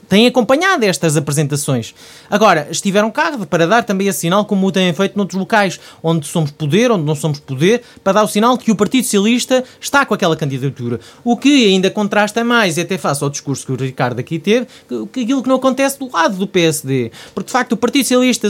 têm 0.08 0.26
acompanhado 0.26 0.84
estas 0.84 1.16
apresentações. 1.16 1.94
Agora, 2.30 2.68
estiveram 2.70 3.10
cá 3.10 3.36
para 3.48 3.66
dar 3.66 3.84
também 3.84 4.08
esse 4.08 4.20
sinal, 4.20 4.44
como 4.44 4.66
o 4.66 4.72
têm 4.72 4.92
feito 4.92 5.16
noutros 5.16 5.38
locais, 5.38 5.80
onde 6.02 6.26
somos 6.26 6.50
poder, 6.50 6.90
onde 6.90 7.04
não 7.04 7.14
somos 7.14 7.40
poder, 7.40 7.82
para 8.02 8.14
dar 8.14 8.24
o 8.24 8.28
sinal 8.28 8.56
que 8.56 8.70
o 8.70 8.76
Partido 8.76 9.04
Socialista 9.04 9.64
está 9.80 10.04
com 10.06 10.14
aquela 10.14 10.36
candidatura. 10.36 11.00
O 11.24 11.36
que 11.36 11.66
ainda 11.66 11.90
contrasta 11.90 12.44
mais, 12.44 12.76
e 12.76 12.80
até 12.80 12.98
face 12.98 13.22
ao 13.22 13.30
discurso 13.30 13.66
que 13.66 13.72
o 13.72 13.76
Ricardo 13.76 14.18
aqui 14.18 14.38
teve, 14.38 14.66
que 15.12 15.20
aquilo 15.22 15.42
que 15.42 15.48
não 15.48 15.56
acontece 15.56 15.98
do 15.98 16.10
lado 16.10 16.36
do 16.36 16.46
PSD. 16.46 17.10
Porque, 17.34 17.48
de 17.48 17.52
facto, 17.52 17.72
o 17.72 17.76
Partido 17.76 18.04
Socialista 18.04 18.48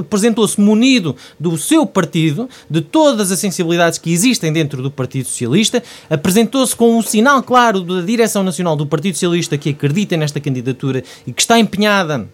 apresentou-se 0.00 0.60
munido 0.60 1.16
do 1.38 1.56
seu 1.56 1.86
partido, 1.86 2.48
de 2.68 2.80
todas 2.80 3.30
as 3.30 3.38
sensibilidades 3.38 3.98
que 3.98 4.12
existem 4.12 4.52
dentro 4.52 4.82
do 4.82 4.90
Partido 4.90 5.26
Socialista, 5.26 5.82
apresentou-se 6.10 6.74
com 6.74 6.96
um 6.96 7.02
sinal 7.02 7.42
claro 7.42 7.80
da 7.80 8.00
direção 8.02 8.42
nacional 8.42 8.76
do 8.76 8.86
Partido 8.86 9.14
Socialista 9.14 9.56
que 9.56 9.70
acredita 9.70 10.16
nesta 10.16 10.40
candidatura 10.40 10.97
e 11.26 11.32
que 11.32 11.40
está 11.40 11.58
empenhada 11.58 12.28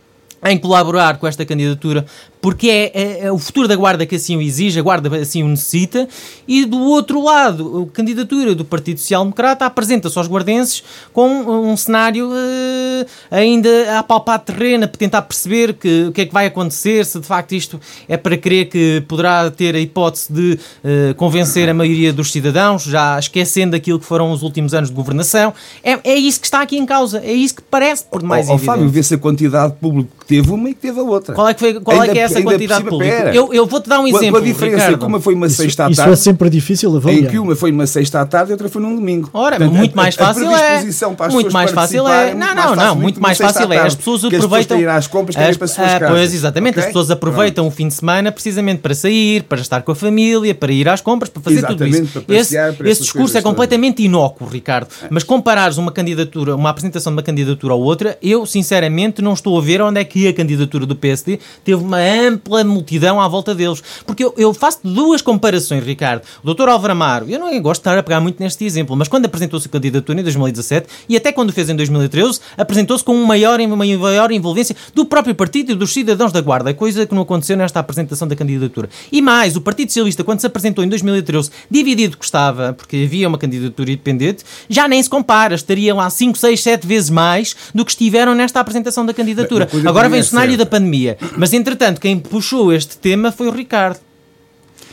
em 0.44 0.58
colaborar 0.58 1.18
com 1.18 1.26
esta 1.26 1.44
candidatura 1.46 2.04
porque 2.44 2.68
é, 2.68 2.90
é, 2.92 3.24
é, 3.24 3.32
o 3.32 3.38
futuro 3.38 3.66
da 3.66 3.74
Guarda 3.74 4.04
que 4.04 4.16
assim 4.16 4.36
o 4.36 4.42
exige, 4.42 4.78
a 4.78 4.82
Guarda 4.82 5.16
assim 5.16 5.42
o 5.42 5.48
necessita, 5.48 6.06
e 6.46 6.66
do 6.66 6.78
outro 6.78 7.24
lado, 7.24 7.88
a 7.90 7.96
candidatura 7.96 8.54
do 8.54 8.66
Partido 8.66 9.00
Social 9.00 9.22
Democrata 9.22 9.64
apresenta-se 9.64 10.18
aos 10.18 10.28
guardenses 10.28 10.84
com 11.10 11.26
um 11.26 11.74
cenário 11.74 12.28
uh, 12.28 13.06
ainda 13.30 13.98
a 13.98 14.02
palpar 14.02 14.40
terreno, 14.40 14.84
a 14.84 14.86
tentar 14.86 15.22
perceber 15.22 15.72
que, 15.72 16.08
o 16.08 16.12
que 16.12 16.20
é 16.20 16.26
que 16.26 16.34
vai 16.34 16.44
acontecer, 16.44 17.06
se 17.06 17.18
de 17.18 17.26
facto 17.26 17.54
isto 17.54 17.80
é 18.06 18.18
para 18.18 18.36
crer 18.36 18.68
que 18.68 19.02
poderá 19.08 19.50
ter 19.50 19.74
a 19.74 19.80
hipótese 19.80 20.30
de 20.30 20.58
uh, 20.84 21.14
convencer 21.14 21.66
a 21.70 21.72
maioria 21.72 22.12
dos 22.12 22.30
cidadãos, 22.30 22.82
já 22.82 23.18
esquecendo 23.18 23.74
aquilo 23.74 23.98
que 23.98 24.04
foram 24.04 24.30
os 24.30 24.42
últimos 24.42 24.74
anos 24.74 24.90
de 24.90 24.94
governação. 24.94 25.54
É, 25.82 25.98
é 26.04 26.14
isso 26.14 26.40
que 26.40 26.46
está 26.46 26.60
aqui 26.60 26.76
em 26.76 26.84
causa, 26.84 27.22
é 27.24 27.32
isso 27.32 27.54
que 27.54 27.62
parece 27.62 28.04
por 28.04 28.22
mais 28.22 28.50
oh, 28.50 28.56
oh, 28.56 28.58
Fábio, 28.58 28.86
vê-se 28.86 29.14
a 29.14 29.18
quantidade 29.18 29.72
de 29.72 29.78
público 29.78 30.10
que 30.20 30.26
teve 30.26 30.50
uma 30.50 30.68
e 30.68 30.74
que 30.74 30.80
teve 30.80 31.00
a 31.00 31.02
outra. 31.02 31.34
Qual 31.34 31.48
é 31.48 31.54
que, 31.54 31.60
foi, 31.60 31.80
qual 31.80 32.02
é, 32.02 32.08
que 32.08 32.18
é 32.18 32.33
essa 32.33 32.33
quantidade 32.42 32.84
pública? 32.84 33.34
Eu, 33.34 33.52
eu 33.52 33.66
vou-te 33.66 33.88
dar 33.88 34.00
um 34.00 34.06
exemplo. 34.06 34.38
A 34.38 34.40
diferença 34.40 34.76
Ricardo. 34.76 34.98
que 34.98 35.06
uma 35.06 35.20
foi 35.20 35.34
uma 35.34 35.48
sexta 35.48 35.84
à 35.84 35.86
tarde. 35.86 36.00
Isso 36.00 36.10
é 36.10 36.16
sempre 36.16 36.50
difícil 36.50 36.96
avaliar. 36.96 37.24
Em 37.24 37.26
que 37.26 37.38
uma 37.38 37.56
foi 37.56 37.70
uma 37.70 37.86
sexta 37.86 38.20
à 38.20 38.26
tarde 38.26 38.50
e 38.50 38.52
outra 38.52 38.68
foi 38.68 38.82
num 38.82 38.94
domingo. 38.94 39.30
Ora, 39.32 39.56
Portanto, 39.56 39.76
muito 39.76 39.96
mais 39.96 40.14
fácil 40.14 40.48
a, 40.48 40.58
a 40.58 40.62
é. 40.62 41.28
muito 41.30 41.52
mais 41.52 41.70
fácil 41.70 42.08
é. 42.08 42.34
Não, 42.34 42.54
não, 42.54 42.76
não. 42.76 42.96
Muito 42.96 43.20
mais 43.20 43.38
fácil 43.38 43.72
é. 43.72 43.78
As 43.78 43.94
pessoas 43.94 44.24
aproveitam. 44.24 44.80
ir 44.80 44.88
às 44.88 45.06
compras 45.06 45.36
as, 45.36 45.56
para 45.56 45.64
as 45.64 45.70
suas 45.70 45.94
ah, 45.94 46.00
Pois, 46.08 46.34
exatamente. 46.34 46.78
As 46.78 46.86
pessoas 46.86 47.10
aproveitam 47.10 47.66
o 47.66 47.70
fim 47.70 47.88
de 47.88 47.94
semana 47.94 48.32
precisamente 48.32 48.80
para 48.80 48.94
sair, 48.94 49.42
para 49.44 49.60
estar 49.60 49.82
com 49.82 49.92
a 49.92 49.94
família, 49.94 50.54
para 50.54 50.72
ir 50.72 50.88
às 50.88 51.00
compras, 51.00 51.28
para 51.30 51.42
fazer 51.42 51.66
tudo 51.66 51.86
isso. 51.86 52.24
Esse 52.28 53.02
discurso 53.02 53.36
é 53.38 53.42
completamente 53.42 54.02
inócuo, 54.02 54.48
Ricardo. 54.48 54.88
Mas 55.10 55.22
comparares 55.22 55.78
uma 55.78 55.92
candidatura, 55.92 56.54
uma 56.54 56.70
apresentação 56.70 57.12
de 57.12 57.16
uma 57.16 57.22
candidatura 57.22 57.74
ou 57.74 57.82
outra, 57.82 58.18
eu 58.22 58.46
sinceramente 58.46 59.22
não 59.22 59.32
estou 59.32 59.58
a 59.58 59.60
ver 59.60 59.80
onde 59.82 60.00
é 60.00 60.04
que 60.04 60.28
a 60.28 60.32
candidatura 60.32 60.86
do 60.86 60.96
PSD 60.96 61.38
teve 61.64 61.82
uma 61.82 62.00
ampla 62.26 62.64
multidão 62.64 63.20
à 63.20 63.28
volta 63.28 63.54
deles. 63.54 63.82
Porque 64.06 64.24
eu, 64.24 64.34
eu 64.36 64.54
faço 64.54 64.80
duas 64.82 65.22
comparações, 65.22 65.84
Ricardo. 65.84 66.22
O 66.42 66.54
Dr. 66.54 66.68
Álvaro 66.68 66.92
Amaro, 66.92 67.26
eu 67.28 67.38
não 67.38 67.50
gosto 67.60 67.80
de 67.80 67.88
estar 67.88 67.98
a 67.98 68.02
pegar 68.02 68.20
muito 68.20 68.42
neste 68.42 68.64
exemplo, 68.64 68.96
mas 68.96 69.08
quando 69.08 69.26
apresentou-se 69.26 69.66
a 69.66 69.70
candidatura 69.70 70.20
em 70.20 70.22
2017 70.22 70.86
e 71.08 71.16
até 71.16 71.32
quando 71.32 71.52
fez 71.52 71.68
em 71.68 71.76
2013, 71.76 72.40
apresentou-se 72.56 73.04
com 73.04 73.14
uma 73.14 73.26
maior, 73.26 73.60
uma 73.60 73.76
maior 73.76 74.30
envolvência 74.30 74.76
do 74.94 75.04
próprio 75.04 75.34
partido 75.34 75.72
e 75.72 75.74
dos 75.74 75.92
cidadãos 75.92 76.32
da 76.32 76.40
Guarda, 76.40 76.72
coisa 76.72 77.06
que 77.06 77.14
não 77.14 77.22
aconteceu 77.22 77.56
nesta 77.56 77.80
apresentação 77.80 78.28
da 78.28 78.36
candidatura. 78.36 78.88
E 79.10 79.20
mais, 79.20 79.56
o 79.56 79.60
Partido 79.60 79.88
Socialista, 79.88 80.22
quando 80.22 80.40
se 80.40 80.46
apresentou 80.46 80.84
em 80.84 80.88
2013, 80.88 81.50
dividido 81.70 82.16
que 82.16 82.24
estava, 82.24 82.72
porque 82.72 83.04
havia 83.06 83.28
uma 83.28 83.38
candidatura 83.38 83.90
independente, 83.90 84.44
já 84.68 84.86
nem 84.86 85.02
se 85.02 85.10
compara, 85.10 85.54
estariam 85.54 85.96
lá 85.96 86.08
5, 86.08 86.38
6, 86.38 86.62
7 86.62 86.86
vezes 86.86 87.10
mais 87.10 87.56
do 87.74 87.84
que 87.84 87.90
estiveram 87.90 88.34
nesta 88.34 88.60
apresentação 88.60 89.04
da 89.04 89.12
candidatura. 89.12 89.68
Agora 89.86 90.08
vem 90.08 90.20
o 90.20 90.24
cenário 90.24 90.56
da 90.56 90.66
pandemia. 90.66 91.18
Mas 91.36 91.52
entretanto, 91.52 92.00
quem 92.00 92.13
puxou 92.18 92.72
este 92.72 92.96
tema 92.96 93.30
foi 93.32 93.48
o 93.48 93.52
Ricardo. 93.52 94.00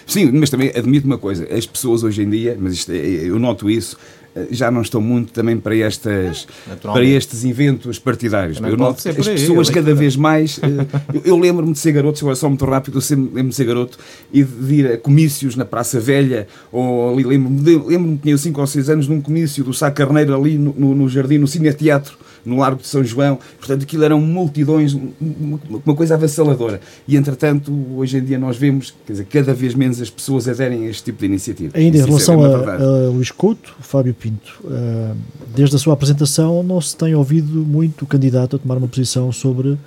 Sim, 0.05 0.31
mas 0.33 0.49
também 0.49 0.71
admito 0.75 1.05
uma 1.05 1.17
coisa: 1.17 1.47
as 1.53 1.65
pessoas 1.65 2.03
hoje 2.03 2.21
em 2.21 2.29
dia, 2.29 2.57
mas 2.59 2.73
isto, 2.73 2.91
é, 2.91 2.97
eu 2.97 3.39
noto 3.39 3.69
isso, 3.69 3.97
eh, 4.35 4.47
já 4.51 4.71
não 4.71 4.81
estão 4.81 5.01
muito 5.01 5.31
também 5.31 5.57
para, 5.57 5.75
estas, 5.77 6.47
para 6.81 7.03
estes 7.03 7.43
eventos 7.43 7.99
partidários. 7.99 8.57
Também 8.57 8.71
eu 8.71 8.77
noto 8.77 9.07
as 9.07 9.15
pessoas 9.27 9.69
aí, 9.69 9.73
cada 9.73 9.93
vez 9.93 10.15
mais. 10.15 10.59
Eh, 10.61 10.85
eu, 11.13 11.21
eu 11.25 11.39
lembro-me 11.39 11.73
de 11.73 11.79
ser 11.79 11.91
garoto, 11.91 12.19
agora 12.19 12.35
só 12.35 12.49
muito 12.49 12.65
rápido, 12.65 12.97
eu 12.97 13.01
sempre 13.01 13.25
lembro-me 13.25 13.49
de 13.49 13.55
ser 13.55 13.65
garoto 13.65 13.97
e 14.31 14.43
de 14.43 14.73
ir 14.73 14.87
a 14.87 14.97
comícios 14.97 15.55
na 15.55 15.65
Praça 15.65 15.99
Velha, 15.99 16.47
ou 16.71 17.13
ali, 17.13 17.23
lembro-me 17.23 17.77
lembro 17.87 18.17
que 18.17 18.23
tinha 18.23 18.37
5 18.37 18.59
ou 18.59 18.67
6 18.67 18.89
anos 18.89 19.07
num 19.07 19.21
comício 19.21 19.63
do 19.63 19.73
Sá 19.73 19.91
Carneiro 19.91 20.35
ali 20.35 20.57
no, 20.57 20.73
no, 20.77 20.95
no 20.95 21.09
jardim, 21.09 21.37
no 21.37 21.47
Cine 21.47 21.73
Teatro 21.73 22.17
no 22.45 22.57
Largo 22.57 22.81
de 22.81 22.87
São 22.87 23.03
João. 23.03 23.39
Portanto, 23.57 23.83
aquilo 23.83 24.03
eram 24.03 24.19
multidões, 24.19 24.93
uma 24.93 25.95
coisa 25.95 26.15
avassaladora. 26.15 26.81
E, 27.07 27.15
entretanto, 27.15 27.71
hoje 27.95 28.17
em 28.17 28.23
dia 28.23 28.39
nós 28.39 28.57
vemos, 28.57 28.93
quer 29.05 29.13
dizer, 29.13 29.25
cada 29.25 29.53
vez 29.53 29.73
menos 29.73 30.01
as 30.01 30.09
pessoas 30.09 30.47
aderem 30.47 30.87
a 30.87 30.89
este 30.89 31.03
tipo 31.03 31.19
de 31.19 31.25
iniciativa. 31.25 31.77
Ainda 31.77 31.97
em 31.97 32.05
relação 32.05 32.45
é 32.45 32.53
a, 32.53 32.75
a, 32.75 33.09
Luís 33.09 33.31
Couto, 33.31 33.75
Fábio 33.79 34.13
Pinto, 34.13 34.59
uh, 34.63 35.15
desde 35.55 35.75
a 35.75 35.79
sua 35.79 35.93
apresentação 35.93 36.63
não 36.63 36.79
se 36.81 36.95
tem 36.95 37.15
ouvido 37.15 37.65
muito 37.65 38.03
o 38.03 38.07
candidato 38.07 38.55
a 38.55 38.59
tomar 38.59 38.77
uma 38.77 38.87
posição 38.87 39.31
sobre 39.31 39.69
uh, 39.69 39.77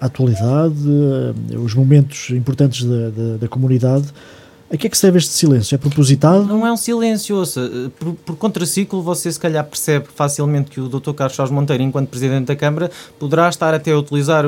a 0.00 0.06
atualidade, 0.06 0.76
uh, 0.88 1.60
os 1.60 1.74
momentos 1.74 2.30
importantes 2.30 2.84
da, 2.84 3.10
da, 3.10 3.36
da 3.40 3.48
comunidade. 3.48 4.06
A 4.70 4.76
que 4.76 4.86
é 4.86 4.90
que 4.90 4.98
se 4.98 5.06
deve 5.06 5.16
este 5.16 5.32
silêncio? 5.32 5.74
É 5.74 5.78
propositado? 5.78 6.44
Não 6.44 6.66
é 6.66 6.70
um 6.70 6.76
silêncio, 6.76 7.36
ouça. 7.36 7.90
Por, 7.98 8.12
por 8.16 8.36
contraciclo, 8.36 9.02
você 9.02 9.32
se 9.32 9.40
calhar 9.40 9.64
percebe 9.64 10.06
facilmente 10.14 10.70
que 10.70 10.78
o 10.78 10.90
Dr. 10.90 11.12
Carlos 11.14 11.34
Charles 11.34 11.54
Monteiro, 11.54 11.82
enquanto 11.82 12.10
Presidente 12.10 12.48
da 12.48 12.56
Câmara, 12.56 12.90
poderá 13.18 13.48
estar 13.48 13.72
até 13.72 13.92
a 13.92 13.98
utilizar 13.98 14.44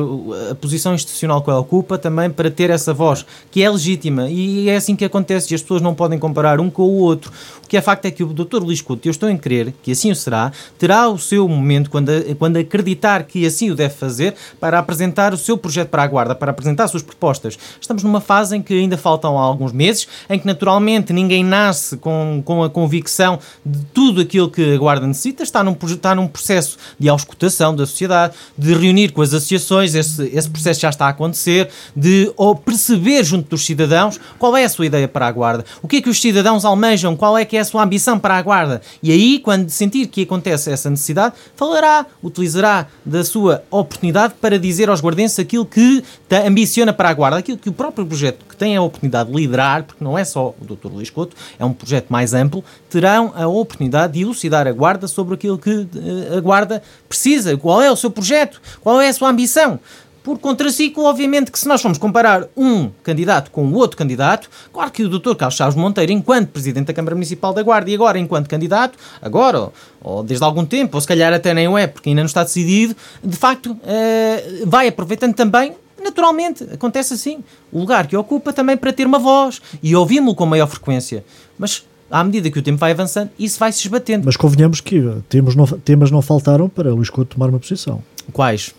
a 0.51 0.55
posição 0.55 0.95
institucional 0.95 1.43
que 1.43 1.49
ele 1.49 1.57
ocupa 1.57 1.97
também 1.97 2.29
para 2.29 2.51
ter 2.51 2.69
essa 2.69 2.93
voz, 2.93 3.25
que 3.51 3.63
é 3.63 3.71
legítima. 3.71 4.29
E 4.29 4.69
é 4.69 4.77
assim 4.77 4.95
que 4.95 5.07
acontece 5.07 5.55
e 5.55 5.55
as 5.55 5.63
pessoas 5.63 5.81
não 5.81 5.95
podem 5.95 6.19
comparar 6.19 6.61
um 6.61 6.69
com 6.69 6.83
o 6.83 6.99
outro. 6.99 7.33
O 7.65 7.67
que 7.67 7.79
é 7.79 7.81
facto 7.81 8.05
é 8.05 8.11
que 8.11 8.23
o 8.23 8.27
Dr. 8.27 8.59
Luís 8.59 8.83
Couto, 8.83 9.09
eu 9.09 9.13
estou 9.13 9.31
em 9.31 9.39
crer 9.39 9.73
que 9.83 9.93
assim 9.93 10.11
o 10.11 10.17
será, 10.17 10.53
terá 10.79 11.09
o 11.09 11.17
seu 11.17 11.49
momento 11.49 11.89
quando, 11.89 12.11
quando 12.37 12.59
acreditar 12.59 13.23
que 13.23 13.47
assim 13.47 13.71
o 13.71 13.75
deve 13.75 13.95
fazer 13.95 14.35
para 14.59 14.79
apresentar 14.79 15.33
o 15.33 15.39
seu 15.39 15.57
projeto 15.57 15.89
para 15.89 16.03
a 16.03 16.07
Guarda, 16.07 16.35
para 16.35 16.51
apresentar 16.51 16.85
as 16.85 16.91
suas 16.91 17.03
propostas. 17.03 17.59
Estamos 17.81 18.03
numa 18.03 18.21
fase 18.21 18.55
em 18.55 18.61
que 18.61 18.75
ainda 18.75 18.99
faltam 18.99 19.39
alguns 19.39 19.73
meses 19.73 20.10
em 20.29 20.39
que 20.39 20.47
naturalmente 20.47 21.13
ninguém 21.13 21.45
nasce 21.45 21.97
com, 21.97 22.43
com 22.45 22.63
a 22.63 22.71
convicção 22.71 23.39
de 23.65 23.81
tudo 23.95 24.21
aquilo 24.21 24.51
que 24.51 24.75
a 24.75 24.79
Guarda 24.79 25.07
necessita, 25.07 25.43
está 25.43 25.63
num, 25.63 25.77
está 25.85 26.15
num 26.15 26.27
processo 26.27 26.77
de 26.99 27.09
auscultação 27.09 27.75
da 27.75 27.87
sociedade, 27.87 28.35
de 28.57 28.75
reunir 28.75 29.13
com 29.13 29.23
as 29.23 29.33
associações, 29.35 29.95
esse, 29.95 30.31
esse 30.35 30.49
processo 30.49 30.81
já 30.81 30.91
está 30.91 31.07
a 31.07 31.11
acontecer, 31.11 31.69
de 31.95 32.33
ou 32.37 32.55
perceber 32.55 33.25
junto 33.25 33.51
dos 33.51 33.65
cidadãos 33.65 34.19
qual 34.39 34.57
é 34.57 34.65
a 34.65 34.69
sua 34.69 34.87
ideia 34.87 35.09
para 35.09 35.27
a 35.27 35.33
Guarda, 35.33 35.65
o 35.83 35.89
que 35.89 35.97
é 35.97 36.03
que 36.03 36.09
os 36.09 36.21
cidadãos 36.21 36.65
almejam, 36.65 37.17
qual 37.17 37.37
é 37.37 37.45
que 37.45 37.57
é 37.57 37.61
a 37.61 37.65
sua 37.65 37.83
ambição 37.83 38.19
para 38.19 38.37
a 38.37 38.43
Guarda. 38.43 38.81
E 39.03 39.11
aí, 39.11 39.39
quando 39.39 39.69
sentir 39.71 40.07
que 40.07 40.23
acontece 40.23 40.71
essa 40.71 40.91
necessidade, 40.91 41.35
falará, 41.57 42.07
utilizará 42.23 42.87
da 43.05 43.25
sua 43.25 43.63
oportunidade 43.71 44.35
para 44.41 44.59
dizer 44.59 44.89
aos 44.89 45.01
guardenses 45.01 45.39
aquilo 45.39 45.65
que 45.65 46.03
ambiciona 46.47 46.93
para 46.93 47.09
a 47.09 47.15
Guarda, 47.15 47.39
aquilo 47.39 47.59
que 47.59 47.69
o 47.69 47.73
próprio 47.73 48.07
projeto 48.07 48.45
que 48.49 48.57
tem 48.57 48.77
a 48.77 48.83
oportunidade 48.83 49.31
de 49.31 49.37
liderar, 49.37 49.85
porque 49.85 50.00
não 50.01 50.19
é 50.19 50.25
só 50.25 50.55
o 50.61 50.65
Dr. 50.65 50.89
Luís 50.93 51.11
Couto, 51.11 51.37
é 51.59 51.65
um 51.65 51.73
projeto 51.73 52.09
mais 52.09 52.35
amplo, 52.35 52.65
terão 52.89 53.33
a 53.35 53.47
oportunidade 53.47 54.15
de 54.15 54.23
elucidar 54.23 54.67
a 54.67 54.73
Guarda 54.73 55.07
sobre 55.07 55.35
aquilo 55.35 55.59
que 55.59 55.87
eh, 55.95 56.37
a 56.37 56.41
Guarda 56.41 56.83
precisa, 57.09 57.57
qual 57.57 57.83
é 57.83 57.91
o 57.91 57.97
seu 57.97 58.11
projeto, 58.11 58.61
qual 58.81 59.01
é 59.01 59.09
a 59.09 59.13
sua 59.13 59.31
ambição. 59.31 59.79
Por 60.23 60.39
contraciclo, 60.39 61.05
obviamente 61.05 61.51
que 61.51 61.59
se 61.59 61.67
nós 61.67 61.81
formos 61.81 61.97
comparar 61.97 62.47
um 62.55 62.91
candidato 63.03 63.51
com 63.51 63.65
o 63.65 63.75
outro 63.75 63.97
candidato, 63.97 64.51
claro 64.71 64.91
que 64.91 65.03
o 65.03 65.09
Dr. 65.09 65.35
Carlos 65.35 65.57
Chaves 65.57 65.75
Monteiro, 65.75 66.13
enquanto 66.13 66.51
Presidente 66.51 66.89
da 66.89 66.93
Câmara 66.93 67.15
Municipal 67.15 67.55
da 67.55 67.63
Guarda 67.63 67.91
e 67.91 67.95
agora 67.95 68.19
enquanto 68.19 68.47
candidato, 68.47 68.99
agora 69.23 69.71
ou 70.03 70.23
desde 70.23 70.45
algum 70.45 70.65
tempo, 70.65 70.97
ou 70.97 71.01
se 71.01 71.07
calhar 71.07 71.33
até 71.33 71.55
nem 71.55 71.69
o 71.69 71.77
é, 71.77 71.87
porque 71.87 72.11
ainda 72.11 72.21
não 72.21 72.27
está 72.27 72.43
decidido, 72.45 72.95
de 73.25 73.37
facto 73.37 73.73
uh, 73.73 74.67
vai 74.67 74.89
aproveitando 74.89 75.35
também 75.35 75.75
Naturalmente, 76.03 76.65
acontece 76.73 77.15
assim. 77.15 77.45
O 77.71 77.81
lugar 77.81 78.07
que 78.07 78.17
ocupa 78.17 78.53
também 78.53 78.77
para 78.77 78.93
ter 78.93 79.07
uma 79.07 79.19
voz 79.19 79.61
e 79.83 79.95
ouvimos-lo 79.95 80.35
com 80.35 80.47
maior 80.47 80.67
frequência. 80.67 81.25
Mas 81.59 81.85
à 82.11 82.25
medida 82.25 82.51
que 82.51 82.59
o 82.59 82.63
tempo 82.63 82.79
vai 82.79 82.91
avançando, 82.91 83.31
isso 83.39 83.59
vai 83.59 83.71
se 83.71 83.81
esbatendo. 83.81 84.27
Mas 84.27 84.37
convenhamos 84.37 84.81
que 84.81 85.01
temas 85.29 85.55
não, 85.55 85.67
temas 85.67 86.11
não 86.11 86.21
faltaram 86.21 86.69
para 86.69 86.93
Luís 86.93 87.09
Couto 87.09 87.37
tomar 87.37 87.49
uma 87.49 87.61
posição. 87.61 88.03
Quais? 88.33 88.75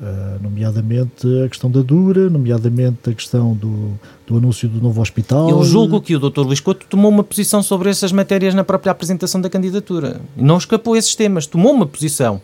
Uh, 0.00 0.42
nomeadamente 0.42 1.26
a 1.44 1.48
questão 1.48 1.70
da 1.70 1.82
Dura, 1.82 2.30
nomeadamente 2.30 3.10
a 3.10 3.12
questão 3.12 3.52
do, 3.52 3.92
do 4.26 4.38
anúncio 4.38 4.66
do 4.66 4.80
novo 4.80 5.02
hospital. 5.02 5.50
Eu 5.50 5.62
julgo 5.62 6.00
que 6.00 6.16
o 6.16 6.18
Dr. 6.18 6.40
Luís 6.40 6.60
Couto 6.60 6.86
tomou 6.88 7.10
uma 7.10 7.22
posição 7.22 7.62
sobre 7.62 7.90
essas 7.90 8.10
matérias 8.10 8.54
na 8.54 8.64
própria 8.64 8.92
apresentação 8.92 9.40
da 9.40 9.50
candidatura. 9.50 10.20
Não 10.34 10.56
escapou 10.56 10.94
a 10.94 10.98
esses 10.98 11.14
temas, 11.14 11.46
tomou 11.46 11.72
uma 11.72 11.86
posição. 11.86 12.40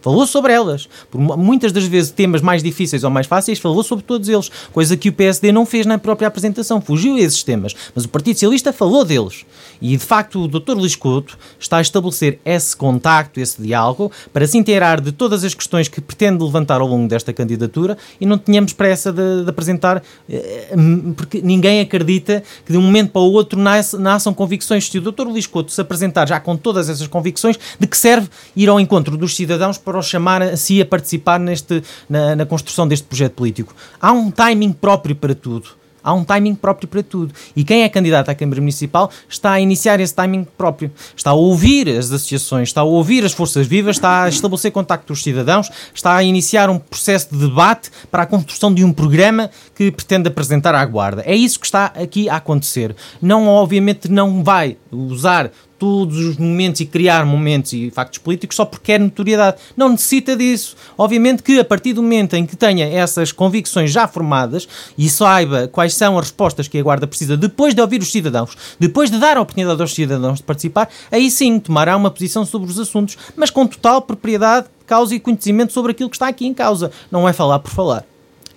Falou 0.00 0.26
sobre 0.26 0.52
elas. 0.52 0.88
Por 1.10 1.20
muitas 1.20 1.72
das 1.72 1.84
vezes 1.84 2.10
temas 2.10 2.40
mais 2.40 2.62
difíceis 2.62 3.04
ou 3.04 3.10
mais 3.10 3.26
fáceis, 3.26 3.58
falou 3.58 3.82
sobre 3.82 4.04
todos 4.04 4.28
eles. 4.28 4.50
Coisa 4.72 4.96
que 4.96 5.08
o 5.08 5.12
PSD 5.12 5.52
não 5.52 5.66
fez 5.66 5.86
na 5.86 5.98
própria 5.98 6.28
apresentação. 6.28 6.80
Fugiu 6.80 7.16
a 7.16 7.20
esses 7.20 7.42
temas. 7.42 7.74
Mas 7.94 8.04
o 8.04 8.08
Partido 8.08 8.34
Socialista 8.34 8.72
falou 8.72 9.04
deles. 9.04 9.44
E, 9.80 9.96
de 9.96 10.04
facto, 10.04 10.44
o 10.44 10.48
Dr. 10.48 10.72
Luís 10.72 10.94
Couto 10.94 11.38
está 11.58 11.78
a 11.78 11.80
estabelecer 11.80 12.38
esse 12.44 12.76
contacto, 12.76 13.40
esse 13.40 13.60
diálogo, 13.60 14.12
para 14.32 14.46
se 14.46 14.58
inteirar 14.58 15.00
de 15.00 15.12
todas 15.12 15.44
as 15.44 15.54
questões 15.54 15.88
que 15.88 16.00
pretende 16.00 16.42
levantar 16.42 16.80
ao 16.80 16.86
longo 16.86 17.08
desta 17.08 17.32
candidatura 17.32 17.96
e 18.20 18.26
não 18.26 18.38
tínhamos 18.38 18.72
pressa 18.72 19.12
de, 19.12 19.44
de 19.44 19.50
apresentar, 19.50 20.02
eh, 20.28 20.74
porque 21.16 21.40
ninguém 21.42 21.80
acredita 21.80 22.42
que 22.64 22.72
de 22.72 22.78
um 22.78 22.82
momento 22.82 23.12
para 23.12 23.22
o 23.22 23.32
outro 23.32 23.58
nasçam 23.58 24.34
convicções. 24.34 24.88
Se 24.88 24.98
o 24.98 25.00
Dr. 25.00 25.22
Luís 25.22 25.46
Couto 25.46 25.72
se 25.72 25.80
apresentar 25.80 26.28
já 26.28 26.38
com 26.38 26.56
todas 26.56 26.88
essas 26.88 27.06
convicções, 27.06 27.58
de 27.78 27.86
que 27.86 27.96
serve 27.96 28.28
ir 28.54 28.68
ao 28.68 28.78
encontro 28.78 29.16
dos 29.16 29.34
cidadãos 29.34 29.78
para 29.78 29.89
os 29.96 30.06
chamar 30.06 30.42
a 30.42 30.56
si 30.56 30.80
a 30.80 30.86
participar 30.86 31.38
neste, 31.38 31.82
na, 32.08 32.36
na 32.36 32.46
construção 32.46 32.86
deste 32.86 33.06
projeto 33.06 33.32
político. 33.32 33.74
Há 34.00 34.12
um 34.12 34.30
timing 34.30 34.72
próprio 34.72 35.14
para 35.14 35.34
tudo. 35.34 35.80
Há 36.02 36.14
um 36.14 36.24
timing 36.24 36.54
próprio 36.54 36.88
para 36.88 37.02
tudo. 37.02 37.34
E 37.54 37.62
quem 37.62 37.82
é 37.82 37.88
candidato 37.88 38.30
à 38.30 38.34
Câmara 38.34 38.60
Municipal 38.60 39.10
está 39.28 39.52
a 39.52 39.60
iniciar 39.60 40.00
esse 40.00 40.14
timing 40.14 40.46
próprio. 40.56 40.90
Está 41.14 41.30
a 41.30 41.34
ouvir 41.34 41.88
as 41.88 42.06
associações, 42.10 42.68
está 42.70 42.80
a 42.80 42.84
ouvir 42.84 43.24
as 43.24 43.32
forças 43.32 43.66
vivas, 43.66 43.96
está 43.96 44.24
a 44.24 44.28
estabelecer 44.28 44.72
contacto 44.72 45.08
com 45.08 45.12
os 45.12 45.22
cidadãos, 45.22 45.70
está 45.94 46.16
a 46.16 46.22
iniciar 46.24 46.70
um 46.70 46.78
processo 46.78 47.28
de 47.30 47.46
debate 47.46 47.90
para 48.10 48.22
a 48.22 48.26
construção 48.26 48.72
de 48.72 48.84
um 48.84 48.92
programa 48.92 49.50
que 49.74 49.90
pretende 49.90 50.28
apresentar 50.28 50.74
à 50.74 50.84
Guarda. 50.84 51.22
É 51.26 51.34
isso 51.34 51.60
que 51.60 51.66
está 51.66 51.86
aqui 51.86 52.28
a 52.28 52.36
acontecer. 52.36 52.96
Não, 53.20 53.46
obviamente, 53.46 54.10
não 54.10 54.42
vai 54.42 54.76
usar 54.90 55.50
todos 55.80 56.18
os 56.18 56.36
momentos 56.36 56.82
e 56.82 56.86
criar 56.86 57.24
momentos 57.24 57.72
e 57.72 57.90
factos 57.90 58.18
políticos 58.18 58.54
só 58.54 58.66
porque 58.66 58.92
quer 58.92 59.00
notoriedade. 59.00 59.56
Não 59.74 59.88
necessita 59.88 60.36
disso. 60.36 60.76
Obviamente 60.96 61.42
que 61.42 61.58
a 61.58 61.64
partir 61.64 61.94
do 61.94 62.02
momento 62.02 62.36
em 62.36 62.44
que 62.44 62.54
tenha 62.54 62.86
essas 62.86 63.32
convicções 63.32 63.90
já 63.90 64.06
formadas 64.06 64.68
e 64.98 65.08
saiba 65.08 65.66
quais 65.66 65.94
são 65.94 66.18
as 66.18 66.26
respostas 66.26 66.68
que 66.68 66.78
a 66.78 66.82
Guarda 66.82 67.06
precisa 67.06 67.34
depois 67.34 67.74
de 67.74 67.80
ouvir 67.80 68.02
os 68.02 68.12
cidadãos, 68.12 68.54
depois 68.78 69.10
de 69.10 69.18
dar 69.18 69.38
a 69.38 69.40
oportunidade 69.40 69.80
aos 69.80 69.94
cidadãos 69.94 70.38
de 70.38 70.44
participar, 70.44 70.90
aí 71.10 71.30
sim 71.30 71.58
tomará 71.58 71.96
uma 71.96 72.10
posição 72.10 72.44
sobre 72.44 72.70
os 72.70 72.78
assuntos, 72.78 73.16
mas 73.34 73.48
com 73.48 73.66
total 73.66 74.02
propriedade, 74.02 74.66
causa 74.86 75.14
e 75.14 75.20
conhecimento 75.20 75.72
sobre 75.72 75.92
aquilo 75.92 76.10
que 76.10 76.16
está 76.16 76.28
aqui 76.28 76.46
em 76.46 76.52
causa. 76.52 76.90
Não 77.10 77.26
é 77.26 77.32
falar 77.32 77.58
por 77.58 77.70
falar. 77.70 78.04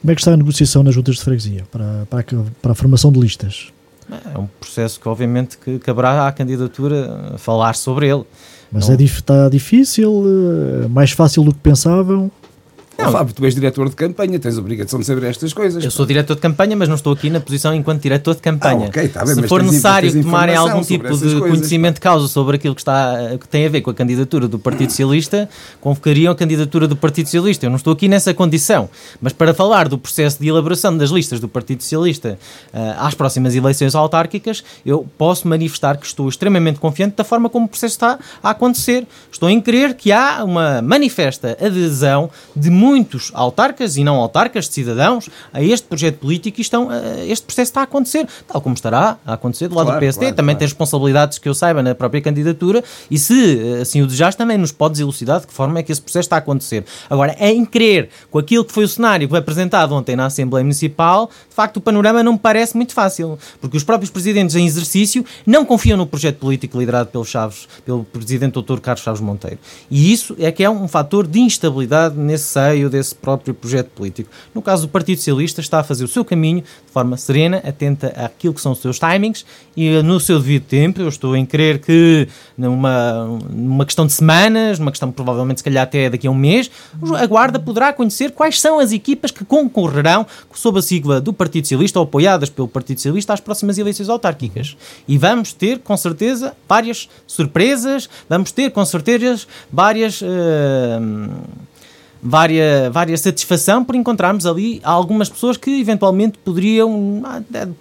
Como 0.01 0.11
é 0.11 0.15
que 0.15 0.19
está 0.19 0.33
a 0.33 0.37
negociação 0.37 0.83
nas 0.83 0.93
juntas 0.93 1.15
de 1.15 1.21
freguesia 1.21 1.63
para, 1.71 2.05
para, 2.09 2.25
para 2.61 2.71
a 2.73 2.75
formação 2.75 3.09
de 3.09 3.19
listas? 3.19 3.72
É 4.33 4.37
um 4.37 4.47
processo 4.59 4.99
que, 4.99 5.07
obviamente, 5.07 5.57
que 5.57 5.79
caberá 5.79 6.27
à 6.27 6.31
candidatura 6.31 7.35
falar 7.37 7.75
sobre 7.75 8.09
ele. 8.09 8.23
Mas 8.71 8.87
Não... 8.87 8.95
é, 8.95 9.03
está 9.03 9.49
difícil, 9.49 10.23
eh, 10.25 10.87
mais 10.87 11.11
fácil 11.11 11.43
do 11.43 11.53
que 11.53 11.59
pensavam? 11.59 12.31
Não, 12.97 13.11
Fábio, 13.11 13.33
tu 13.33 13.43
és 13.43 13.55
diretor 13.55 13.89
de 13.89 13.95
campanha, 13.95 14.39
tens 14.39 14.57
a 14.57 14.59
obrigação 14.59 14.99
de 14.99 15.05
saber 15.05 15.27
estas 15.27 15.51
coisas. 15.51 15.83
Eu 15.83 15.91
sou 15.91 16.05
diretor 16.05 16.35
de 16.35 16.41
campanha, 16.41 16.75
mas 16.75 16.87
não 16.87 16.95
estou 16.95 17.13
aqui 17.13 17.29
na 17.29 17.39
posição 17.39 17.73
enquanto 17.73 18.01
diretor 18.01 18.35
de 18.35 18.41
campanha. 18.41 18.85
Ah, 18.85 18.89
okay, 18.89 19.07
tá 19.07 19.25
bem, 19.25 19.35
Se 19.35 19.47
for 19.47 19.63
necessário 19.63 20.11
tomarem 20.21 20.55
algum 20.55 20.81
tipo 20.81 21.03
de 21.03 21.09
coisas, 21.09 21.39
conhecimento 21.39 21.95
de 21.95 22.01
causa 22.01 22.27
sobre 22.27 22.55
aquilo 22.55 22.75
que, 22.75 22.81
está, 22.81 23.15
que 23.39 23.47
tem 23.47 23.65
a 23.65 23.69
ver 23.69 23.81
com 23.81 23.89
a 23.89 23.93
candidatura 23.93 24.47
do 24.47 24.59
Partido 24.59 24.91
Socialista, 24.91 25.49
convocariam 25.81 26.31
a 26.31 26.35
candidatura 26.35 26.87
do 26.87 26.95
Partido 26.95 27.25
Socialista. 27.25 27.65
Eu 27.65 27.71
não 27.71 27.77
estou 27.77 27.93
aqui 27.93 28.07
nessa 28.07 28.33
condição. 28.33 28.89
Mas 29.19 29.33
para 29.33 29.53
falar 29.53 29.89
do 29.89 29.97
processo 29.97 30.39
de 30.39 30.47
elaboração 30.47 30.95
das 30.95 31.09
listas 31.09 31.39
do 31.39 31.47
Partido 31.47 31.81
Socialista 31.81 32.37
uh, 32.73 32.77
às 32.99 33.15
próximas 33.15 33.55
eleições 33.55 33.95
autárquicas, 33.95 34.63
eu 34.85 35.07
posso 35.17 35.47
manifestar 35.47 35.97
que 35.97 36.05
estou 36.05 36.29
extremamente 36.29 36.79
confiante 36.79 37.15
da 37.15 37.23
forma 37.23 37.49
como 37.49 37.65
o 37.65 37.69
processo 37.69 37.95
está 37.95 38.19
a 38.41 38.51
acontecer. 38.51 39.07
Estou 39.31 39.49
em 39.49 39.59
crer 39.59 39.95
que 39.95 40.11
há 40.11 40.43
uma 40.43 40.81
manifesta 40.81 41.57
adesão 41.59 42.29
de 42.55 42.69
muitos 42.83 43.31
autarcas 43.33 43.95
e 43.95 44.03
não 44.03 44.15
autarcas 44.17 44.67
de 44.67 44.73
cidadãos 44.73 45.29
a 45.53 45.63
este 45.63 45.87
projeto 45.87 46.17
político 46.17 46.59
e 46.59 46.61
estão, 46.61 46.89
este 47.27 47.45
processo 47.45 47.69
está 47.69 47.79
a 47.81 47.83
acontecer, 47.83 48.27
tal 48.45 48.61
como 48.61 48.75
estará 48.75 49.17
a 49.25 49.33
acontecer 49.33 49.69
do 49.69 49.75
lado 49.75 49.85
claro, 49.85 49.99
do 49.99 50.01
PSD. 50.01 50.25
Claro, 50.25 50.35
também 50.35 50.53
claro. 50.53 50.59
tem 50.59 50.67
responsabilidades 50.67 51.37
que 51.37 51.47
eu 51.47 51.53
saiba 51.53 51.81
na 51.81 51.95
própria 51.95 52.21
candidatura 52.21 52.83
e 53.09 53.17
se 53.17 53.79
assim 53.81 54.01
o 54.01 54.05
desejares 54.05 54.35
também 54.35 54.57
nos 54.57 54.71
podes 54.71 54.99
elucidar 54.99 55.39
de 55.39 55.47
que 55.47 55.53
forma 55.53 55.79
é 55.79 55.83
que 55.83 55.91
esse 55.91 56.01
processo 56.01 56.25
está 56.25 56.35
a 56.35 56.39
acontecer. 56.39 56.83
Agora, 57.09 57.35
em 57.39 57.63
crer 57.63 58.09
com 58.29 58.37
aquilo 58.37 58.65
que 58.65 58.73
foi 58.73 58.83
o 58.83 58.87
cenário 58.87 59.27
que 59.27 59.31
foi 59.31 59.39
apresentado 59.39 59.93
ontem 59.93 60.15
na 60.15 60.25
Assembleia 60.25 60.63
Municipal, 60.63 61.29
de 61.49 61.55
facto 61.55 61.77
o 61.77 61.81
panorama 61.81 62.21
não 62.21 62.33
me 62.33 62.39
parece 62.39 62.75
muito 62.75 62.93
fácil, 62.93 63.39
porque 63.61 63.77
os 63.77 63.83
próprios 63.83 64.09
presidentes 64.09 64.55
em 64.55 64.65
exercício 64.65 65.25
não 65.45 65.63
confiam 65.65 65.97
no 65.97 66.05
projeto 66.05 66.37
político 66.37 66.77
liderado 66.77 67.09
pelo 67.09 67.23
Chaves, 67.23 67.67
pelo 67.85 68.03
presidente 68.03 68.53
doutor 68.53 68.81
Carlos 68.81 69.03
Chaves 69.03 69.21
Monteiro. 69.21 69.59
E 69.89 70.11
isso 70.11 70.35
é 70.39 70.51
que 70.51 70.63
é 70.63 70.69
um 70.69 70.87
fator 70.87 71.25
de 71.25 71.39
instabilidade 71.39 72.17
nesse 72.17 72.45
seio 72.73 72.83
meio 72.83 72.89
desse 72.89 73.15
próprio 73.15 73.53
projeto 73.53 73.89
político. 73.89 74.29
No 74.53 74.61
caso 74.61 74.83
do 74.83 74.89
Partido 74.89 75.17
Socialista, 75.17 75.61
está 75.61 75.79
a 75.79 75.83
fazer 75.83 76.03
o 76.03 76.07
seu 76.07 76.25
caminho 76.25 76.61
de 76.61 76.91
forma 76.91 77.15
serena, 77.17 77.61
atenta 77.65 78.07
àquilo 78.07 78.53
que 78.53 78.61
são 78.61 78.73
os 78.73 78.79
seus 78.79 78.99
timings 78.99 79.45
e 79.75 80.01
no 80.01 80.19
seu 80.19 80.39
devido 80.39 80.65
tempo. 80.65 81.01
Eu 81.01 81.07
estou 81.07 81.35
em 81.35 81.45
crer 81.45 81.79
que 81.79 82.27
numa, 82.57 83.39
numa 83.49 83.85
questão 83.85 84.05
de 84.05 84.13
semanas, 84.13 84.79
numa 84.79 84.91
questão 84.91 85.11
provavelmente 85.11 85.59
se 85.59 85.63
calhar 85.63 85.83
até 85.83 86.09
daqui 86.09 86.27
a 86.27 86.31
um 86.31 86.35
mês, 86.35 86.69
a 87.17 87.25
Guarda 87.25 87.59
poderá 87.59 87.93
conhecer 87.93 88.31
quais 88.31 88.59
são 88.59 88.79
as 88.79 88.91
equipas 88.91 89.31
que 89.31 89.45
concorrerão 89.45 90.25
sob 90.53 90.79
a 90.79 90.81
sigla 90.81 91.21
do 91.21 91.31
Partido 91.31 91.65
Socialista 91.65 91.99
ou 91.99 92.05
apoiadas 92.05 92.49
pelo 92.49 92.67
Partido 92.67 92.97
Socialista 92.97 93.33
às 93.33 93.39
próximas 93.39 93.77
eleições 93.77 94.09
autárquicas. 94.09 94.75
E 95.07 95.17
vamos 95.17 95.53
ter, 95.53 95.79
com 95.79 95.95
certeza, 95.95 96.55
várias 96.67 97.09
surpresas, 97.25 98.09
vamos 98.27 98.51
ter, 98.51 98.71
com 98.71 98.85
certeza, 98.85 99.13
várias. 99.71 100.21
Uh, 100.21 101.43
várias, 102.23 102.91
várias 102.91 103.21
satisfação 103.21 103.83
por 103.83 103.95
encontrarmos 103.95 104.45
ali 104.45 104.79
algumas 104.83 105.29
pessoas 105.29 105.57
que 105.57 105.81
eventualmente 105.81 106.37
poderiam, 106.37 107.21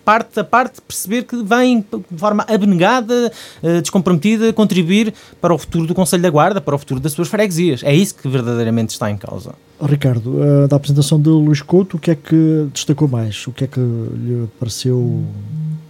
parte 0.05 0.41
a 0.41 0.45
parte, 0.45 0.81
perceber 0.81 1.23
que 1.23 1.43
vêm 1.43 1.85
de 2.11 2.19
forma 2.19 2.45
abnegada, 2.49 3.33
eh, 3.63 3.81
descomprometida, 3.81 4.53
contribuir 4.53 5.15
para 5.41 5.55
o 5.55 5.59
futuro 5.59 5.87
do 5.87 5.95
Conselho 5.95 6.23
da 6.23 6.31
Guarda, 6.31 6.61
para 6.61 6.75
o 6.75 6.79
futuro 6.79 6.99
das 6.99 7.13
suas 7.13 7.29
freguesias. 7.29 7.83
É 7.85 7.95
isso 7.95 8.15
que 8.17 8.29
verdadeiramente 8.29 8.91
está 8.91 9.11
em 9.11 9.17
causa. 9.17 9.55
Ricardo, 9.81 10.39
uh, 10.39 10.69
da 10.69 10.77
apresentação 10.77 11.21
de 11.21 11.29
Luís 11.29 11.61
Couto, 11.61 11.97
o 11.97 12.01
que 12.01 12.11
é 12.11 12.15
que 12.15 12.69
destacou 12.73 13.09
mais? 13.09 13.47
O 13.47 13.53
que 13.53 13.65
é 13.65 13.67
que 13.67 13.81
lhe 13.81 14.49
pareceu 14.59 15.25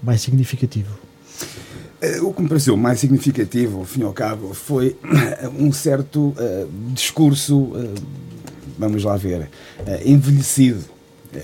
mais 0.02 0.20
significativo? 0.22 0.90
Eh, 2.00 2.20
o 2.20 2.32
que 2.32 2.42
me 2.42 2.48
pareceu 2.48 2.76
mais 2.76 2.98
significativo, 2.98 3.78
ao 3.78 3.84
fim 3.84 4.00
e 4.00 4.04
ao 4.04 4.12
cabo, 4.12 4.54
foi 4.54 4.96
um 5.58 5.70
certo 5.70 6.34
uh, 6.38 6.68
discurso 6.92 7.58
uh, 7.58 7.94
vamos 8.82 9.04
lá 9.04 9.16
ver, 9.16 9.48
eh, 9.86 10.02
envelhecido. 10.04 10.84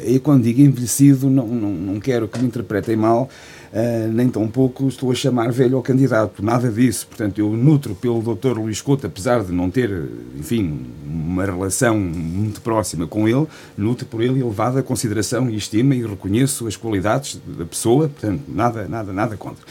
E 0.05 0.19
quando 0.19 0.43
digo 0.43 0.61
envelhecido, 0.61 1.31
não, 1.31 1.47
não, 1.47 1.71
não 1.71 2.01
quero 2.01 2.29
que 2.29 2.39
me 2.39 2.47
interpretem 2.47 2.95
mal, 2.95 3.31
Uh, 3.71 4.11
nem 4.11 4.31
tão 4.31 4.49
pouco 4.49 4.89
estou 4.89 5.13
a 5.13 5.15
chamar 5.15 5.53
velho 5.53 5.77
ao 5.77 5.83
candidato, 5.83 6.43
nada 6.43 6.71
disso. 6.71 7.07
Portanto, 7.07 7.39
eu 7.39 7.51
nutro 7.51 7.95
pelo 7.95 8.23
Dr. 8.23 8.59
Luís 8.59 8.81
Couto, 8.81 9.07
apesar 9.07 9.45
de 9.45 9.53
não 9.53 9.71
ter, 9.71 9.91
enfim, 10.39 10.87
uma 11.05 11.45
relação 11.45 11.99
muito 11.99 12.63
próxima 12.63 13.07
com 13.07 13.29
ele, 13.29 13.47
nutro 13.77 14.07
por 14.07 14.23
ele 14.23 14.41
elevada 14.41 14.83
consideração 14.83 15.51
e 15.51 15.57
estima 15.57 15.95
e 15.95 16.03
reconheço 16.07 16.67
as 16.67 16.77
qualidades 16.77 17.39
da 17.59 17.67
pessoa, 17.67 18.09
portanto, 18.09 18.43
nada, 18.49 18.89
nada, 18.89 19.13
nada 19.13 19.37
contra. 19.37 19.63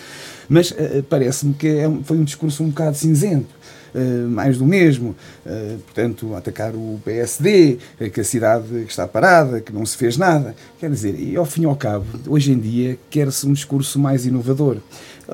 Mas 0.47 0.69
uh, 0.69 1.03
parece-me 1.09 1.55
que 1.55 1.67
é 1.67 1.91
foi 2.03 2.17
um 2.17 2.23
discurso 2.23 2.63
um 2.63 2.69
bocado 2.69 2.95
cinzento. 2.95 3.56
Uh, 3.97 4.29
mais 4.29 4.59
do 4.59 4.65
mesmo, 4.65 5.15
uh, 5.43 5.79
portanto, 5.79 6.35
atacar 6.35 6.75
o 6.75 7.01
PSD, 7.03 7.79
que 8.13 8.21
a 8.21 8.23
cidade 8.23 8.83
está 8.83 9.07
parada, 9.07 9.59
que 9.59 9.73
não 9.73 9.83
se 9.85 9.97
fez 9.97 10.17
nada. 10.17 10.55
Quer 10.79 10.91
dizer, 10.91 11.19
e 11.19 11.35
ao 11.35 11.45
fim 11.45 11.63
e 11.63 11.65
ao 11.65 11.75
cabo, 11.75 12.05
hoje 12.27 12.51
em 12.51 12.59
dia, 12.59 12.99
quer-se 13.09 13.47
um 13.47 13.53
discurso 13.53 13.97
mais 13.97 14.25
inovador. 14.25 14.77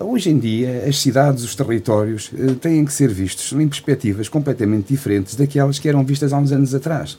Hoje 0.02 0.32
em 0.32 0.40
dia, 0.40 0.86
as 0.88 0.98
cidades, 1.00 1.44
os 1.44 1.54
territórios, 1.54 2.32
uh, 2.34 2.56
têm 2.56 2.84
que 2.84 2.92
ser 2.92 3.14
vistos 3.14 3.54
em 3.54 3.68
perspectivas 3.68 4.28
completamente 4.28 4.88
diferentes 4.88 5.36
daquelas 5.36 5.78
que 5.78 5.88
eram 5.88 6.04
vistas 6.04 6.34
há 6.34 6.40
uns 6.40 6.52
anos 6.52 6.74
atrás. 6.74 7.16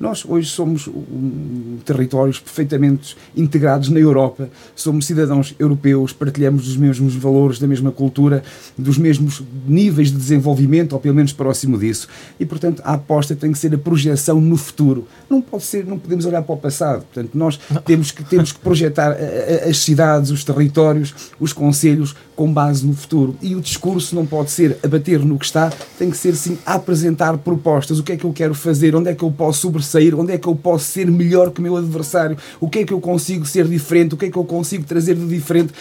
Nós 0.00 0.24
hoje 0.26 0.48
somos 0.48 0.86
um, 0.86 1.76
territórios 1.84 2.40
perfeitamente 2.40 3.14
integrados 3.36 3.90
na 3.90 4.00
Europa, 4.00 4.48
somos 4.74 5.04
cidadãos 5.04 5.54
europeus, 5.58 6.14
partilhamos 6.14 6.66
os 6.66 6.78
mesmos 6.78 7.14
valores, 7.14 7.58
da 7.58 7.66
mesma 7.66 7.92
cultura, 7.92 8.42
dos 8.76 8.96
mesmos 8.96 9.42
níveis 9.66 10.10
de 10.10 10.16
desenvolvimento, 10.16 10.94
ou 10.94 11.00
pelo 11.00 11.16
menos 11.16 11.32
próximo 11.34 11.78
disso. 11.78 12.08
E, 12.40 12.46
portanto, 12.46 12.80
a 12.86 12.94
aposta 12.94 13.36
tem 13.36 13.52
que 13.52 13.58
ser 13.58 13.74
a 13.74 13.78
projeção 13.78 14.40
no 14.40 14.56
futuro. 14.56 15.06
Não 15.28 15.42
pode 15.42 15.64
ser, 15.64 15.84
não 15.84 15.98
podemos 15.98 16.24
olhar 16.24 16.40
para 16.40 16.54
o 16.54 16.58
passado. 16.58 17.04
Portanto, 17.12 17.34
nós 17.34 17.60
temos 17.84 18.10
que, 18.10 18.24
temos 18.24 18.50
que 18.50 18.60
projetar 18.60 19.14
as 19.68 19.76
cidades, 19.76 20.30
os 20.30 20.42
territórios, 20.42 21.14
os 21.38 21.52
conselhos 21.52 22.13
com 22.34 22.52
base 22.52 22.86
no 22.86 22.94
futuro. 22.94 23.36
E 23.40 23.54
o 23.54 23.60
discurso 23.60 24.14
não 24.14 24.26
pode 24.26 24.50
ser 24.50 24.78
a 24.82 24.88
bater 24.88 25.20
no 25.20 25.38
que 25.38 25.44
está, 25.44 25.70
tem 25.98 26.10
que 26.10 26.16
ser 26.16 26.34
sim 26.34 26.58
apresentar 26.66 27.38
propostas. 27.38 27.98
O 27.98 28.02
que 28.02 28.12
é 28.12 28.16
que 28.16 28.24
eu 28.24 28.32
quero 28.32 28.54
fazer? 28.54 28.94
Onde 28.94 29.10
é 29.10 29.14
que 29.14 29.22
eu 29.22 29.30
posso 29.30 29.60
sobressair? 29.60 30.18
Onde 30.18 30.32
é 30.32 30.38
que 30.38 30.48
eu 30.48 30.56
posso 30.56 30.84
ser 30.86 31.10
melhor 31.10 31.50
que 31.50 31.60
o 31.60 31.62
meu 31.62 31.76
adversário? 31.76 32.36
O 32.60 32.68
que 32.68 32.80
é 32.80 32.84
que 32.84 32.92
eu 32.92 33.00
consigo 33.00 33.46
ser 33.46 33.66
diferente? 33.66 34.14
O 34.14 34.16
que 34.16 34.26
é 34.26 34.30
que 34.30 34.36
eu 34.36 34.44
consigo 34.44 34.84
trazer 34.84 35.14
de 35.14 35.26
diferente? 35.26 35.72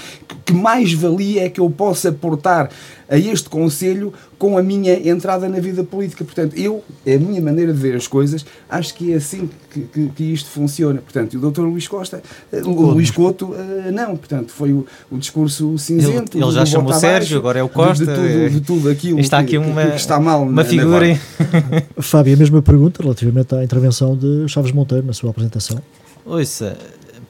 Que 0.45 0.53
mais 0.53 0.93
valia 0.93 1.45
é 1.45 1.49
que 1.49 1.59
eu 1.59 1.69
possa 1.69 2.09
aportar 2.09 2.69
a 3.09 3.17
este 3.17 3.49
Conselho 3.49 4.13
com 4.37 4.57
a 4.57 4.63
minha 4.63 4.93
entrada 5.09 5.47
na 5.47 5.59
vida 5.59 5.83
política? 5.83 6.23
Portanto, 6.23 6.55
eu, 6.57 6.83
é 7.05 7.15
a 7.15 7.19
minha 7.19 7.41
maneira 7.41 7.73
de 7.73 7.79
ver 7.79 7.95
as 7.95 8.07
coisas, 8.07 8.45
acho 8.69 8.93
que 8.95 9.13
é 9.13 9.15
assim 9.15 9.49
que, 9.71 9.81
que, 9.81 10.07
que 10.09 10.23
isto 10.33 10.49
funciona. 10.49 11.01
Portanto, 11.01 11.33
e 11.33 11.37
o 11.37 11.51
Dr. 11.51 11.61
Luís 11.61 11.87
Costa, 11.87 12.21
eh, 12.51 12.61
o 12.63 12.71
Luís 12.91 13.11
Couto, 13.11 13.53
eh, 13.55 13.91
não. 13.91 14.15
Portanto, 14.15 14.51
foi 14.51 14.73
o, 14.73 14.85
o 15.11 15.17
discurso 15.17 15.77
cinzento. 15.77 16.37
Ele, 16.37 16.43
ele 16.45 16.53
já 16.53 16.65
chamou 16.65 16.91
o 16.91 16.95
Sérgio, 16.95 17.37
agora 17.37 17.59
é 17.59 17.63
o 17.63 17.69
Costa. 17.69 18.05
De, 18.05 18.13
de, 18.13 18.15
tudo, 18.15 18.49
de 18.49 18.61
tudo 18.61 18.89
aquilo 18.89 19.19
está 19.19 19.39
aqui 19.39 19.51
que, 19.51 19.57
uma, 19.57 19.85
que 19.87 19.95
está 19.95 20.19
mal 20.19 20.43
uma 20.43 20.51
na, 20.51 20.65
figura. 20.65 21.07
Na 21.07 22.01
Fábio, 22.01 22.33
a 22.33 22.37
mesma 22.37 22.61
pergunta 22.61 23.01
relativamente 23.01 23.55
à 23.55 23.63
intervenção 23.63 24.15
de 24.15 24.47
Chaves 24.47 24.71
Monteiro 24.71 25.05
na 25.05 25.13
sua 25.13 25.29
apresentação. 25.29 25.79
Ouça, 26.25 26.77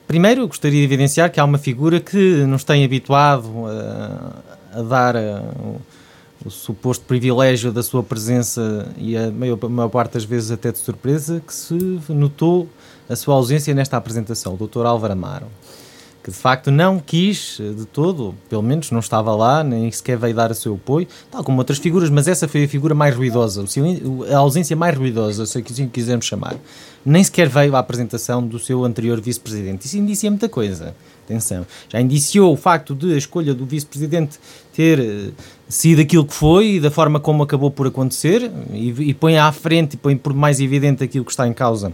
primeiro 0.07 0.47
gostaria 0.47 0.79
de 0.79 0.85
evidenciar 0.85 1.31
que 1.31 1.39
há 1.39 1.45
uma 1.45 1.57
figura 1.57 1.99
que 1.99 2.45
nos 2.45 2.63
tem 2.63 2.85
habituado 2.85 3.49
a, 3.67 4.52
a 4.73 4.81
dar 4.81 5.15
a, 5.15 5.41
o, 5.41 5.81
o, 6.45 6.49
suposto 6.49 7.05
privilégio 7.05 7.71
da 7.71 7.83
sua 7.83 8.03
presença 8.03 8.87
e 8.97 9.15
a 9.17 9.31
maior, 9.31 9.57
a 9.61 9.69
maior 9.69 9.89
parte 9.89 10.13
das 10.13 10.23
vezes 10.23 10.51
até 10.51 10.71
de 10.71 10.77
surpresa, 10.77 11.41
que 11.45 11.53
se 11.53 11.73
notou 12.09 12.67
a 13.09 13.15
sua 13.15 13.35
ausência 13.35 13.73
nesta 13.73 13.97
apresentação, 13.97 14.57
o 14.59 14.67
Dr. 14.67 14.85
Álvaro 14.85 15.13
Amaro 15.13 15.47
que 16.23 16.31
de 16.31 16.37
facto 16.37 16.71
não 16.71 16.99
quis 16.99 17.57
de 17.59 17.85
todo, 17.85 18.33
pelo 18.47 18.63
menos 18.63 18.89
não 18.91 18.99
estava 18.99 19.35
lá, 19.35 19.61
nem 19.61 19.91
sequer 19.91 20.17
veio 20.17 20.33
dar 20.33 20.51
o 20.51 20.55
seu 20.55 20.75
apoio, 20.75 21.05
tal 21.29 21.43
como 21.43 21.57
outras 21.57 21.77
figuras, 21.77 22.09
mas 22.09 22.29
essa 22.29 22.47
foi 22.47 22.63
a 22.63 22.67
figura 22.67 22.95
mais 22.95 23.13
ruidosa, 23.13 23.65
a 24.31 24.37
ausência 24.37 24.73
mais 24.73 24.97
ruidosa, 24.97 25.45
se 25.45 25.57
assim 25.57 25.89
quisermos 25.89 26.25
chamar. 26.25 26.55
Nem 27.05 27.21
sequer 27.21 27.49
veio 27.49 27.75
à 27.75 27.79
apresentação 27.79 28.45
do 28.45 28.57
seu 28.57 28.85
anterior 28.85 29.19
vice-presidente. 29.19 29.85
Isso 29.85 29.97
indicia 29.97 30.31
muita 30.31 30.47
coisa. 30.47 30.95
Atenção. 31.25 31.65
Já 31.89 32.01
indiciou 32.01 32.53
o 32.53 32.57
facto 32.57 32.93
de 32.93 33.13
a 33.13 33.17
escolha 33.17 33.53
do 33.53 33.65
vice-presidente 33.65 34.39
ter 34.73 34.99
uh, 34.99 35.33
sido 35.67 36.01
aquilo 36.01 36.25
que 36.25 36.33
foi 36.33 36.75
e 36.75 36.79
da 36.79 36.91
forma 36.91 37.19
como 37.19 37.43
acabou 37.43 37.71
por 37.71 37.87
acontecer, 37.87 38.51
e, 38.71 38.89
e 38.89 39.13
põe 39.13 39.37
à 39.37 39.51
frente 39.51 39.93
e 39.93 39.97
põe 39.97 40.17
por 40.17 40.33
mais 40.33 40.59
evidente 40.59 41.03
aquilo 41.03 41.23
que 41.23 41.31
está 41.31 41.47
em 41.47 41.53
causa 41.53 41.93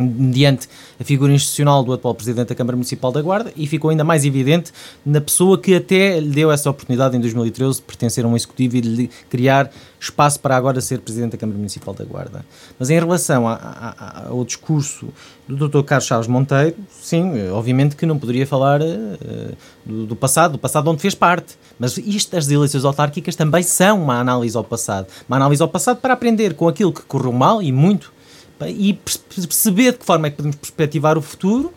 mediante 0.00 0.68
a 0.98 1.04
figura 1.04 1.32
institucional 1.32 1.82
do 1.84 1.92
atual 1.92 2.14
Presidente 2.14 2.48
da 2.48 2.54
Câmara 2.54 2.76
Municipal 2.76 3.12
da 3.12 3.20
Guarda 3.20 3.52
e 3.56 3.66
ficou 3.66 3.90
ainda 3.90 4.04
mais 4.04 4.24
evidente 4.24 4.72
na 5.04 5.20
pessoa 5.20 5.58
que 5.58 5.74
até 5.74 6.18
lhe 6.18 6.30
deu 6.30 6.50
essa 6.50 6.70
oportunidade 6.70 7.16
em 7.16 7.20
2013 7.20 7.76
de 7.76 7.82
pertencer 7.82 8.24
a 8.24 8.28
um 8.28 8.36
executivo 8.36 8.76
e 8.76 8.80
de 8.80 9.10
criar 9.28 9.70
espaço 10.00 10.40
para 10.40 10.56
agora 10.56 10.80
ser 10.80 11.00
Presidente 11.00 11.32
da 11.32 11.38
Câmara 11.38 11.58
Municipal 11.58 11.92
da 11.92 12.04
Guarda. 12.04 12.44
Mas 12.78 12.88
em 12.88 12.98
relação 12.98 13.46
a, 13.46 13.54
a, 13.54 14.28
ao 14.28 14.44
discurso 14.44 15.08
do 15.46 15.68
Dr. 15.68 15.82
Carlos 15.82 16.06
Chaves 16.06 16.26
Monteiro, 16.26 16.76
sim, 16.88 17.50
obviamente 17.50 17.96
que 17.96 18.06
não 18.06 18.18
poderia 18.18 18.46
falar 18.46 18.80
uh, 18.80 19.56
do, 19.84 20.06
do, 20.06 20.16
passado, 20.16 20.52
do 20.52 20.58
passado 20.58 20.90
onde 20.90 21.02
fez 21.02 21.14
parte. 21.14 21.56
Mas 21.78 21.98
isto, 21.98 22.36
as 22.36 22.50
eleições 22.50 22.84
autárquicas 22.84 23.36
também 23.36 23.62
são 23.62 24.02
uma 24.02 24.18
análise 24.18 24.56
ao 24.56 24.64
passado. 24.64 25.06
Uma 25.28 25.36
análise 25.36 25.60
ao 25.62 25.68
passado 25.68 25.98
para 25.98 26.14
aprender 26.14 26.54
com 26.54 26.66
aquilo 26.66 26.92
que 26.92 27.02
correu 27.02 27.32
mal 27.32 27.62
e 27.62 27.70
muito 27.70 28.12
e 28.68 28.92
perceber 28.94 29.92
de 29.92 29.98
que 29.98 30.04
forma 30.04 30.26
é 30.26 30.30
que 30.30 30.36
podemos 30.36 30.56
perspectivar 30.56 31.16
o 31.16 31.22
futuro, 31.22 31.72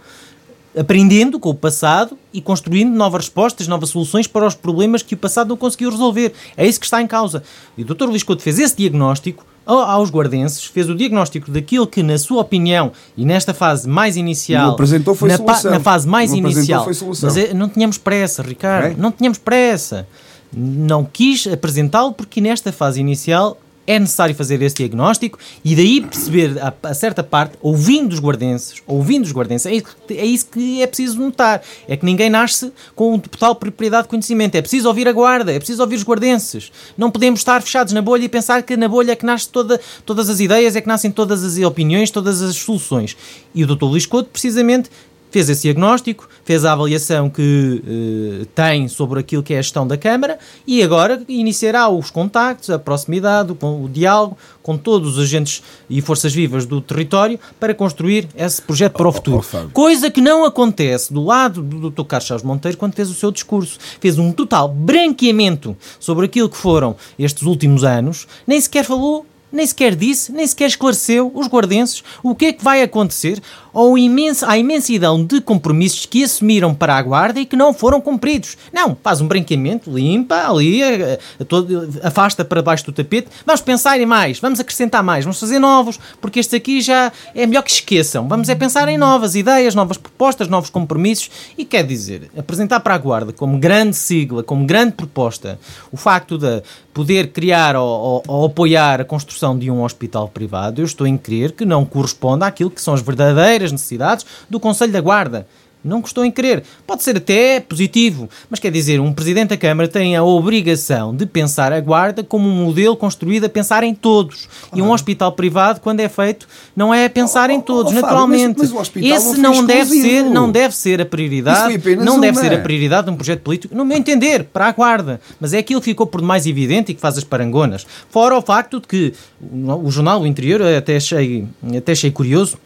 aprendendo 0.77 1.39
com 1.39 1.49
o 1.49 1.55
passado 1.55 2.17
e 2.33 2.41
construindo 2.41 2.93
novas 2.93 3.25
respostas, 3.25 3.67
novas 3.67 3.89
soluções 3.89 4.27
para 4.27 4.45
os 4.45 4.55
problemas 4.55 5.01
que 5.01 5.13
o 5.13 5.17
passado 5.17 5.49
não 5.49 5.57
conseguiu 5.57 5.89
resolver. 5.89 6.33
É 6.57 6.65
isso 6.65 6.79
que 6.79 6.85
está 6.85 7.01
em 7.01 7.07
causa. 7.07 7.43
E 7.77 7.83
o 7.83 7.85
Dr. 7.85 8.05
Luís 8.05 8.23
Couto 8.23 8.41
fez 8.41 8.59
esse 8.59 8.75
diagnóstico 8.75 9.45
aos 9.65 10.09
guardenses, 10.09 10.65
fez 10.65 10.89
o 10.89 10.95
diagnóstico 10.95 11.49
daquilo 11.49 11.87
que, 11.87 12.03
na 12.03 12.17
sua 12.17 12.41
opinião, 12.41 12.91
e 13.15 13.23
nesta 13.23 13.53
fase 13.53 13.87
mais 13.87 14.17
inicial, 14.17 14.71
apresentou 14.71 15.15
foi 15.15 15.29
na, 15.29 15.37
solução. 15.37 15.71
na 15.71 15.79
fase 15.79 16.07
mais 16.07 16.31
não 16.31 16.37
inicial, 16.37 16.83
foi 16.83 16.93
solução. 16.93 17.29
mas 17.29 17.37
é, 17.37 17.53
não 17.53 17.69
tínhamos 17.69 17.97
pressa, 17.97 18.43
Ricardo, 18.43 18.87
é? 18.87 18.95
não 19.01 19.11
tínhamos 19.11 19.37
pressa. 19.37 20.07
Não 20.55 21.03
quis 21.03 21.47
apresentá-lo 21.47 22.13
porque 22.13 22.39
nesta 22.39 22.71
fase 22.71 22.99
inicial 22.99 23.57
é 23.85 23.99
necessário 23.99 24.33
fazer 24.33 24.61
esse 24.61 24.75
diagnóstico 24.75 25.37
e 25.63 25.75
daí 25.75 26.01
perceber 26.01 26.57
a, 26.59 26.73
a, 26.83 26.93
certa 26.93 27.23
parte, 27.23 27.57
ouvindo 27.61 28.13
os 28.13 28.19
guardenses, 28.19 28.81
ouvindo 28.87 29.25
os 29.25 29.31
guardenses, 29.31 29.65
é, 29.65 30.13
é, 30.13 30.25
isso 30.25 30.47
que 30.47 30.81
é 30.81 30.87
preciso 30.87 31.19
notar. 31.19 31.61
É 31.87 31.97
que 31.97 32.05
ninguém 32.05 32.29
nasce 32.29 32.71
com 32.95 33.19
total 33.19 33.55
propriedade 33.55 34.03
de 34.03 34.09
conhecimento. 34.09 34.55
É 34.55 34.61
preciso 34.61 34.87
ouvir 34.87 35.07
a 35.07 35.11
guarda, 35.11 35.51
é 35.51 35.57
preciso 35.57 35.81
ouvir 35.81 35.95
os 35.95 36.03
guardenses. 36.03 36.71
Não 36.97 37.11
podemos 37.11 37.41
estar 37.41 37.61
fechados 37.61 37.93
na 37.93 38.01
bolha 38.01 38.23
e 38.23 38.29
pensar 38.29 38.63
que 38.63 38.77
na 38.77 38.87
bolha 38.87 39.11
é 39.11 39.15
que 39.15 39.25
nasce 39.25 39.49
toda, 39.49 39.79
todas 40.05 40.29
as 40.29 40.39
ideias, 40.39 40.75
é 40.75 40.81
que 40.81 40.87
nascem 40.87 41.11
todas 41.11 41.43
as 41.43 41.57
opiniões, 41.57 42.09
todas 42.09 42.41
as 42.41 42.55
soluções. 42.55 43.17
E 43.53 43.63
o 43.63 43.67
Dr. 43.67 43.83
Luís 43.83 44.05
Couto, 44.05 44.29
precisamente, 44.29 44.89
fez 45.33 45.49
esse 45.49 45.63
diagnóstico, 45.63 46.29
fez 46.45 46.63
a 46.63 46.73
avaliação 46.73 47.27
que 47.27 47.83
eh, 47.85 48.45
tem 48.53 48.87
sobre 48.87 49.19
aquilo 49.19 49.41
que 49.41 49.51
é 49.55 49.57
a 49.57 49.61
gestão 49.63 49.87
da 49.87 49.97
Câmara 49.97 50.37
e 50.67 50.83
agora 50.83 51.23
iniciará 51.27 51.89
os 51.89 52.11
contactos, 52.11 52.69
a 52.69 52.77
proximidade, 52.77 53.51
o, 53.51 53.83
o 53.83 53.89
diálogo 53.89 54.37
com 54.61 54.77
todos 54.77 55.17
os 55.17 55.23
agentes 55.23 55.63
e 55.89 56.01
forças 56.01 56.31
vivas 56.33 56.67
do 56.67 56.79
território 56.79 57.39
para 57.59 57.73
construir 57.73 58.29
esse 58.35 58.61
projeto 58.61 58.93
para 58.93 59.07
o 59.07 59.11
futuro. 59.11 59.43
Oh, 59.53 59.57
oh, 59.57 59.69
Coisa 59.71 60.11
que 60.11 60.21
não 60.21 60.45
acontece 60.45 61.11
do 61.11 61.23
lado 61.23 61.63
do 61.63 61.89
Dr. 61.89 62.03
Carlos 62.03 62.27
Chaves 62.27 62.45
Monteiro 62.45 62.77
quando 62.77 62.93
fez 62.93 63.09
o 63.09 63.15
seu 63.15 63.31
discurso. 63.31 63.79
Fez 63.99 64.19
um 64.19 64.31
total 64.31 64.69
branqueamento 64.69 65.75
sobre 65.99 66.27
aquilo 66.27 66.47
que 66.47 66.57
foram 66.57 66.95
estes 67.17 67.41
últimos 67.41 67.83
anos, 67.83 68.27
nem 68.45 68.61
sequer 68.61 68.85
falou 68.85 69.25
nem 69.53 69.67
sequer 69.67 69.95
disse, 69.95 70.31
nem 70.31 70.47
sequer 70.47 70.67
esclareceu 70.67 71.31
os 71.33 71.47
guardenses 71.47 72.03
o 72.23 72.33
que 72.33 72.47
é 72.47 72.53
que 72.53 72.63
vai 72.63 72.81
acontecer 72.81 73.39
ou 73.73 73.97
imensa, 73.97 74.49
à 74.49 74.57
imensidão 74.57 75.25
de 75.25 75.41
compromissos 75.41 76.05
que 76.05 76.23
assumiram 76.23 76.73
para 76.75 76.95
a 76.95 77.01
guarda 77.01 77.39
e 77.39 77.45
que 77.45 77.55
não 77.55 77.73
foram 77.73 77.99
cumpridos. 77.99 78.55
Não, 78.71 78.95
faz 79.01 79.19
um 79.19 79.27
branqueamento, 79.27 79.91
limpa 79.91 80.47
ali, 80.47 80.83
a, 80.83 81.17
a 81.39 81.45
todo, 81.45 81.89
afasta 82.03 82.45
para 82.45 82.61
baixo 82.61 82.85
do 82.85 82.91
tapete. 82.91 83.27
Vamos 83.45 83.61
pensar 83.61 83.99
em 83.99 84.05
mais, 84.05 84.39
vamos 84.39 84.59
acrescentar 84.59 85.01
mais, 85.01 85.25
vamos 85.25 85.39
fazer 85.39 85.59
novos, 85.59 85.99
porque 86.21 86.39
este 86.39 86.55
aqui 86.55 86.81
já 86.81 87.11
é 87.33 87.45
melhor 87.47 87.63
que 87.63 87.71
esqueçam. 87.71 88.27
Vamos 88.27 88.47
é 88.49 88.55
pensar 88.55 88.87
em 88.87 88.97
novas 88.97 89.35
ideias, 89.35 89.73
novas 89.73 89.97
propostas, 89.97 90.47
novos 90.47 90.69
compromissos 90.69 91.31
e 91.57 91.65
quer 91.65 91.83
dizer, 91.83 92.29
apresentar 92.37 92.79
para 92.81 92.93
a 92.93 92.97
guarda 92.97 93.33
como 93.33 93.57
grande 93.57 93.95
sigla, 93.95 94.43
como 94.43 94.65
grande 94.65 94.93
proposta, 94.93 95.59
o 95.91 95.97
facto 95.97 96.37
de 96.37 96.61
poder 96.93 97.31
criar 97.31 97.75
ou, 97.75 97.87
ou, 97.87 98.23
ou 98.27 98.45
apoiar 98.45 99.01
a 99.01 99.05
construção 99.05 99.57
de 99.57 99.71
um 99.71 99.83
hospital 99.83 100.27
privado, 100.27 100.81
eu 100.81 100.85
estou 100.85 101.07
em 101.07 101.17
crer 101.17 101.51
que 101.53 101.65
não 101.65 101.83
corresponde 101.83 102.43
àquilo 102.43 102.69
que 102.69 102.81
são 102.81 102.93
as 102.93 103.01
verdadeiras 103.01 103.62
as 103.63 103.71
necessidades 103.71 104.25
do 104.49 104.59
Conselho 104.59 104.91
da 104.91 105.01
Guarda. 105.01 105.47
Não 105.83 106.01
custou 106.01 106.23
em 106.23 106.31
querer. 106.31 106.63
Pode 106.87 107.03
ser 107.03 107.17
até 107.17 107.59
positivo, 107.59 108.29
mas 108.49 108.59
quer 108.59 108.71
dizer, 108.71 109.01
um 109.01 109.11
Presidente 109.11 109.49
da 109.49 109.57
Câmara 109.57 109.87
tem 109.87 110.15
a 110.15 110.23
obrigação 110.23 111.13
de 111.13 111.25
pensar 111.25 111.73
a 111.73 111.81
Guarda 111.81 112.23
como 112.23 112.47
um 112.47 112.63
modelo 112.63 112.95
construído 112.95 113.45
a 113.45 113.49
pensar 113.49 113.83
em 113.83 113.93
todos. 113.93 114.47
E 114.73 114.81
um 114.81 114.91
hospital 114.91 115.33
privado, 115.33 115.81
quando 115.81 115.99
é 115.99 116.07
feito, 116.07 116.47
não 116.73 116.93
é 116.93 117.09
pensar 117.09 117.49
em 117.49 117.59
todos, 117.59 117.91
oh, 117.91 117.97
oh, 117.97 118.01
naturalmente. 118.01 118.59
Mas, 118.59 118.71
mas 118.71 118.91
Esse 118.95 119.37
não, 119.37 119.55
não 119.55 119.65
deve 119.65 119.89
ser, 119.89 120.23
não 120.23 120.49
deve 120.51 120.73
ser 120.73 121.01
a 121.01 121.05
prioridade, 121.05 121.77
não 121.97 122.19
deve 122.19 122.37
ser 122.37 122.53
a 122.53 122.59
prioridade 122.59 123.07
de 123.07 123.11
um 123.11 123.15
projeto 123.17 123.41
político, 123.41 123.75
no 123.75 123.83
meu 123.83 123.97
entender, 123.97 124.45
para 124.45 124.67
a 124.67 124.71
Guarda. 124.71 125.19
Mas 125.39 125.53
é 125.53 125.57
aquilo 125.57 125.81
que 125.81 125.85
ficou 125.85 126.07
por 126.07 126.21
mais 126.21 126.47
evidente 126.47 126.93
e 126.93 126.95
que 126.95 127.01
faz 127.01 127.17
as 127.17 127.25
parangonas. 127.25 127.85
Fora 128.09 128.37
o 128.37 128.41
facto 128.41 128.79
de 128.79 128.87
que 128.87 129.13
o 129.41 129.91
jornal 129.91 130.21
O 130.21 130.27
Interior, 130.27 130.61
até 130.61 130.95
achei, 130.95 131.45
até 131.77 131.91
achei 131.91 132.09
curioso, 132.09 132.57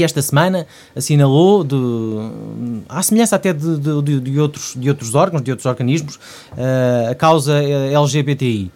que 0.00 0.04
esta 0.04 0.22
semana 0.22 0.66
assinalou, 0.96 1.62
de, 1.62 1.76
à 2.88 3.02
semelhança 3.02 3.36
até 3.36 3.52
de, 3.52 3.76
de, 3.78 4.20
de, 4.20 4.40
outros, 4.40 4.74
de 4.74 4.88
outros 4.88 5.14
órgãos, 5.14 5.42
de 5.42 5.50
outros 5.50 5.66
organismos, 5.66 6.14
uh, 6.16 7.10
a 7.10 7.14
causa 7.14 7.62
LGBTI. 7.62 8.72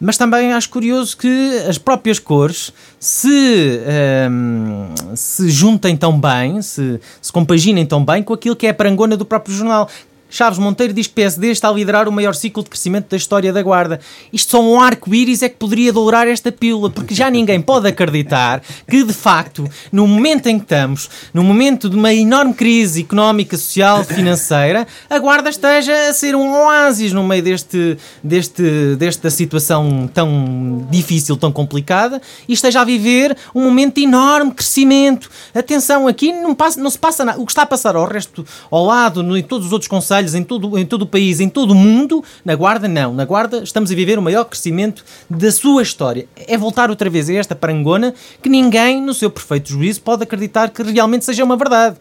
Mas 0.00 0.16
também 0.16 0.52
acho 0.52 0.70
curioso 0.70 1.16
que 1.16 1.58
as 1.68 1.76
próprias 1.76 2.20
cores 2.20 2.72
se, 3.00 3.28
um, 3.28 4.94
ehm, 5.10 5.16
se 5.16 5.50
juntem 5.50 5.96
tão 5.96 6.18
bem, 6.18 6.62
se, 6.62 7.00
se 7.20 7.32
compaginem 7.32 7.84
tão 7.84 8.02
bem 8.02 8.22
com 8.22 8.32
aquilo 8.32 8.56
que 8.56 8.66
é 8.66 8.70
a 8.70 8.74
parangona 8.74 9.16
do 9.16 9.26
próprio 9.26 9.54
jornal. 9.54 9.90
Chaves 10.30 10.58
Monteiro 10.58 10.92
diz 10.92 11.06
que 11.06 11.14
PSD 11.14 11.50
está 11.50 11.68
a 11.68 11.72
liderar 11.72 12.08
o 12.08 12.12
maior 12.12 12.34
ciclo 12.34 12.62
de 12.62 12.70
crescimento 12.70 13.08
da 13.10 13.16
história 13.16 13.52
da 13.52 13.62
Guarda. 13.62 14.00
Isto 14.32 14.52
só 14.52 14.62
um 14.62 14.80
arco-íris 14.80 15.42
é 15.42 15.48
que 15.48 15.56
poderia 15.56 15.92
dourar 15.92 16.28
esta 16.28 16.52
pílula, 16.52 16.88
porque 16.88 17.14
já 17.14 17.30
ninguém 17.30 17.60
pode 17.60 17.88
acreditar 17.88 18.62
que, 18.88 19.02
de 19.02 19.12
facto, 19.12 19.68
no 19.90 20.06
momento 20.06 20.46
em 20.46 20.58
que 20.58 20.64
estamos, 20.64 21.10
no 21.34 21.42
momento 21.42 21.88
de 21.88 21.96
uma 21.96 22.12
enorme 22.14 22.54
crise 22.54 23.00
económica, 23.00 23.56
social, 23.56 24.04
financeira, 24.04 24.86
a 25.08 25.18
Guarda 25.18 25.50
esteja 25.50 26.08
a 26.08 26.14
ser 26.14 26.34
um 26.36 26.52
oásis 26.52 27.12
no 27.12 27.24
meio 27.24 27.42
deste, 27.42 27.98
deste, 28.22 28.96
desta 28.96 29.30
situação 29.30 30.08
tão 30.12 30.86
difícil, 30.90 31.36
tão 31.36 31.50
complicada, 31.50 32.20
e 32.48 32.52
esteja 32.52 32.80
a 32.80 32.84
viver 32.84 33.36
um 33.54 33.62
momento 33.62 33.96
de 33.96 34.02
enorme 34.02 34.52
crescimento. 34.52 35.30
Atenção, 35.54 36.06
aqui 36.06 36.32
não, 36.32 36.54
passa, 36.54 36.80
não 36.80 36.90
se 36.90 36.98
passa 36.98 37.24
nada. 37.24 37.40
O 37.40 37.46
que 37.46 37.52
está 37.52 37.62
a 37.62 37.66
passar 37.66 37.96
ao 37.96 38.04
resto, 38.04 38.44
ao 38.70 38.84
lado, 38.84 39.22
no, 39.22 39.36
em 39.36 39.42
todos 39.42 39.66
os 39.66 39.72
outros 39.72 39.88
conselhos, 39.88 40.19
conselhos 40.20 40.34
em 40.34 40.42
todo, 40.42 40.78
em 40.78 40.86
todo 40.86 41.02
o 41.02 41.06
país, 41.06 41.40
em 41.40 41.48
todo 41.48 41.70
o 41.72 41.74
mundo. 41.74 42.22
Na 42.44 42.54
Guarda, 42.54 42.86
não. 42.86 43.14
Na 43.14 43.24
Guarda, 43.24 43.62
estamos 43.62 43.90
a 43.90 43.94
viver 43.94 44.18
o 44.18 44.22
maior 44.22 44.44
crescimento 44.44 45.04
da 45.28 45.50
sua 45.50 45.82
história. 45.82 46.26
É 46.46 46.56
voltar 46.56 46.90
outra 46.90 47.08
vez 47.08 47.28
a 47.28 47.34
esta 47.34 47.54
parangona 47.54 48.14
que 48.42 48.48
ninguém, 48.48 49.02
no 49.02 49.14
seu 49.14 49.30
perfeito 49.30 49.70
juízo, 49.70 50.00
pode 50.02 50.22
acreditar 50.22 50.70
que 50.70 50.82
realmente 50.82 51.24
seja 51.24 51.44
uma 51.44 51.56
verdade. 51.56 51.96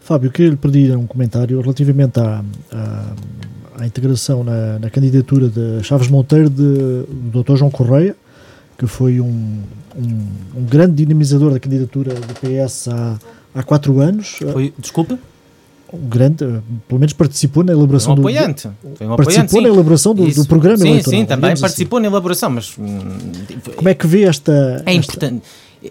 Fábio, 0.00 0.30
queria 0.30 0.50
lhe 0.50 0.56
pedir 0.56 0.96
um 0.96 1.06
comentário 1.06 1.60
relativamente 1.60 2.18
à, 2.18 2.44
à, 2.72 3.82
à 3.82 3.86
integração 3.86 4.42
na, 4.42 4.78
na, 4.80 4.90
candidatura 4.90 5.48
de 5.48 5.82
Chaves 5.84 6.08
Monteiro 6.08 6.50
de, 6.50 7.04
do 7.30 7.42
Dr. 7.42 7.56
João 7.56 7.70
Correia, 7.70 8.16
que 8.76 8.86
foi 8.88 9.20
um, 9.20 9.60
um, 9.96 10.28
um, 10.56 10.64
grande 10.64 10.94
dinamizador 10.94 11.52
da 11.52 11.60
candidatura 11.60 12.14
do 12.14 12.34
PS 12.34 12.88
há, 12.88 13.16
há 13.54 13.62
quatro 13.62 14.00
anos. 14.00 14.40
Foi, 14.52 14.74
desculpa? 14.76 15.16
Grande, 15.92 16.62
pelo 16.88 16.98
menos 17.00 17.12
participou 17.12 17.62
na 17.62 17.72
elaboração 17.72 18.14
um 18.14 18.18
apoiante. 18.18 18.68
do. 18.68 18.96
Foi 18.96 19.06
um 19.06 19.16
participou 19.16 19.44
apoiante, 19.44 19.62
na 19.62 19.68
elaboração 19.68 20.14
do, 20.14 20.26
do, 20.26 20.46
programa 20.46 20.78
sim, 20.78 20.88
eleitoral. 20.88 21.20
Sim, 21.20 21.26
também 21.26 21.52
assim. 21.52 21.60
participou 21.60 21.98
assim. 21.98 22.02
na 22.02 22.08
elaboração, 22.08 22.50
mas. 22.50 22.76
Como 23.76 23.88
é 23.88 23.94
que 23.94 24.06
vê 24.06 24.22
esta. 24.22 24.82
É 24.86 24.92
importante. 24.94 25.42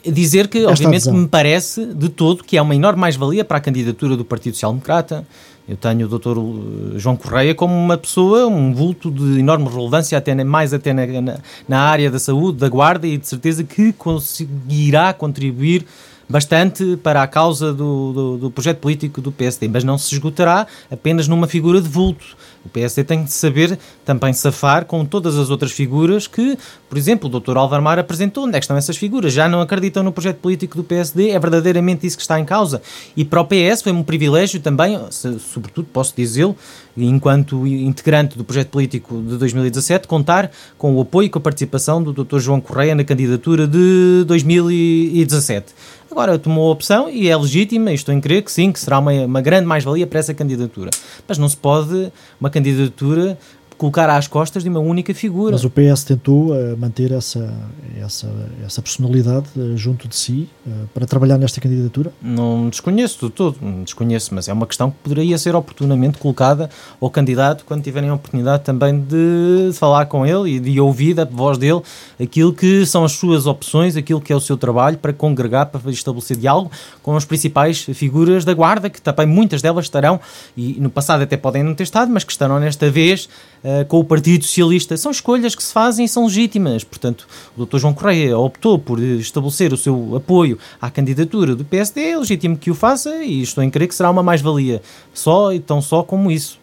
Dizer 0.05 0.47
que, 0.47 0.65
obviamente, 0.65 1.03
adesão. 1.03 1.13
me 1.13 1.27
parece 1.27 1.85
de 1.85 2.07
todo 2.07 2.43
que 2.43 2.57
é 2.57 2.61
uma 2.61 2.73
enorme 2.73 2.99
mais-valia 2.99 3.43
para 3.43 3.57
a 3.57 3.59
candidatura 3.59 4.15
do 4.15 4.23
Partido 4.23 4.53
Social 4.53 4.71
Democrata. 4.71 5.25
Eu 5.67 5.77
tenho 5.77 6.07
o 6.07 6.19
Dr. 6.19 6.97
João 6.97 7.15
Correia 7.15 7.53
como 7.53 7.73
uma 7.73 7.97
pessoa, 7.97 8.47
um 8.47 8.73
vulto 8.73 9.11
de 9.11 9.39
enorme 9.39 9.69
relevância, 9.69 10.17
até 10.17 10.33
mais 10.43 10.73
até 10.73 10.93
na, 10.93 11.05
na, 11.05 11.37
na 11.67 11.81
área 11.81 12.09
da 12.09 12.19
saúde, 12.19 12.57
da 12.57 12.69
guarda, 12.69 13.05
e 13.05 13.17
de 13.17 13.27
certeza 13.27 13.63
que 13.63 13.93
conseguirá 13.93 15.13
contribuir 15.13 15.85
bastante 16.31 16.97
para 16.97 17.21
a 17.21 17.27
causa 17.27 17.73
do, 17.73 18.13
do, 18.13 18.37
do, 18.37 18.51
projeto 18.51 18.77
político 18.77 19.21
do 19.21 19.31
PSD, 19.31 19.67
mas 19.67 19.83
não 19.83 19.97
se 19.97 20.13
esgotará 20.15 20.65
apenas 20.89 21.27
numa 21.27 21.45
figura 21.45 21.81
de 21.81 21.89
vulto. 21.89 22.25
O 22.63 22.69
PSD 22.69 23.03
tem 23.03 23.23
de 23.23 23.31
saber 23.31 23.77
também 24.05 24.33
safar 24.33 24.85
com 24.85 25.03
todas 25.03 25.37
as 25.37 25.49
outras 25.49 25.71
figuras 25.71 26.27
que, 26.27 26.57
por 26.87 26.97
exemplo, 26.97 27.27
o 27.27 27.39
Dr. 27.39 27.57
Álvaro 27.57 27.81
Mar 27.81 27.97
apresentou. 27.97 28.45
Onde 28.45 28.55
é 28.55 28.59
que 28.59 28.65
estão 28.65 28.77
essas 28.77 28.97
figuras? 28.97 29.33
Já 29.33 29.49
não 29.49 29.61
acreditam 29.61 30.03
no 30.03 30.11
projeto 30.11 30.37
político 30.37 30.77
do 30.77 30.83
PSD? 30.83 31.31
É 31.31 31.39
verdadeiramente 31.39 32.05
isso 32.05 32.15
que 32.15 32.21
está 32.21 32.39
em 32.39 32.45
causa? 32.45 32.81
E 33.17 33.25
para 33.25 33.41
o 33.41 33.45
PS 33.45 33.81
foi 33.81 33.91
um 33.91 34.03
privilégio 34.03 34.59
também, 34.59 34.99
sobretudo 35.09 35.87
posso 35.91 36.13
dizê-lo, 36.15 36.55
enquanto 36.95 37.65
integrante 37.65 38.37
do 38.37 38.43
projeto 38.43 38.69
político 38.69 39.21
de 39.23 39.37
2017, 39.37 40.07
contar 40.07 40.51
com 40.77 40.95
o 40.95 41.01
apoio 41.01 41.25
e 41.25 41.29
com 41.29 41.39
a 41.39 41.41
participação 41.41 42.01
do 42.03 42.13
Dr. 42.13 42.37
João 42.37 42.61
Correia 42.61 42.93
na 42.93 43.03
candidatura 43.03 43.67
de 43.67 44.23
2017. 44.27 45.73
Agora 46.11 46.37
tomou 46.37 46.67
a 46.67 46.73
opção 46.73 47.09
e 47.09 47.29
é 47.29 47.37
legítima, 47.37 47.91
e 47.91 47.95
estou 47.95 48.13
em 48.13 48.19
crer 48.19 48.43
que 48.43 48.51
sim, 48.51 48.69
que 48.69 48.79
será 48.79 48.99
uma, 48.99 49.13
uma 49.13 49.41
grande 49.41 49.65
mais-valia 49.65 50.05
para 50.05 50.19
essa 50.19 50.33
candidatura. 50.33 50.91
Mas 51.25 51.37
não 51.37 51.47
se 51.47 51.55
pode 51.55 52.11
uma 52.39 52.49
candidatura 52.49 53.37
colocar 53.81 54.07
às 54.11 54.27
costas 54.27 54.61
de 54.61 54.69
uma 54.69 54.79
única 54.79 55.11
figura. 55.11 55.53
Mas 55.53 55.63
o 55.63 55.69
PS 55.71 56.03
tentou 56.03 56.51
uh, 56.51 56.77
manter 56.77 57.11
essa, 57.11 57.51
essa, 57.99 58.31
essa 58.63 58.79
personalidade 58.79 59.47
uh, 59.55 59.75
junto 59.75 60.07
de 60.07 60.15
si 60.15 60.47
uh, 60.67 60.87
para 60.93 61.07
trabalhar 61.07 61.39
nesta 61.39 61.59
candidatura? 61.59 62.13
Não 62.21 62.69
desconheço 62.69 63.25
de 63.25 63.33
todo, 63.33 63.57
desconheço, 63.83 64.35
mas 64.35 64.47
é 64.47 64.53
uma 64.53 64.67
questão 64.67 64.91
que 64.91 64.97
poderia 65.01 65.35
ser 65.39 65.55
oportunamente 65.55 66.19
colocada 66.19 66.69
ao 67.01 67.09
candidato 67.09 67.65
quando 67.65 67.81
tiverem 67.81 68.11
a 68.11 68.13
oportunidade 68.13 68.63
também 68.63 68.99
de 68.99 69.71
falar 69.73 70.05
com 70.05 70.27
ele 70.27 70.57
e 70.57 70.59
de 70.59 70.79
ouvir 70.79 71.15
da 71.15 71.25
voz 71.25 71.57
dele 71.57 71.81
aquilo 72.21 72.53
que 72.53 72.85
são 72.85 73.03
as 73.03 73.13
suas 73.13 73.47
opções, 73.47 73.97
aquilo 73.97 74.21
que 74.21 74.31
é 74.31 74.35
o 74.35 74.39
seu 74.39 74.57
trabalho 74.57 74.99
para 74.99 75.11
congregar, 75.11 75.65
para 75.65 75.89
estabelecer 75.89 76.37
diálogo 76.37 76.69
com 77.01 77.15
as 77.15 77.25
principais 77.25 77.81
figuras 77.81 78.45
da 78.45 78.53
Guarda, 78.53 78.91
que 78.91 79.01
também 79.01 79.25
muitas 79.25 79.59
delas 79.59 79.85
estarão, 79.85 80.19
e 80.55 80.79
no 80.79 80.91
passado 80.91 81.23
até 81.23 81.35
podem 81.35 81.63
não 81.63 81.73
ter 81.73 81.81
estado, 81.81 82.11
mas 82.11 82.23
que 82.23 82.31
estarão 82.31 82.59
nesta 82.59 82.87
vez 82.91 83.27
uh, 83.63 83.85
com 83.85 83.99
o 83.99 84.03
Partido 84.03 84.43
Socialista. 84.43 84.95
São 84.97 85.11
escolhas 85.11 85.55
que 85.55 85.63
se 85.63 85.73
fazem 85.73 86.05
e 86.05 86.09
são 86.09 86.25
legítimas. 86.25 86.83
Portanto, 86.83 87.27
o 87.57 87.65
Dr. 87.65 87.77
João 87.77 87.93
Correia 87.93 88.37
optou 88.37 88.77
por 88.77 88.99
estabelecer 88.99 89.73
o 89.73 89.77
seu 89.77 90.15
apoio 90.15 90.57
à 90.81 90.89
candidatura 90.89 91.55
do 91.55 91.65
PSD, 91.65 92.01
é 92.01 92.17
legítimo 92.17 92.57
que 92.57 92.71
o 92.71 92.75
faça 92.75 93.23
e 93.23 93.41
estou 93.41 93.63
em 93.63 93.69
crer 93.69 93.87
que 93.87 93.95
será 93.95 94.09
uma 94.09 94.23
mais-valia. 94.23 94.81
Só 95.13 95.53
e 95.53 95.59
tão 95.59 95.81
só 95.81 96.03
como 96.03 96.31
isso. 96.31 96.59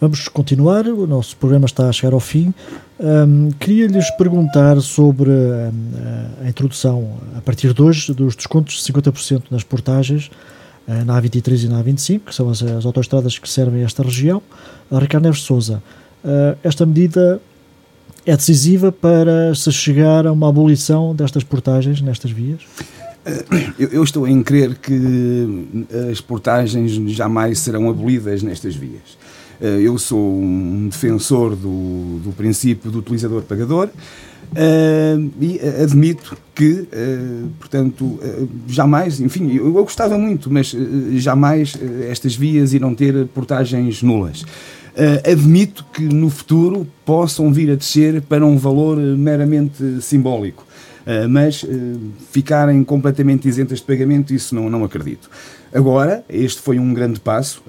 Vamos 0.00 0.26
continuar, 0.26 0.88
o 0.88 1.06
nosso 1.06 1.36
programa 1.36 1.64
está 1.66 1.88
a 1.88 1.92
chegar 1.92 2.12
ao 2.12 2.18
fim. 2.18 2.52
Um, 2.98 3.52
Queria-lhes 3.52 4.10
perguntar 4.16 4.80
sobre 4.80 5.30
a, 5.30 6.44
a, 6.44 6.48
introdução, 6.48 7.20
a 7.36 7.40
partir 7.40 7.72
de 7.72 7.80
hoje, 7.80 8.12
dos 8.12 8.34
descontos 8.34 8.84
de 8.84 8.92
50% 8.92 9.44
nas 9.48 9.62
portagens 9.62 10.28
na 10.86 11.20
A23 11.20 11.64
e 11.64 11.68
na 11.68 11.82
A25, 11.82 12.20
que 12.26 12.34
são 12.34 12.50
as, 12.50 12.62
as 12.62 12.84
autoestradas 12.84 13.38
que 13.38 13.48
servem 13.48 13.82
esta 13.82 14.02
região. 14.02 14.42
A 14.90 14.98
Ricardo 14.98 15.24
Neves 15.24 15.40
Souza, 15.40 15.82
uh, 16.24 16.58
esta 16.62 16.84
medida 16.84 17.40
é 18.24 18.36
decisiva 18.36 18.92
para 18.92 19.54
se 19.54 19.70
chegar 19.72 20.26
a 20.26 20.32
uma 20.32 20.48
abolição 20.48 21.14
destas 21.14 21.42
portagens 21.42 22.00
nestas 22.00 22.30
vias? 22.30 22.60
Eu, 23.78 24.02
estou 24.02 24.26
em 24.26 24.42
crer 24.42 24.76
que 24.76 25.68
as 26.10 26.20
portagens 26.20 26.92
jamais 27.12 27.60
serão 27.60 27.88
abolidas 27.88 28.42
nestas 28.42 28.74
vias. 28.74 29.16
Eh, 29.60 29.82
eu 29.82 29.96
sou 29.96 30.40
um 30.40 30.88
defensor 30.88 31.54
do, 31.54 32.18
do 32.18 32.32
princípio 32.32 32.90
do 32.90 32.98
utilizador-pagador. 32.98 33.90
Uh, 34.52 35.30
e 35.40 35.58
admito 35.82 36.36
que, 36.54 36.70
uh, 36.70 37.48
portanto, 37.58 38.04
uh, 38.04 38.48
jamais, 38.68 39.18
enfim, 39.18 39.50
eu, 39.50 39.64
eu, 39.64 39.72
gostava 39.72 40.18
muito, 40.18 40.50
mas 40.50 40.76
jamais 41.14 41.74
estas 42.08 42.36
vias 42.36 42.74
irão 42.74 42.94
ter 42.94 43.26
portagens 43.28 44.02
nulas. 44.02 44.44
admito 45.24 45.86
que 45.92 46.02
no 46.02 46.28
futuro 46.28 46.86
possam 47.04 47.50
vir 47.50 47.70
a 47.70 47.74
descer 47.74 48.20
para 48.22 48.44
um 48.44 48.58
valor 48.58 48.98
meramente 48.98 50.02
simbólico. 50.02 50.66
mas 51.30 51.64
ficarem 52.30 52.84
completamente 52.84 53.48
isentas 53.48 53.78
de 53.78 53.86
pagamento, 53.86 54.34
isso 54.34 54.54
não, 54.54 54.68
não 54.68 54.84
acredito. 54.84 55.30
Agora, 55.72 56.22
este 56.28 56.60
foi 56.60 56.78
um 56.78 56.92
grande 56.92 57.18
passo, 57.18 57.62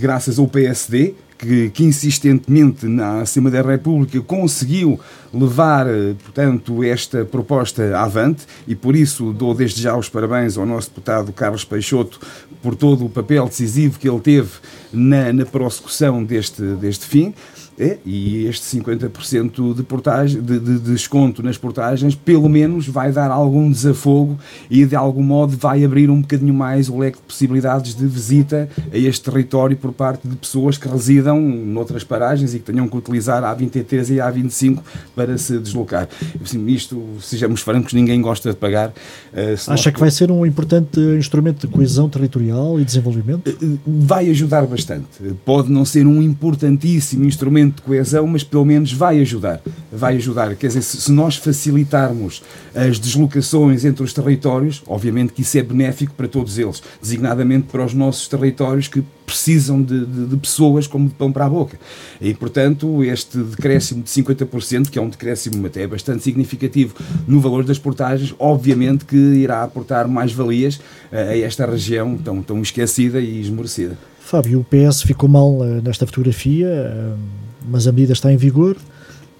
graças 0.00 0.38
ao 0.40 0.48
PSD, 0.48 1.14
que, 1.38 1.70
que, 1.70 1.84
insistentemente 1.84 2.86
na 2.86 3.20
Assembleia 3.20 3.62
da 3.62 3.70
República 3.70 4.20
conseguiu 4.20 4.98
levar, 5.32 5.86
eh, 5.86 6.14
portanto, 6.22 6.82
esta 6.82 7.24
proposta 7.24 7.98
avante 7.98 8.46
e 8.66 8.74
por 8.74 8.96
isso 8.96 9.32
dou 9.32 9.54
desde 9.54 9.82
já 9.82 9.96
os 9.96 10.08
parabéns 10.08 10.56
ao 10.56 10.64
nosso 10.64 10.88
deputado 10.88 11.32
Carlos 11.32 11.64
Peixoto 11.64 12.20
por 12.62 12.74
todo 12.74 13.04
o 13.04 13.08
papel 13.08 13.46
decisivo 13.46 13.98
que 13.98 14.08
ele 14.08 14.20
teve 14.20 14.50
na, 14.92 15.32
na 15.32 15.44
prossecução 15.44 16.24
deste, 16.24 16.62
deste 16.62 17.06
fim. 17.06 17.34
É, 17.78 17.98
e 18.06 18.46
este 18.46 18.78
50% 18.78 19.74
de, 19.74 19.82
portagem, 19.82 20.40
de, 20.40 20.58
de, 20.58 20.78
de, 20.78 20.92
desconto 20.92 21.42
nas 21.42 21.58
portagens, 21.58 22.14
pelo 22.14 22.48
menos 22.48 22.88
vai 22.88 23.12
dar 23.12 23.30
algum 23.30 23.70
desafogo 23.70 24.38
e 24.70 24.86
de 24.86 24.96
algum 24.96 25.22
modo 25.22 25.54
vai 25.58 25.84
abrir 25.84 26.08
um 26.08 26.22
bocadinho 26.22 26.54
mais 26.54 26.88
o 26.88 26.96
leque 26.96 27.18
de 27.18 27.24
possibilidades 27.24 27.94
de 27.94 28.06
visita 28.06 28.66
a 28.90 28.96
este 28.96 29.30
território 29.30 29.76
por 29.76 29.92
parte 29.92 30.26
de 30.26 30.36
pessoas 30.36 30.78
que 30.78 30.88
residam 30.88 31.38
noutras 31.38 32.02
paragens 32.02 32.54
e 32.54 32.58
que 32.60 32.64
tenham 32.64 32.88
que 32.88 32.96
utilizar 32.96 33.44
a 33.44 33.54
A23 33.54 34.14
e 34.14 34.20
a 34.22 34.32
A25 34.32 34.78
para 35.14 35.36
se 35.36 35.58
deslocar. 35.58 36.08
Assim, 36.42 36.66
isto, 36.68 37.02
sejamos 37.20 37.60
francos, 37.60 37.92
ninguém 37.92 38.22
gosta 38.22 38.50
de 38.50 38.56
pagar. 38.56 38.88
Uh, 38.88 39.70
Acha 39.70 39.92
que 39.92 40.00
vai 40.00 40.10
ser 40.10 40.30
um 40.30 40.46
importante 40.46 40.98
instrumento 40.98 41.66
de 41.66 41.72
coesão 41.72 42.08
territorial 42.08 42.80
e 42.80 42.84
desenvolvimento? 42.86 43.50
Uh, 43.50 43.78
vai 43.86 44.30
ajudar 44.30 44.66
bastante. 44.66 45.06
Pode 45.44 45.70
não 45.70 45.84
ser 45.84 46.06
um 46.06 46.22
importantíssimo 46.22 47.26
instrumento 47.26 47.65
de 47.70 47.82
coesão, 47.82 48.26
mas 48.26 48.44
pelo 48.44 48.64
menos 48.64 48.92
vai 48.92 49.20
ajudar. 49.20 49.60
Vai 49.92 50.16
ajudar. 50.16 50.54
Quer 50.54 50.68
dizer, 50.68 50.82
se 50.82 51.10
nós 51.10 51.36
facilitarmos 51.36 52.42
as 52.74 52.98
deslocações 52.98 53.84
entre 53.84 54.02
os 54.02 54.12
territórios, 54.12 54.82
obviamente 54.86 55.32
que 55.32 55.42
isso 55.42 55.58
é 55.58 55.62
benéfico 55.62 56.14
para 56.14 56.28
todos 56.28 56.58
eles, 56.58 56.82
designadamente 57.00 57.66
para 57.70 57.84
os 57.84 57.94
nossos 57.94 58.28
territórios 58.28 58.88
que 58.88 59.02
precisam 59.24 59.82
de, 59.82 60.06
de, 60.06 60.26
de 60.26 60.36
pessoas 60.36 60.86
como 60.86 61.08
de 61.08 61.14
pão 61.14 61.32
para 61.32 61.46
a 61.46 61.48
boca. 61.48 61.78
E, 62.20 62.32
portanto, 62.32 63.02
este 63.02 63.38
decréscimo 63.38 64.02
de 64.02 64.10
50%, 64.10 64.88
que 64.88 64.98
é 64.98 65.02
um 65.02 65.08
decréscimo 65.08 65.66
até 65.66 65.86
bastante 65.86 66.22
significativo 66.22 66.94
no 67.26 67.40
valor 67.40 67.64
das 67.64 67.78
portagens, 67.78 68.34
obviamente 68.38 69.04
que 69.04 69.16
irá 69.16 69.62
aportar 69.62 70.06
mais 70.06 70.32
valias 70.32 70.80
a 71.10 71.36
esta 71.36 71.66
região 71.66 72.16
tão, 72.16 72.42
tão 72.42 72.62
esquecida 72.62 73.20
e 73.20 73.40
esmorecida. 73.40 73.98
Fábio, 74.26 74.60
o 74.60 74.64
PS 74.64 75.02
ficou 75.02 75.28
mal 75.28 75.52
uh, 75.52 75.80
nesta 75.80 76.04
fotografia, 76.04 76.66
uh, 76.66 77.18
mas 77.66 77.86
a 77.86 77.92
medida 77.92 78.12
está 78.12 78.32
em 78.32 78.36
vigor. 78.36 78.76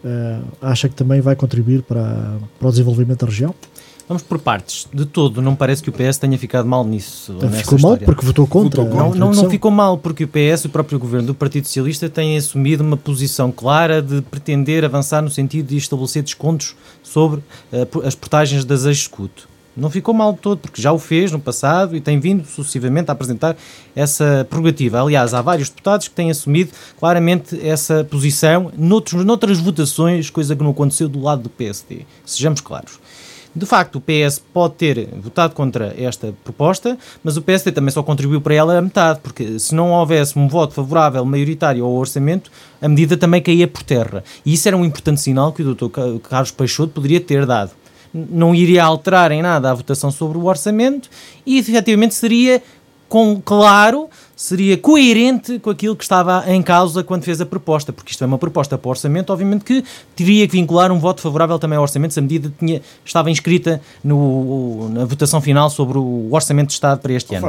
Uh, 0.04 0.44
acha 0.60 0.88
que 0.88 0.94
também 0.94 1.20
vai 1.20 1.34
contribuir 1.34 1.82
para, 1.82 2.36
para 2.58 2.68
o 2.68 2.70
desenvolvimento 2.70 3.20
da 3.20 3.26
região? 3.26 3.54
Vamos 4.08 4.22
por 4.22 4.38
partes. 4.38 4.86
De 4.92 5.04
todo, 5.04 5.42
não 5.42 5.56
parece 5.56 5.82
que 5.82 5.90
o 5.90 5.92
PS 5.92 6.18
tenha 6.18 6.38
ficado 6.38 6.68
mal 6.68 6.84
nisso. 6.84 7.36
Ficou 7.52 7.78
mal 7.80 7.98
porque 7.98 8.24
votou 8.24 8.46
contra. 8.46 8.82
Votou 8.82 8.96
contra. 8.96 9.18
Não, 9.18 9.32
não, 9.32 9.42
não, 9.42 9.50
ficou 9.50 9.70
mal 9.70 9.98
porque 9.98 10.24
o 10.24 10.28
PS, 10.28 10.66
o 10.66 10.68
próprio 10.68 10.96
governo 10.96 11.26
do 11.26 11.34
Partido 11.34 11.66
Socialista, 11.66 12.08
tem 12.08 12.36
assumido 12.36 12.84
uma 12.84 12.96
posição 12.96 13.50
clara 13.50 14.00
de 14.00 14.22
pretender 14.22 14.84
avançar 14.84 15.20
no 15.22 15.30
sentido 15.30 15.66
de 15.66 15.76
estabelecer 15.76 16.22
descontos 16.22 16.76
sobre 17.02 17.40
uh, 17.40 18.06
as 18.06 18.14
portagens 18.14 18.64
das 18.64 18.84
executo 18.84 19.48
Não 19.76 19.90
ficou 19.90 20.14
mal 20.14 20.32
de 20.32 20.38
todo, 20.38 20.58
porque 20.58 20.80
já 20.80 20.90
o 20.90 20.98
fez 20.98 21.30
no 21.30 21.38
passado 21.38 21.94
e 21.94 22.00
tem 22.00 22.18
vindo 22.18 22.46
sucessivamente 22.46 23.10
a 23.10 23.12
apresentar 23.12 23.56
essa 23.94 24.46
prerrogativa. 24.48 25.02
Aliás, 25.02 25.34
há 25.34 25.42
vários 25.42 25.68
deputados 25.68 26.08
que 26.08 26.14
têm 26.14 26.30
assumido 26.30 26.70
claramente 26.98 27.60
essa 27.66 28.02
posição 28.04 28.72
noutros, 28.76 29.24
noutras 29.24 29.58
votações, 29.58 30.30
coisa 30.30 30.56
que 30.56 30.62
não 30.62 30.70
aconteceu 30.70 31.08
do 31.08 31.20
lado 31.20 31.42
do 31.42 31.50
PSD. 31.50 32.06
Sejamos 32.24 32.62
claros. 32.62 32.98
De 33.54 33.64
facto, 33.64 33.96
o 33.96 34.02
PS 34.02 34.38
pode 34.52 34.74
ter 34.74 35.08
votado 35.16 35.54
contra 35.54 35.94
esta 35.98 36.34
proposta, 36.44 36.98
mas 37.24 37.38
o 37.38 37.42
PSD 37.42 37.72
também 37.72 37.90
só 37.90 38.02
contribuiu 38.02 38.38
para 38.38 38.54
ela 38.54 38.76
a 38.76 38.82
metade, 38.82 39.20
porque 39.22 39.58
se 39.58 39.74
não 39.74 39.92
houvesse 39.92 40.38
um 40.38 40.46
voto 40.46 40.74
favorável 40.74 41.24
maioritário 41.24 41.82
ao 41.82 41.92
orçamento, 41.94 42.50
a 42.82 42.88
medida 42.88 43.16
também 43.16 43.40
caía 43.40 43.66
por 43.66 43.82
terra. 43.82 44.22
E 44.44 44.52
isso 44.52 44.68
era 44.68 44.76
um 44.76 44.84
importante 44.84 45.22
sinal 45.22 45.54
que 45.54 45.62
o 45.62 45.74
Dr. 45.74 45.88
Carlos 46.28 46.50
Peixoto 46.50 46.92
poderia 46.92 47.18
ter 47.18 47.46
dado. 47.46 47.70
Não 48.30 48.54
iria 48.54 48.84
alterar 48.84 49.30
em 49.32 49.42
nada 49.42 49.70
a 49.70 49.74
votação 49.74 50.10
sobre 50.10 50.38
o 50.38 50.44
orçamento 50.44 51.08
e, 51.44 51.58
efetivamente, 51.58 52.14
seria 52.14 52.62
com 53.08 53.40
claro 53.40 54.08
seria 54.36 54.76
coerente 54.76 55.58
com 55.58 55.70
aquilo 55.70 55.96
que 55.96 56.04
estava 56.04 56.44
em 56.46 56.62
causa 56.62 57.02
quando 57.02 57.24
fez 57.24 57.40
a 57.40 57.46
proposta, 57.46 57.90
porque 57.90 58.12
isto 58.12 58.22
é 58.22 58.26
uma 58.26 58.36
proposta 58.36 58.76
para 58.76 58.86
o 58.86 58.90
orçamento, 58.90 59.32
obviamente 59.32 59.64
que 59.64 59.82
teria 60.14 60.46
que 60.46 60.52
vincular 60.52 60.92
um 60.92 60.98
voto 60.98 61.22
favorável 61.22 61.58
também 61.58 61.78
ao 61.78 61.82
orçamento, 61.82 62.12
se 62.12 62.18
a 62.18 62.22
medida 62.22 62.52
tinha, 62.58 62.82
estava 63.02 63.30
inscrita 63.30 63.80
no, 64.04 64.90
na 64.90 65.06
votação 65.06 65.40
final 65.40 65.70
sobre 65.70 65.96
o 65.96 66.28
orçamento 66.30 66.68
de 66.68 66.74
Estado 66.74 67.00
para 67.00 67.14
este 67.14 67.34
ano. 67.34 67.46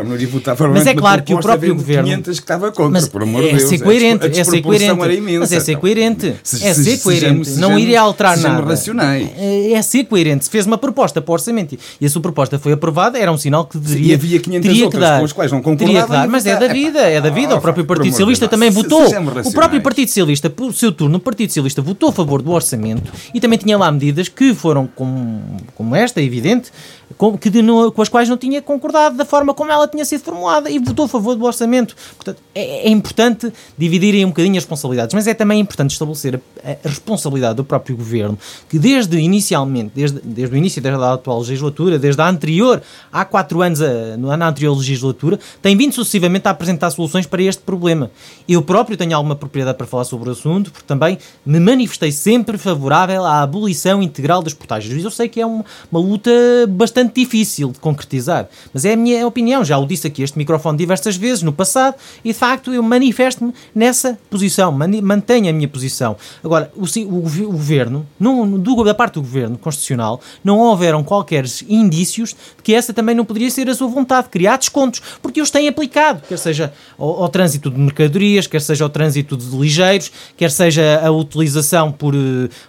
mas 0.71 0.87
é 0.87 0.93
claro 0.93 1.23
que 1.23 1.33
o 1.33 1.39
próprio 1.39 1.75
governo. 1.75 2.05
500 2.05 2.39
que 2.39 2.43
estava 2.43 2.71
contra, 2.71 2.89
mas 2.89 3.09
por 3.09 3.23
amor 3.23 3.43
é 3.43 3.47
de 3.47 3.57
Deus. 3.57 3.69
Ser 3.69 3.79
coerente, 3.79 4.25
a 4.25 4.29
é 4.29 4.43
ser 4.45 4.61
coerente. 4.61 5.01
Era 5.01 5.13
imensa, 5.13 5.39
mas 5.39 5.51
é 5.51 5.59
ser 5.59 5.75
coerente. 5.77 6.35
Se, 6.41 6.65
é 6.65 6.73
se, 6.73 6.83
ser 6.85 7.03
coerente. 7.03 7.45
Sejamos, 7.45 7.57
não 7.57 7.77
iria 7.77 7.99
alterar 7.99 8.37
nada. 8.37 8.63
racionais. 8.63 9.29
É, 9.37 9.73
é 9.73 9.81
ser 9.81 10.05
coerente. 10.05 10.45
Se 10.45 10.49
fez 10.49 10.65
uma 10.65 10.77
proposta 10.77 11.21
para 11.21 11.31
o 11.31 11.33
orçamento 11.33 11.77
e 11.99 12.05
a 12.05 12.09
sua 12.09 12.21
proposta 12.21 12.57
foi 12.57 12.71
aprovada, 12.71 13.19
era 13.19 13.31
um 13.31 13.37
sinal 13.37 13.65
que 13.65 13.77
deveria. 13.77 14.11
E 14.11 14.13
havia 14.13 14.39
500 14.39 14.67
teria 14.67 14.85
outras 14.85 15.03
que 15.03 15.09
dar. 15.09 15.19
com 15.19 15.25
as 15.25 15.33
quais 15.33 15.51
não 15.51 15.61
concordava. 15.61 15.87
Teria 15.87 16.03
que 16.05 16.11
dar, 16.11 16.27
mas 16.29 16.45
é 16.45 16.55
da 16.55 16.76
vida, 16.85 16.99
é 16.99 17.19
da 17.21 17.29
vida. 17.29 17.53
Ah, 17.53 17.57
o 17.57 17.61
próprio 17.61 17.85
Partido 17.85 18.11
Socialista 18.11 18.47
também 18.47 18.71
Se- 18.71 18.75
votou. 18.81 19.03
O 19.45 19.51
próprio. 19.51 19.81
Partido 19.81 20.07
Socialista, 20.07 20.49
por 20.49 20.73
seu 20.73 20.91
turno, 20.91 21.17
o 21.17 21.19
Partido 21.19 21.49
Socialista 21.49 21.81
votou 21.81 22.09
a 22.09 22.11
favor 22.11 22.41
do 22.41 22.51
orçamento 22.51 23.11
e 23.33 23.39
também 23.39 23.57
tinha 23.57 23.77
lá 23.77 23.91
medidas 23.91 24.27
que 24.27 24.53
foram 24.53 24.87
como, 24.95 25.41
como 25.75 25.95
esta, 25.95 26.19
é 26.19 26.23
evidente, 26.23 26.71
com, 27.17 27.37
que 27.37 27.49
com 27.93 28.01
as 28.01 28.09
quais 28.09 28.27
não 28.27 28.37
tinha 28.37 28.61
concordado 28.61 29.15
da 29.15 29.23
forma 29.25 29.53
como 29.53 29.71
ela 29.71 29.87
tinha 29.87 30.03
sido 30.03 30.21
formulada 30.23 30.69
e 30.69 30.77
votou 30.79 31.05
a 31.05 31.07
favor 31.07 31.35
do 31.35 31.45
orçamento. 31.45 31.95
Portanto, 32.15 32.41
é, 32.53 32.87
é 32.87 32.89
importante 32.89 33.51
dividirem 33.77 34.25
um 34.25 34.29
bocadinho 34.29 34.57
as 34.57 34.63
responsabilidades, 34.63 35.13
mas 35.13 35.27
é 35.27 35.33
também 35.33 35.59
importante 35.59 35.91
estabelecer 35.91 36.41
a, 36.63 36.71
a 36.71 36.89
responsabilidade 36.89 37.55
do 37.55 37.63
próprio 37.63 37.95
governo, 37.95 38.37
que 38.67 38.77
desde 38.77 39.17
inicialmente, 39.17 39.91
desde, 39.95 40.19
desde 40.21 40.53
o 40.53 40.57
início 40.57 40.81
da 40.81 41.13
atual 41.13 41.39
legislatura, 41.39 41.97
desde 41.97 42.21
a 42.21 42.27
anterior, 42.27 42.81
há 43.11 43.23
quatro 43.23 43.61
anos, 43.61 43.81
a, 43.81 44.17
no- 44.17 44.35
na 44.35 44.49
anterior 44.49 44.75
legislatura, 44.75 45.39
tem 45.61 45.77
vindo 45.77 45.93
sucessivamente 45.93 46.47
a 46.47 46.51
apresentar 46.51 46.89
soluções 46.91 47.25
para 47.25 47.41
este 47.41 47.61
problema. 47.61 48.11
Eu 48.49 48.61
próprio 48.61 48.97
tenho 48.97 49.15
alguma 49.15 49.35
propriedade 49.35 49.77
para 49.77 49.87
falar 49.87 50.03
sobre 50.03 50.29
o 50.29 50.31
assunto, 50.33 50.71
porque 50.71 50.85
também 50.87 51.17
me 51.45 51.59
manifestei 51.59 52.11
sempre 52.11 52.57
favorável 52.57 53.23
à 53.23 53.41
abolição 53.41 54.01
integral 54.03 54.41
das 54.41 54.53
portagens. 54.53 55.03
Eu 55.03 55.11
sei 55.11 55.29
que 55.29 55.39
é 55.39 55.45
uma, 55.45 55.63
uma 55.91 55.99
luta 56.01 56.31
bastante 56.67 56.96
difícil 57.05 57.71
de 57.71 57.79
concretizar, 57.79 58.47
mas 58.73 58.85
é 58.85 58.93
a 58.93 58.97
minha 58.97 59.25
opinião. 59.25 59.63
Já 59.63 59.77
o 59.77 59.85
disse 59.85 60.07
aqui 60.07 60.23
este 60.23 60.37
microfone 60.37 60.77
diversas 60.77 61.15
vezes 61.15 61.43
no 61.43 61.53
passado 61.53 61.95
e 62.23 62.29
de 62.29 62.37
facto 62.37 62.73
eu 62.73 62.81
manifesto-me 62.83 63.53
nessa 63.73 64.17
posição, 64.29 64.71
mantenho 64.71 65.49
a 65.49 65.53
minha 65.53 65.67
posição. 65.67 66.15
Agora, 66.43 66.71
o, 66.75 66.83
o 66.83 67.27
o 67.47 67.51
governo, 67.51 68.07
do, 68.19 68.83
da 68.83 68.93
parte 68.93 69.15
do 69.15 69.21
governo 69.21 69.57
constitucional, 69.57 70.21
não 70.43 70.59
houveram 70.59 71.03
qualquer 71.03 71.45
indícios 71.67 72.29
de 72.29 72.63
que 72.63 72.73
essa 72.73 72.93
também 72.93 73.15
não 73.15 73.25
poderia 73.25 73.49
ser 73.49 73.69
a 73.69 73.75
sua 73.75 73.87
vontade, 73.87 74.29
criar 74.29 74.57
descontos, 74.57 75.01
porque 75.21 75.41
os 75.41 75.51
têm 75.51 75.67
aplicado, 75.67 76.21
quer 76.27 76.37
seja 76.37 76.73
ao, 76.97 77.23
ao 77.23 77.29
trânsito 77.29 77.69
de 77.69 77.79
mercadorias, 77.79 78.47
quer 78.47 78.61
seja 78.61 78.83
ao 78.83 78.89
trânsito 78.89 79.35
de 79.37 79.55
ligeiros, 79.55 80.11
quer 80.35 80.51
seja 80.51 81.01
a 81.03 81.11
utilização 81.11 81.91
por, 81.91 82.13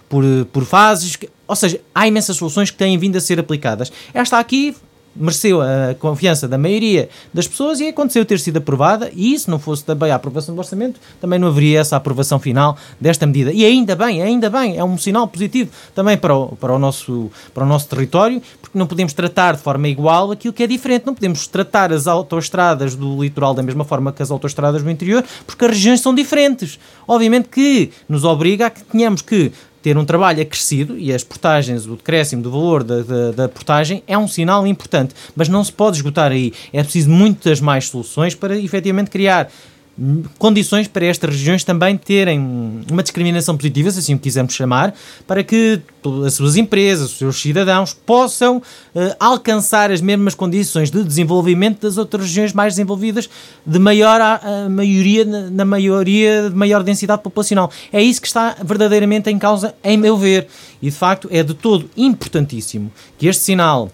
por, 0.07 0.23
por 0.51 0.65
fases, 0.65 1.17
ou 1.49 1.55
seja, 1.55 1.81
há 1.93 2.07
imensas 2.07 2.37
soluções 2.37 2.69
que 2.69 2.77
têm 2.77 2.95
vindo 2.97 3.17
a 3.17 3.19
ser 3.19 3.39
aplicadas. 3.39 3.91
Esta 4.13 4.37
aqui 4.37 4.75
mereceu 5.15 5.61
a 5.61 5.95
confiança 5.97 6.47
da 6.47 6.57
maioria 6.57 7.09
das 7.33 7.47
pessoas 7.47 7.79
e 7.79 7.87
aconteceu 7.87 8.23
ter 8.23 8.39
sido 8.39 8.57
aprovada 8.57 9.11
e 9.15 9.37
se 9.37 9.49
não 9.49 9.59
fosse 9.59 9.83
também 9.83 10.11
a 10.11 10.15
aprovação 10.15 10.53
do 10.53 10.59
orçamento, 10.59 10.99
também 11.19 11.39
não 11.39 11.47
haveria 11.47 11.79
essa 11.79 11.95
aprovação 11.95 12.39
final 12.39 12.77
desta 12.99 13.25
medida. 13.25 13.51
E 13.51 13.65
ainda 13.65 13.95
bem, 13.95 14.21
ainda 14.21 14.49
bem, 14.49 14.77
é 14.77 14.83
um 14.83 14.97
sinal 14.97 15.27
positivo 15.27 15.71
também 15.93 16.17
para 16.17 16.35
o, 16.35 16.55
para 16.55 16.73
o, 16.73 16.79
nosso, 16.79 17.31
para 17.53 17.63
o 17.63 17.67
nosso 17.67 17.87
território, 17.89 18.41
porque 18.61 18.77
não 18.77 18.87
podemos 18.87 19.11
tratar 19.11 19.55
de 19.55 19.61
forma 19.61 19.87
igual 19.87 20.31
aquilo 20.31 20.53
que 20.53 20.63
é 20.63 20.67
diferente, 20.67 21.05
não 21.05 21.15
podemos 21.15 21.47
tratar 21.47 21.91
as 21.91 22.07
autoestradas 22.07 22.95
do 22.95 23.21
litoral 23.21 23.53
da 23.53 23.63
mesma 23.63 23.83
forma 23.83 24.13
que 24.13 24.21
as 24.21 24.31
autoestradas 24.31 24.83
do 24.83 24.89
interior, 24.89 25.23
porque 25.45 25.65
as 25.65 25.71
regiões 25.71 26.01
são 26.01 26.13
diferentes. 26.13 26.79
Obviamente 27.07 27.49
que 27.49 27.91
nos 28.07 28.23
obriga 28.23 28.67
a 28.67 28.69
que 28.69 28.83
tenhamos 28.83 29.21
que 29.21 29.51
ter 29.81 29.97
um 29.97 30.05
trabalho 30.05 30.41
acrescido 30.41 30.97
e 30.97 31.13
as 31.13 31.23
portagens, 31.23 31.85
o 31.85 31.95
decréscimo 31.95 32.41
do 32.41 32.51
valor 32.51 32.83
da, 32.83 33.01
da, 33.01 33.31
da 33.31 33.49
portagem 33.49 34.03
é 34.07 34.17
um 34.17 34.27
sinal 34.27 34.67
importante, 34.67 35.13
mas 35.35 35.47
não 35.47 35.63
se 35.63 35.71
pode 35.71 35.97
esgotar 35.97 36.31
aí. 36.31 36.53
É 36.73 36.83
preciso 36.83 37.09
muitas 37.09 37.61
mais 37.61 37.87
soluções 37.87 38.35
para 38.35 38.57
efetivamente 38.57 39.09
criar 39.09 39.49
condições 40.37 40.87
para 40.87 41.05
estas 41.05 41.29
regiões 41.31 41.63
também 41.63 41.97
terem 41.97 42.39
uma 42.89 43.03
discriminação 43.03 43.57
positiva, 43.57 43.91
se 43.91 43.99
assim 43.99 44.15
o 44.15 44.19
quisermos 44.19 44.53
chamar, 44.53 44.93
para 45.27 45.43
que 45.43 45.81
as 46.25 46.33
suas 46.33 46.55
empresas, 46.55 47.11
os 47.11 47.17
seus 47.17 47.41
cidadãos 47.41 47.93
possam 47.93 48.61
eh, 48.95 49.15
alcançar 49.19 49.91
as 49.91 49.99
mesmas 49.99 50.33
condições 50.33 50.89
de 50.89 51.03
desenvolvimento 51.03 51.81
das 51.81 51.97
outras 51.97 52.23
regiões 52.23 52.53
mais 52.53 52.73
desenvolvidas 52.73 53.29
de 53.65 53.79
maior 53.79 54.21
a, 54.21 54.65
a 54.65 54.69
maioria 54.69 55.25
na 55.25 55.65
maioria 55.65 56.49
de 56.49 56.55
maior 56.55 56.81
densidade 56.83 57.21
populacional. 57.21 57.69
É 57.91 58.01
isso 58.01 58.21
que 58.21 58.27
está 58.27 58.55
verdadeiramente 58.63 59.29
em 59.29 59.37
causa, 59.37 59.75
em 59.83 59.97
meu 59.97 60.17
ver. 60.17 60.47
E 60.81 60.89
de 60.89 60.95
facto 60.95 61.27
é 61.31 61.43
de 61.43 61.53
todo 61.53 61.89
importantíssimo 61.97 62.89
que 63.17 63.27
este 63.27 63.43
sinal 63.43 63.91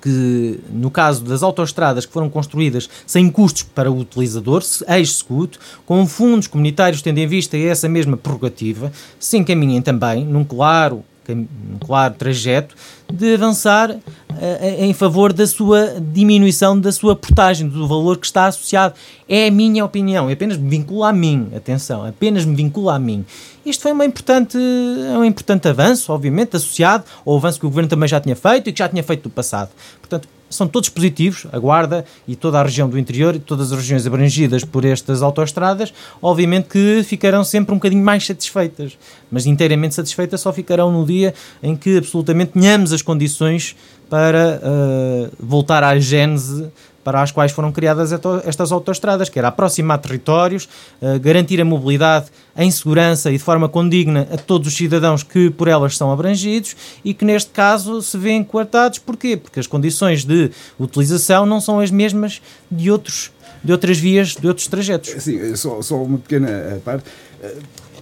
que 0.00 0.60
no 0.72 0.90
caso 0.90 1.24
das 1.24 1.42
autoestradas 1.42 2.06
que 2.06 2.12
foram 2.12 2.28
construídas 2.28 2.88
sem 3.06 3.30
custos 3.30 3.62
para 3.62 3.90
o 3.90 3.98
utilizador, 3.98 4.62
se 4.62 4.84
ex-secuto, 4.88 5.58
com 5.86 6.06
fundos 6.06 6.46
comunitários 6.46 7.02
tendo 7.02 7.18
em 7.18 7.26
vista 7.26 7.56
essa 7.56 7.88
mesma 7.88 8.16
prerrogativa, 8.16 8.92
se 9.18 9.36
encaminhem 9.36 9.82
também 9.82 10.24
num 10.24 10.44
claro, 10.44 11.04
num 11.34 11.78
claro 11.80 12.14
trajeto 12.14 12.74
de 13.12 13.34
avançar 13.34 13.96
eh, 14.40 14.84
em 14.84 14.92
favor 14.92 15.32
da 15.32 15.46
sua 15.46 16.00
diminuição 16.00 16.78
da 16.78 16.92
sua 16.92 17.16
portagem, 17.16 17.68
do 17.68 17.86
valor 17.86 18.18
que 18.18 18.26
está 18.26 18.46
associado. 18.46 18.94
É 19.28 19.48
a 19.48 19.50
minha 19.50 19.84
opinião, 19.84 20.28
apenas 20.28 20.56
me 20.56 20.68
vincula 20.68 21.08
a 21.08 21.12
mim, 21.12 21.48
atenção, 21.54 22.04
apenas 22.04 22.44
me 22.44 22.54
vincula 22.54 22.94
a 22.94 22.98
mim. 22.98 23.24
Isto 23.64 23.82
foi 23.82 23.92
uma 23.92 24.04
importante, 24.04 24.56
é 24.56 25.18
um 25.18 25.24
importante 25.24 25.68
avanço, 25.68 26.12
obviamente, 26.12 26.56
associado 26.56 27.04
ao 27.26 27.36
avanço 27.36 27.60
que 27.60 27.66
o 27.66 27.68
Governo 27.68 27.88
também 27.88 28.08
já 28.08 28.20
tinha 28.20 28.36
feito 28.36 28.70
e 28.70 28.72
que 28.72 28.78
já 28.78 28.88
tinha 28.88 29.02
feito 29.02 29.24
no 29.24 29.30
passado. 29.30 29.70
Portanto, 30.00 30.28
são 30.50 30.66
todos 30.66 30.88
positivos, 30.88 31.46
a 31.52 31.58
Guarda 31.58 32.04
e 32.26 32.34
toda 32.34 32.58
a 32.58 32.62
região 32.62 32.88
do 32.88 32.98
interior 32.98 33.34
e 33.34 33.38
todas 33.38 33.72
as 33.72 33.78
regiões 33.78 34.06
abrangidas 34.06 34.64
por 34.64 34.84
estas 34.84 35.22
autoestradas, 35.22 35.92
obviamente 36.20 36.68
que 36.68 37.02
ficarão 37.04 37.44
sempre 37.44 37.72
um 37.72 37.78
bocadinho 37.78 38.04
mais 38.04 38.26
satisfeitas, 38.26 38.98
mas 39.30 39.46
inteiramente 39.46 39.94
satisfeitas 39.94 40.40
só 40.40 40.52
ficarão 40.52 40.90
no 40.92 41.04
dia 41.04 41.34
em 41.62 41.76
que 41.76 41.98
absolutamente 41.98 42.52
tenhamos 42.52 42.92
as 42.92 43.02
condições 43.02 43.76
para 44.08 44.60
uh, 44.62 45.30
voltar 45.38 45.84
à 45.84 45.98
gênese 45.98 46.68
para 47.02 47.22
as 47.22 47.30
quais 47.30 47.52
foram 47.52 47.72
criadas 47.72 48.12
estas 48.44 48.72
autoestradas, 48.72 49.28
que 49.28 49.38
era 49.38 49.48
aproximar 49.48 49.98
territórios, 49.98 50.68
uh, 51.00 51.18
garantir 51.20 51.60
a 51.60 51.64
mobilidade 51.64 52.26
em 52.56 52.70
segurança 52.70 53.30
e 53.30 53.38
de 53.38 53.42
forma 53.42 53.68
condigna 53.68 54.26
a 54.32 54.36
todos 54.36 54.68
os 54.68 54.74
cidadãos 54.74 55.22
que 55.22 55.48
por 55.50 55.68
elas 55.68 55.96
são 55.96 56.12
abrangidos 56.12 56.76
e 57.04 57.14
que 57.14 57.24
neste 57.24 57.50
caso 57.50 58.02
se 58.02 58.18
vêem 58.18 58.42
coartados. 58.42 58.98
Porquê? 58.98 59.36
Porque 59.36 59.60
as 59.60 59.66
condições 59.66 60.24
de 60.24 60.50
utilização 60.78 61.46
não 61.46 61.60
são 61.60 61.80
as 61.80 61.90
mesmas 61.90 62.42
de, 62.70 62.90
outros, 62.90 63.30
de 63.62 63.72
outras 63.72 63.98
vias, 63.98 64.34
de 64.34 64.46
outros 64.46 64.66
trajetos. 64.66 65.22
Sim, 65.22 65.54
só, 65.56 65.80
só 65.80 66.02
uma 66.02 66.18
pequena 66.18 66.48
eh, 66.48 66.80
parte. 66.84 67.04
Eh, 67.42 67.56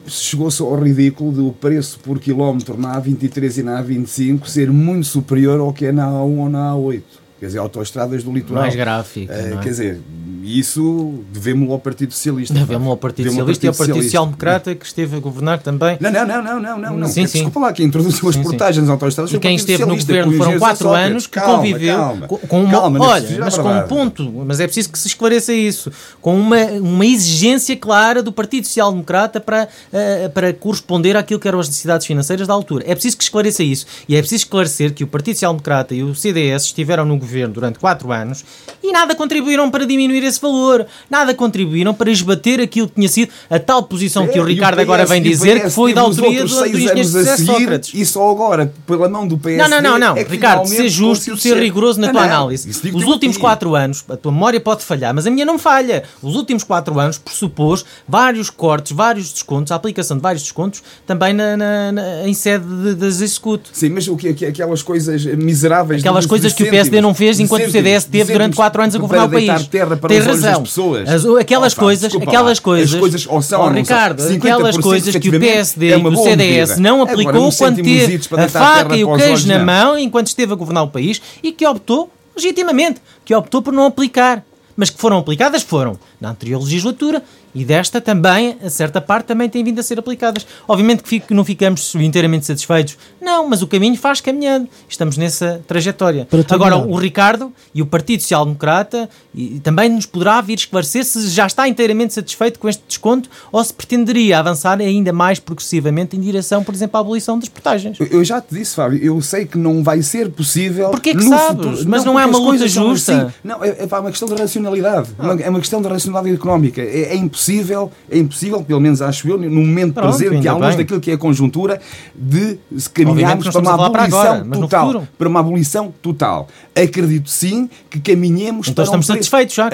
Chegou-se 0.09 0.63
ao 0.63 0.81
ridículo 0.81 1.33
do 1.33 1.53
preço 1.53 1.99
por 1.99 2.21
quilómetro 2.21 2.79
na 2.79 3.01
A23 3.01 3.59
e 3.59 3.63
na 3.65 3.83
A25 3.83 4.47
ser 4.47 4.71
muito 4.71 5.05
superior 5.05 5.59
ao 5.59 5.73
que 5.73 5.87
é 5.87 5.91
na 5.91 6.07
A1 6.07 6.39
ou 6.39 6.49
na 6.49 6.73
A8. 6.75 7.03
Quer 7.39 7.47
dizer, 7.47 7.59
autoestradas 7.59 8.23
do 8.23 8.33
litoral. 8.33 8.63
Mais 8.63 8.75
gráfico. 8.75 9.31
Eh, 9.31 9.49
não 9.51 9.59
é? 9.59 9.63
Quer 9.63 9.69
dizer, 9.69 10.01
E 10.47 10.61
isso 10.61 11.15
devemos 11.33 11.69
ao 11.73 11.81
Partido 11.81 12.13
Socialista. 12.13 12.55
Devemos 12.55 12.87
ao 12.87 12.97
Partido 12.97 13.31
Socialista 13.31 13.67
e 13.67 13.69
ao 13.69 13.75
Partido 13.75 14.03
Social 14.05 14.27
Democrata 14.27 14.75
que 14.77 14.87
esteve 14.87 15.17
a 15.17 15.19
governar 15.19 15.59
também. 15.59 15.99
Não, 16.01 16.09
não, 16.09 16.25
não, 16.25 16.43
não, 16.43 16.61
não, 16.61 16.79
não. 16.79 16.97
não. 16.99 17.09
Sim, 17.09 17.27
sim. 17.27 17.39
Desculpa 17.39 17.59
lá, 17.59 17.73
que 17.73 17.83
introduziu 17.83 18.29
as 18.29 18.37
portagens 18.37 18.89
autoestradas. 18.89 19.33
E 19.33 19.41
quem 19.41 19.57
esteve 19.57 19.85
no 19.85 19.97
governo 19.97 20.33
foram 20.37 20.57
quatro 20.61 20.91
anos 20.91 21.27
que 21.27 21.41
calma, 21.41 21.57
conviveu 21.57 21.97
calma, 21.97 22.29
com 22.29 22.63
uma. 22.63 22.71
Calma, 22.71 23.05
olha, 23.05 23.39
mas 23.41 23.59
com 23.59 23.69
um 23.69 23.89
ponto, 23.89 24.33
mas 24.47 24.61
é 24.61 24.67
preciso 24.67 24.89
que 24.91 24.99
se 25.01 25.09
esclareça 25.09 25.53
isso, 25.53 25.91
com 26.21 26.39
uma, 26.39 26.65
uma 26.65 27.05
exigência 27.05 27.77
clara 27.77 28.23
do 28.23 28.31
Partido 28.31 28.69
Social 28.69 28.93
Democrata 28.93 29.41
para, 29.41 29.67
uh, 29.93 30.31
para 30.31 30.53
corresponder 30.53 31.17
àquilo 31.17 31.41
que 31.41 31.49
eram 31.49 31.59
as 31.59 31.67
necessidades 31.67 32.07
financeiras 32.07 32.47
da 32.47 32.55
altura. 32.55 32.85
É 32.87 32.95
preciso 32.95 33.17
que 33.17 33.25
esclareça 33.25 33.65
isso. 33.65 33.85
E 34.09 34.15
é 34.15 34.21
preciso 34.21 34.45
esclarecer 34.45 34.95
que 34.95 35.03
o 35.03 35.09
Partido 35.09 35.35
Social 35.35 35.53
Democrata 35.55 35.93
e 35.93 36.05
o 36.05 36.15
CDS 36.15 36.67
estiveram 36.67 37.05
no 37.05 37.19
governo 37.19 37.53
durante 37.53 37.81
quatro 37.81 38.13
anos 38.13 38.45
e 38.81 38.93
nada 38.93 39.13
contribuíram 39.17 39.69
para 39.71 39.85
diminuir 39.85 40.23
esse 40.23 40.36
valor. 40.41 40.87
Nada 41.11 41.35
contribuíram 41.35 41.95
para 41.95 42.11
esbater 42.11 42.61
aquilo 42.61 42.89
que 42.89 42.95
tinha 42.95 43.09
sido 43.09 43.31
a 43.51 43.59
tal 43.59 43.83
posição 43.83 44.25
é, 44.25 44.29
que 44.29 44.41
o 44.41 44.45
Ricardo 44.45 44.75
o 44.75 44.77
PS, 44.79 44.83
agora 44.83 45.07
vem 45.07 45.23
dizer 45.23 45.63
que 45.63 45.71
foi 45.71 45.93
da 45.93 46.01
autoria 46.01 46.45
do, 46.45 46.49
do 46.49 46.67
engenheiro 46.67 47.05
José 47.05 47.37
Sócrates. 47.37 47.91
E 47.95 48.05
só 48.05 48.31
agora, 48.31 48.73
pela 48.87 49.09
mão 49.09 49.27
do 49.27 49.37
PS. 49.39 49.57
Não, 49.59 49.69
não, 49.69 49.83
não, 49.83 49.99
não. 49.99 50.17
É 50.17 50.23
Ricardo, 50.23 50.67
ser 50.67 50.89
justo, 50.89 51.37
ser 51.37 51.57
rigoroso 51.57 52.01
na 52.01 52.11
tua 52.11 52.23
análise. 52.23 52.69
Os 52.71 53.05
últimos 53.05 53.37
quatro 53.37 53.75
anos, 53.75 54.05
a 54.09 54.17
tua 54.17 54.33
memória 54.33 54.61
pode 54.61 54.85
falhar, 54.85 55.15
mas 55.15 55.27
a 55.27 55.31
minha 55.31 55.45
não 55.45 55.59
falha. 55.59 56.05
Os 56.23 56.35
últimos 56.35 56.65
quatro 56.65 56.99
anos 56.99 57.19
pressupôs 57.19 57.85
vários 58.09 58.51
cortes, 58.51 58.93
vários 58.93 59.33
descontos, 59.33 59.73
a 59.73 59.75
aplicação 59.75 60.17
de 60.17 60.23
vários 60.23 60.43
descontos 60.43 60.83
também 61.07 61.33
na, 61.33 61.57
na, 61.57 61.93
na 61.93 62.29
em 62.29 62.35
sede 62.35 62.95
das 62.95 63.21
execute. 63.21 63.71
Sim, 63.73 63.91
mas 63.91 64.09
o 64.09 64.17
que, 64.17 64.29
aquelas 64.45 64.83
coisas 64.83 65.25
miseráveis. 65.25 66.01
Aquelas 66.01 66.27
coisas 66.27 66.53
que 66.53 66.63
o 66.63 66.71
PSD 66.71 67.01
não 67.01 67.15
fez 67.15 67.41
enquanto 67.41 67.67
o 67.67 67.71
CDS 67.71 68.05
teve 68.05 68.33
durante 68.33 68.57
quatro 68.57 68.83
anos 68.83 68.95
a 68.95 68.99
governar 68.99 69.27
o 69.27 69.31
país. 69.31 69.67
Terra 69.67 69.97
para 69.97 70.09
Tem 70.09 70.21
razão. 70.27 70.65
As, 71.07 71.25
aquelas 71.41 71.73
oh, 71.73 71.81
coisas, 71.81 72.15
aquelas 72.15 72.61
coisas, 72.61 72.95
as 72.95 73.01
coisas 73.01 73.27
ou 73.29 73.43
são, 73.43 73.63
oh, 73.63 73.69
Ricardo, 73.69 74.23
aquelas 74.23 74.77
coisas 74.77 75.17
que 75.17 75.29
o 75.29 75.41
PSD 75.41 75.93
é 75.93 75.99
e 75.99 76.07
o 76.07 76.17
CDS 76.17 76.79
não 76.79 77.03
aplicou 77.03 77.51
quando 77.53 77.83
teve 77.83 78.21
a 78.37 78.49
faca 78.49 78.97
e 78.97 79.05
o 79.05 79.17
queijo 79.17 79.49
na 79.49 79.59
mão 79.59 79.99
enquanto 79.99 80.29
esteve 80.29 80.53
a 80.53 80.57
governar 80.57 80.85
o 80.85 80.89
país 80.89 81.21
e 81.43 81.53
que 81.53 81.67
optou 81.67 82.11
legitimamente, 82.37 83.01
que 83.25 83.35
optou 83.35 83.63
por 83.63 83.73
não 83.73 83.87
aplicar. 83.87 84.45
Mas 84.79 84.91
que 84.91 85.01
foram 85.01 85.17
aplicadas, 85.17 85.63
foram 85.63 85.99
na 86.21 86.31
anterior 86.31 86.63
legislatura 86.63 87.23
e 87.57 87.65
desta 87.65 88.03
também, 88.03 88.59
a 88.63 88.69
certa 88.69 89.01
parte, 89.01 89.29
também 89.29 89.49
tem 89.49 89.65
vindo 89.65 89.79
a 89.79 89.83
ser 89.83 89.99
aplicadas. 89.99 90.47
Obviamente 90.69 91.03
que 91.03 91.09
fico, 91.09 91.33
não 91.33 91.43
ficamos 91.43 91.95
inteiramente 91.95 92.45
satisfeitos. 92.45 92.99
Não, 93.19 93.49
mas 93.49 93.63
o 93.63 93.67
caminho 93.67 93.97
faz 93.97 94.21
caminhando. 94.21 94.69
Estamos 94.87 95.17
nessa 95.17 95.63
trajetória. 95.67 96.29
Agora, 96.51 96.77
o 96.77 96.97
Ricardo 96.97 97.51
e 97.75 97.81
o 97.81 97.87
Partido 97.87 98.21
Social 98.21 98.45
Democrata 98.45 99.09
e, 99.35 99.59
também 99.61 99.89
nos 99.89 100.05
poderá 100.05 100.39
vir 100.43 100.59
esclarecer 100.59 101.03
se 101.03 101.29
já 101.31 101.47
está 101.47 101.67
inteiramente 101.67 102.13
satisfeito 102.13 102.59
com 102.59 102.69
este 102.69 102.83
desconto 102.87 103.31
ou 103.51 103.65
se 103.65 103.73
pretenderia 103.73 104.39
avançar 104.39 104.79
ainda 104.79 105.11
mais 105.11 105.41
progressivamente 105.41 106.15
em 106.15 106.21
direção, 106.21 106.63
por 106.63 106.75
exemplo, 106.75 106.99
à 106.99 107.01
abolição 107.01 107.39
das 107.39 107.49
portagens. 107.49 107.97
Eu 107.99 108.23
já 108.23 108.39
te 108.39 108.55
disse, 108.55 108.75
Fábio, 108.77 109.03
eu 109.03 109.19
sei 109.23 109.47
que 109.47 109.57
não 109.57 109.83
vai 109.83 110.03
ser 110.03 110.29
possível. 110.31 110.91
Porquê 110.91 111.15
que 111.15 111.23
sabes? 111.23 111.65
Futuro. 111.65 111.89
Mas 111.89 112.05
não, 112.05 112.13
não 112.13 112.21
é 112.21 112.27
uma 112.27 112.39
luta 112.39 112.69
justa. 112.69 113.17
Assim. 113.17 113.35
Não, 113.43 113.65
é, 113.65 113.77
é 113.79 113.99
uma 113.99 114.11
questão 114.11 114.29
de 114.29 114.35
racionalidade. 114.35 115.09
Ah. 115.19 115.35
É 115.41 115.49
uma 115.49 115.61
questão 115.61 115.81
de 115.81 115.89
racionalidade 115.89 116.06
económica. 116.35 116.81
É, 116.81 117.13
é 117.13 117.17
impossível 117.17 117.91
é 118.11 118.19
impossível, 118.19 118.63
pelo 118.63 118.81
menos 118.81 119.03
acho 119.03 119.29
eu, 119.29 119.39
no 119.39 119.51
momento 119.51 119.95
Pronto, 119.95 120.17
presente, 120.17 120.49
à 120.49 120.55
luz 120.55 120.77
daquilo 120.77 121.01
que 121.01 121.11
é 121.11 121.15
a 121.15 121.19
conjuntura, 121.19 121.81
de 122.15 122.59
caminharmos 122.93 123.49
para 123.49 123.61
uma 123.61 123.87
abolição 123.87 124.21
agora, 124.21 124.61
total. 124.61 125.09
Para 125.19 125.29
uma 125.29 125.41
abolição 125.41 125.95
total. 126.03 126.49
Acredito 126.75 127.31
sim 127.31 127.69
que 127.91 128.01
caminhemos 128.01 128.69
então 128.69 128.75
para 128.75 128.85
estamos 128.85 129.11
um 129.11 129.15
satisfeitos 129.15 129.55
já. 129.55 129.69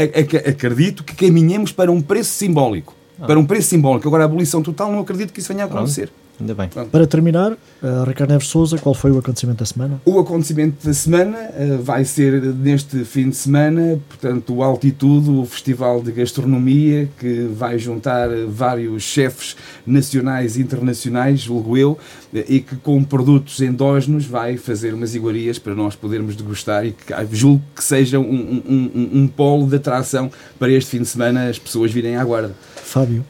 Acredito 0.48 1.04
que 1.04 1.14
caminhemos 1.14 1.72
para 1.72 1.90
um 1.90 2.00
preço 2.00 2.30
simbólico. 2.30 2.94
Ah. 3.20 3.26
Para 3.26 3.38
um 3.38 3.44
preço 3.44 3.68
simbólico. 3.68 4.08
Agora, 4.08 4.24
a 4.24 4.26
abolição 4.26 4.62
total, 4.62 4.90
não 4.90 5.00
acredito 5.00 5.32
que 5.32 5.40
isso 5.40 5.48
venha 5.48 5.64
a 5.64 5.66
acontecer. 5.66 6.08
Pronto. 6.08 6.21
Ainda 6.42 6.54
bem. 6.54 6.68
Pronto. 6.68 6.90
Para 6.90 7.06
terminar, 7.06 7.52
uh, 7.52 8.04
Ricardo 8.04 8.30
Neves 8.30 8.48
Souza, 8.48 8.76
qual 8.76 8.94
foi 8.94 9.12
o 9.12 9.18
acontecimento 9.18 9.60
da 9.60 9.64
semana? 9.64 10.02
O 10.04 10.18
acontecimento 10.18 10.84
da 10.84 10.92
semana 10.92 11.38
uh, 11.38 11.82
vai 11.82 12.04
ser 12.04 12.42
neste 12.42 13.04
fim 13.04 13.30
de 13.30 13.36
semana, 13.36 13.98
portanto, 14.08 14.54
o 14.54 14.62
Altitude, 14.62 15.30
o 15.30 15.44
Festival 15.44 16.02
de 16.02 16.10
Gastronomia, 16.10 17.08
que 17.18 17.44
vai 17.54 17.78
juntar 17.78 18.28
vários 18.48 19.04
chefes 19.04 19.56
nacionais 19.86 20.56
e 20.56 20.62
internacionais, 20.62 21.40
julgo 21.40 21.76
eu, 21.76 21.96
e 22.32 22.60
que 22.60 22.74
com 22.76 23.02
produtos 23.04 23.60
endógenos 23.60 24.26
vai 24.26 24.56
fazer 24.56 24.94
umas 24.94 25.14
iguarias 25.14 25.58
para 25.58 25.74
nós 25.74 25.94
podermos 25.94 26.34
degustar 26.34 26.84
e 26.84 26.92
que 26.92 27.14
julgo 27.36 27.62
que 27.76 27.84
seja 27.84 28.18
um, 28.18 28.24
um, 28.24 28.62
um, 28.68 29.10
um 29.20 29.28
polo 29.28 29.68
de 29.68 29.76
atração 29.76 30.30
para 30.58 30.72
este 30.72 30.90
fim 30.90 31.02
de 31.02 31.08
semana 31.08 31.48
as 31.48 31.58
pessoas 31.58 31.92
virem 31.92 32.16
à 32.16 32.24
guarda. 32.24 32.54
Fábio. 32.74 33.24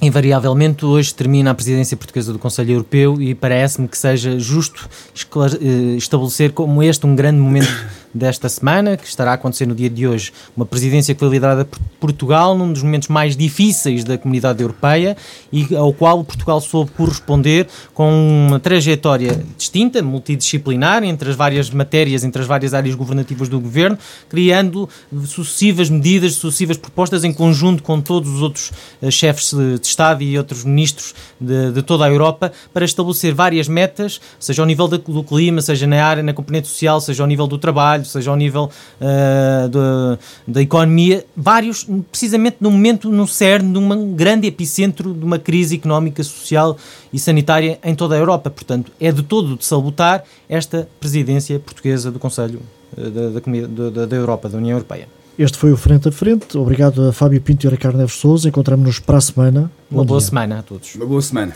Invariavelmente, 0.00 0.84
hoje 0.84 1.14
termina 1.14 1.52
a 1.52 1.54
presidência 1.54 1.96
portuguesa 1.96 2.32
do 2.32 2.38
Conselho 2.38 2.72
Europeu 2.72 3.20
e 3.20 3.34
parece-me 3.34 3.88
que 3.88 3.96
seja 3.96 4.38
justo 4.38 4.88
eh, 5.14 5.96
estabelecer 5.96 6.52
como 6.52 6.82
este 6.82 7.06
um 7.06 7.16
grande 7.16 7.38
momento 7.38 7.68
desta 8.16 8.48
semana, 8.48 8.96
que 8.96 9.06
estará 9.06 9.32
a 9.32 9.34
acontecer 9.34 9.66
no 9.66 9.74
dia 9.74 9.90
de 9.90 10.06
hoje, 10.06 10.32
uma 10.56 10.66
presidência 10.66 11.14
que 11.14 11.20
foi 11.20 11.28
liderada 11.28 11.64
por 11.64 11.78
Portugal 12.00 12.56
num 12.56 12.72
dos 12.72 12.82
momentos 12.82 13.08
mais 13.08 13.36
difíceis 13.36 14.04
da 14.04 14.16
comunidade 14.16 14.62
europeia 14.62 15.16
e 15.52 15.74
ao 15.74 15.92
qual 15.92 16.24
Portugal 16.24 16.60
soube 16.60 16.90
corresponder 16.92 17.66
com 17.92 18.46
uma 18.48 18.60
trajetória 18.60 19.44
distinta, 19.56 20.02
multidisciplinar, 20.02 21.04
entre 21.04 21.30
as 21.30 21.36
várias 21.36 21.70
matérias, 21.70 22.24
entre 22.24 22.42
as 22.42 22.48
várias 22.48 22.74
áreas 22.74 22.94
governativas 22.94 23.48
do 23.48 23.60
governo, 23.60 23.98
criando 24.28 24.88
sucessivas 25.26 25.90
medidas, 25.90 26.34
sucessivas 26.34 26.76
propostas 26.76 27.24
em 27.24 27.32
conjunto 27.32 27.82
com 27.82 28.00
todos 28.00 28.30
os 28.30 28.42
outros 28.42 28.72
uh, 29.02 29.10
chefes 29.10 29.52
de 29.52 29.86
Estado 29.86 30.22
e 30.22 30.38
outros 30.38 30.64
ministros 30.64 31.14
de, 31.40 31.72
de, 31.72 31.82
toda 31.82 32.04
a 32.04 32.08
Europa 32.08 32.52
para 32.72 32.84
estabelecer 32.84 33.34
várias 33.34 33.68
metas, 33.68 34.20
seja 34.38 34.62
ao 34.62 34.66
nível 34.66 34.88
do 34.88 35.22
clima, 35.22 35.60
seja 35.60 35.86
na 35.86 36.04
área, 36.04 36.22
na 36.22 36.32
componente 36.32 36.68
social, 36.68 37.00
seja 37.00 37.22
ao 37.22 37.26
nível 37.26 37.46
do 37.46 37.58
trabalho, 37.58 38.04
seja 38.06 38.30
ao 38.30 38.36
nível 38.36 38.70
uh, 39.00 40.18
da 40.46 40.62
economia, 40.62 41.24
vários, 41.36 41.86
precisamente 42.10 42.56
no 42.60 42.70
momento, 42.70 43.10
no 43.10 43.26
cerne 43.26 43.72
de 43.72 43.78
um 43.78 44.14
grande 44.14 44.46
epicentro 44.46 45.12
de 45.12 45.24
uma 45.24 45.38
crise 45.38 45.76
económica, 45.76 46.22
social 46.22 46.76
e 47.12 47.18
sanitária 47.18 47.78
em 47.84 47.94
toda 47.94 48.14
a 48.14 48.18
Europa. 48.18 48.50
Portanto, 48.50 48.92
é 49.00 49.12
de 49.12 49.22
todo 49.22 49.56
de 49.56 49.64
salutar 49.64 50.24
esta 50.48 50.88
presidência 51.00 51.58
portuguesa 51.58 52.10
do 52.10 52.18
Conselho 52.18 52.60
uh, 52.96 53.10
da, 53.10 53.90
da, 53.90 54.06
da 54.06 54.16
Europa, 54.16 54.48
da 54.48 54.58
União 54.58 54.76
Europeia. 54.76 55.08
Este 55.38 55.58
foi 55.58 55.70
o 55.70 55.76
Frente 55.76 56.08
a 56.08 56.12
Frente. 56.12 56.56
Obrigado 56.56 57.08
a 57.08 57.12
Fábio 57.12 57.40
Pinto 57.42 57.66
e 57.66 57.68
a 57.68 57.70
Ricardo 57.70 57.98
Neves 57.98 58.14
Souza. 58.14 58.48
Encontramos-nos 58.48 58.98
para 59.00 59.18
a 59.18 59.20
semana. 59.20 59.70
Uma 59.90 60.02
boa 60.02 60.18
dia. 60.18 60.28
semana 60.28 60.58
a 60.60 60.62
todos. 60.62 60.94
Uma 60.94 61.04
boa 61.04 61.20
semana. 61.20 61.54